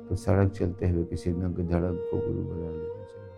तो 0.06 0.16
सड़क 0.16 0.52
चलते 0.52 0.88
हुए 0.88 1.04
किसी 1.04 1.32
नंग 1.32 1.56
धड़क 1.68 1.98
को 2.10 2.18
गुरु 2.18 2.44
बना 2.44 2.70
लेना 2.70 3.04
चाहिए। 3.04 3.32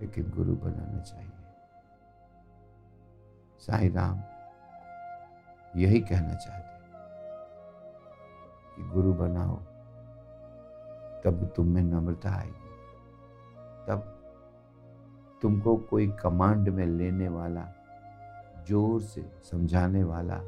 लेकिन 0.00 0.32
गुरु 0.36 0.54
बनाना 0.56 1.00
चाहिए। 1.00 1.30
साईं 3.60 3.90
राम 3.92 4.20
यही 5.76 6.00
कहना 6.00 6.34
चाहते 6.34 6.78
कि 8.76 8.82
गुरु 8.90 9.12
बनाओ। 9.14 9.58
तब 11.24 11.44
तुम 11.56 11.66
में 11.66 11.82
नम्रता 11.82 12.30
आएगी। 12.30 12.68
तब 13.86 14.06
तुमको 15.42 15.76
कोई 15.90 16.06
कमांड 16.22 16.68
में 16.68 16.86
लेने 16.86 17.28
वाला, 17.28 17.66
ज़ोर 18.68 19.00
से 19.02 19.24
समझाने 19.42 20.02
वाला, 20.04 20.38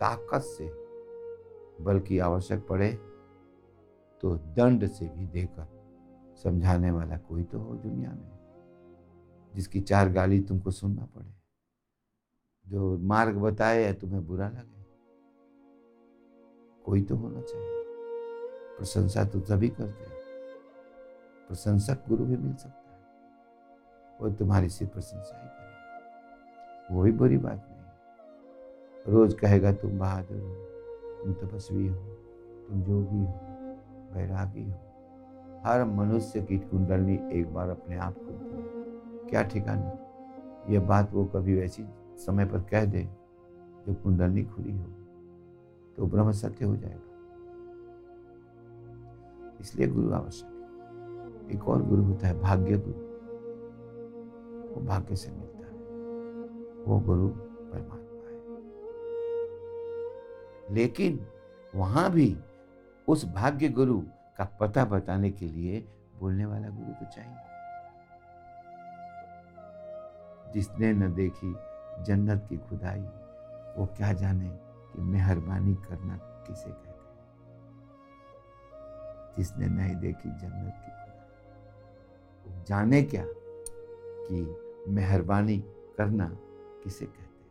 ताकत 0.00 0.42
से, 0.42 0.70
बल्कि 1.84 2.18
आवश्यक 2.20 2.66
पड़े 2.68 2.92
तो 4.22 4.34
दंड 4.56 4.86
से 4.88 5.08
भी 5.08 5.26
देकर 5.26 5.66
समझाने 6.36 6.90
वाला 6.90 7.16
कोई 7.18 7.42
तो 7.42 7.58
हो 7.58 7.74
दुनिया 7.76 8.10
में, 8.10 8.30
जिसकी 9.54 9.80
चार 9.82 10.08
गाली 10.12 10.40
तुमको 10.40 10.70
सुनना 10.70 11.04
पड़े, 11.06 11.34
जो 12.66 12.96
मार्ग 12.98 13.36
बताए 13.38 13.92
तुम्हें 13.92 14.26
बुरा 14.26 14.48
लगे। 14.48 14.84
कोई 16.84 17.02
तो 17.02 17.16
होना 17.16 17.40
चाहिए। 17.42 17.85
प्रशंसा 18.78 19.24
तो 19.24 19.40
सभी 19.40 19.68
करते 19.68 20.04
हैं। 20.04 20.16
प्रशंसक 21.48 22.08
गुरु 22.08 22.24
भी 22.24 22.36
मिल 22.36 22.54
सकता 22.54 22.92
है। 22.92 23.00
वो 24.20 24.30
तुम्हारी 24.30 24.68
सिर्फ़ 24.68 24.92
प्रशंसा 24.92 25.42
ही 25.42 25.48
करेगा 25.48 26.96
वो 26.96 27.02
भी 27.02 27.12
बुरी 27.12 27.38
बात 27.38 27.66
नहीं। 27.70 29.14
रोज 29.14 29.34
कहेगा, 29.34 29.72
तुम 29.72 29.98
बहादुर 29.98 30.40
हो, 30.40 30.54
तुम 31.22 31.32
तपस्वी 31.32 31.86
हो, 31.86 31.96
तुम 32.68 32.82
योगी 32.82 33.24
हो 33.24 34.14
वैरागी 34.14 34.64
हो। 34.64 34.78
हर 35.66 35.84
मनुष्य 35.84 36.42
की 36.42 36.58
कुंडलनी 36.58 37.18
एक 37.32 37.52
बार 37.54 37.70
अपने 37.70 37.96
आप 37.96 38.14
खुलती 38.14 38.56
है। 38.56 39.28
क्या 39.28 39.42
ठिकाना? 39.42 39.92
यह 40.68 40.80
बात 40.80 41.12
वो 41.12 41.24
कभी 41.24 41.54
वैसी 41.54 41.84
समय 42.16 42.44
पर 42.46 42.60
कह 42.60 42.84
दे, 42.84 43.02
जब 43.86 44.02
कुंडलनी 44.02 44.44
खुली 44.44 44.76
हो 44.76 44.84
तो 45.96 46.06
ब्रह्म 46.06 46.32
सत्य 46.32 46.64
हो 46.64 46.76
जाएगा। 46.76 47.15
इसलिए 49.60 49.88
गुरु 49.88 50.12
आवश्यक 50.12 50.50
है। 50.50 51.56
एक 51.56 51.68
और 51.68 51.82
गुरु 51.82 52.02
होता 52.02 52.28
है 52.28 52.40
भाग्य 52.40 52.78
गुरु 52.78 53.06
वो 54.70 54.82
भाग्य 54.82 55.16
से 55.16 55.30
मिलता 55.30 55.58
है। 55.58 55.72
वो 56.84 57.00
गुरु 57.00 57.28
परमात्मा 57.72 57.96
है। 57.96 58.36
लेकिन 60.74 61.26
वहाँ 61.74 62.10
भी 62.10 62.38
उस 63.08 63.32
भाग्य 63.34 63.68
गुरु 63.68 64.02
का 64.38 64.44
पता 64.60 64.84
बताने 64.84 65.30
के 65.30 65.48
लिए 65.48 65.88
बोलने 66.20 66.46
वाला 66.46 66.68
गुरु 66.68 66.92
तो 66.92 67.12
चाहिए। 67.12 67.36
जिसने 70.52 70.92
न 70.92 71.14
देखी 71.14 71.56
जन्नत 72.04 72.46
की 72.48 72.56
खुदाई, 72.56 73.00
वो 73.78 73.86
क्या 73.86 74.12
जाने 74.12 74.48
कि 74.92 75.02
मेहरबानी 75.02 75.74
करना 75.74 76.16
किसे 76.16 76.70
हैं। 76.70 76.85
जिसने 79.38 79.66
नहीं 79.66 79.96
देखी 79.96 80.28
जन्नत 80.28 80.74
की 80.76 80.96
जाने 82.64 83.02
क्या 83.02 83.26
कि 84.28 84.56
मेहरबानी 84.90 85.58
करना 85.98 86.30
किसे 86.84 87.06
कहते 87.06 87.20
हैं? 87.20 87.46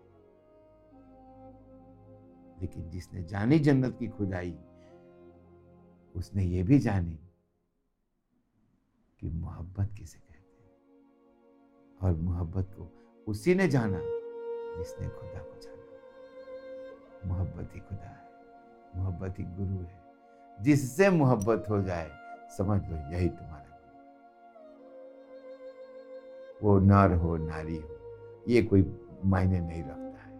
लेकिन 2.61 2.89
जिसने 2.89 3.23
जानी 3.23 3.59
जन्नत 3.59 3.97
की 3.99 4.07
खुदाई, 4.07 4.59
उसने 6.15 6.43
ये 6.43 6.63
भी 6.63 6.79
जानी 6.79 7.19
कि 9.19 9.29
मोहब्बत 9.29 9.89
किसे 9.97 10.19
कहते 10.19 10.33
हैं? 10.33 10.71
और 12.01 12.15
मोहब्बत 12.15 12.65
को 12.71 12.91
उसी 13.27 13.55
ने 13.55 13.67
जाना 13.67 13.99
जिसने 14.77 15.09
खुदा 15.09 15.39
को 15.39 15.61
जाना। 15.61 15.75
मोहब्बत 17.29 17.75
ही 17.75 17.79
खुदा 17.79 18.09
है, 18.09 18.29
मोहब्बत 18.95 19.39
ही 19.39 19.43
गुरु 19.43 19.85
है। 19.85 20.04
जिससे 20.61 21.09
मोहब्बत 21.09 21.65
हो 21.69 21.81
जाए, 21.81 22.09
समझ 22.57 22.81
लो 22.81 22.97
यही 23.13 23.29
तुम्हारा 23.29 23.63
वो 26.63 26.79
नर 26.79 27.13
हो, 27.13 27.35
नारी 27.37 27.75
हो, 27.75 27.97
ये 28.47 28.61
कोई 28.61 28.85
मायने 29.25 29.59
नहीं 29.59 29.83
रखता 29.83 30.21
है। 30.21 30.33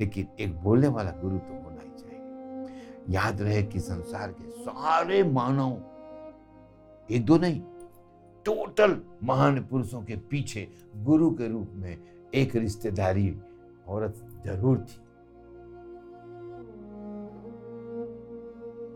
लेकिन 0.00 0.28
एक 0.40 0.54
बोलने 0.60 0.88
वाला 0.88 1.10
गुरु 1.10 1.38
तो 1.38 1.54
होना 1.54 1.82
ही 1.82 1.90
चाहिए। 1.90 3.14
याद 3.14 3.42
रहे 3.42 3.62
कि 3.62 3.80
संसार 3.80 4.32
के 4.32 4.50
सारे 4.62 5.22
मानव, 5.22 5.72
एक 7.10 7.24
दो 7.24 7.38
नहीं, 7.38 7.60
टोटल 8.46 9.00
महान 9.22 9.62
पुरुषों 9.64 10.02
के 10.02 10.16
पीछे 10.30 10.68
गुरु 10.96 11.30
के 11.30 11.48
रूप 11.48 11.70
में 11.74 11.96
एक 12.34 12.56
रिश्तेदारी 12.56 13.30
औरत 13.88 14.14
ज़रूर 14.44 14.78
थी। 14.78 15.01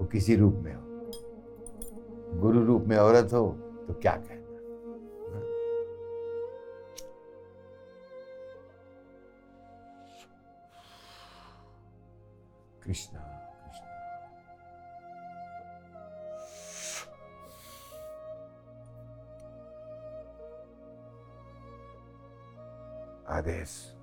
किसी 0.07 0.37
रूप 0.37 0.55
में 0.55 0.75
हो। 0.75 0.87
गुरु 2.41 2.65
रूप 2.65 2.83
में 2.83 2.97
औरत 2.97 3.33
हो 3.33 3.49
तो 3.89 3.95
क्या 3.95 4.17
कहना? 4.17 4.37
कृष्णा 12.83 13.21
कृष्णा। 13.63 13.93
आदेश। 23.29 23.96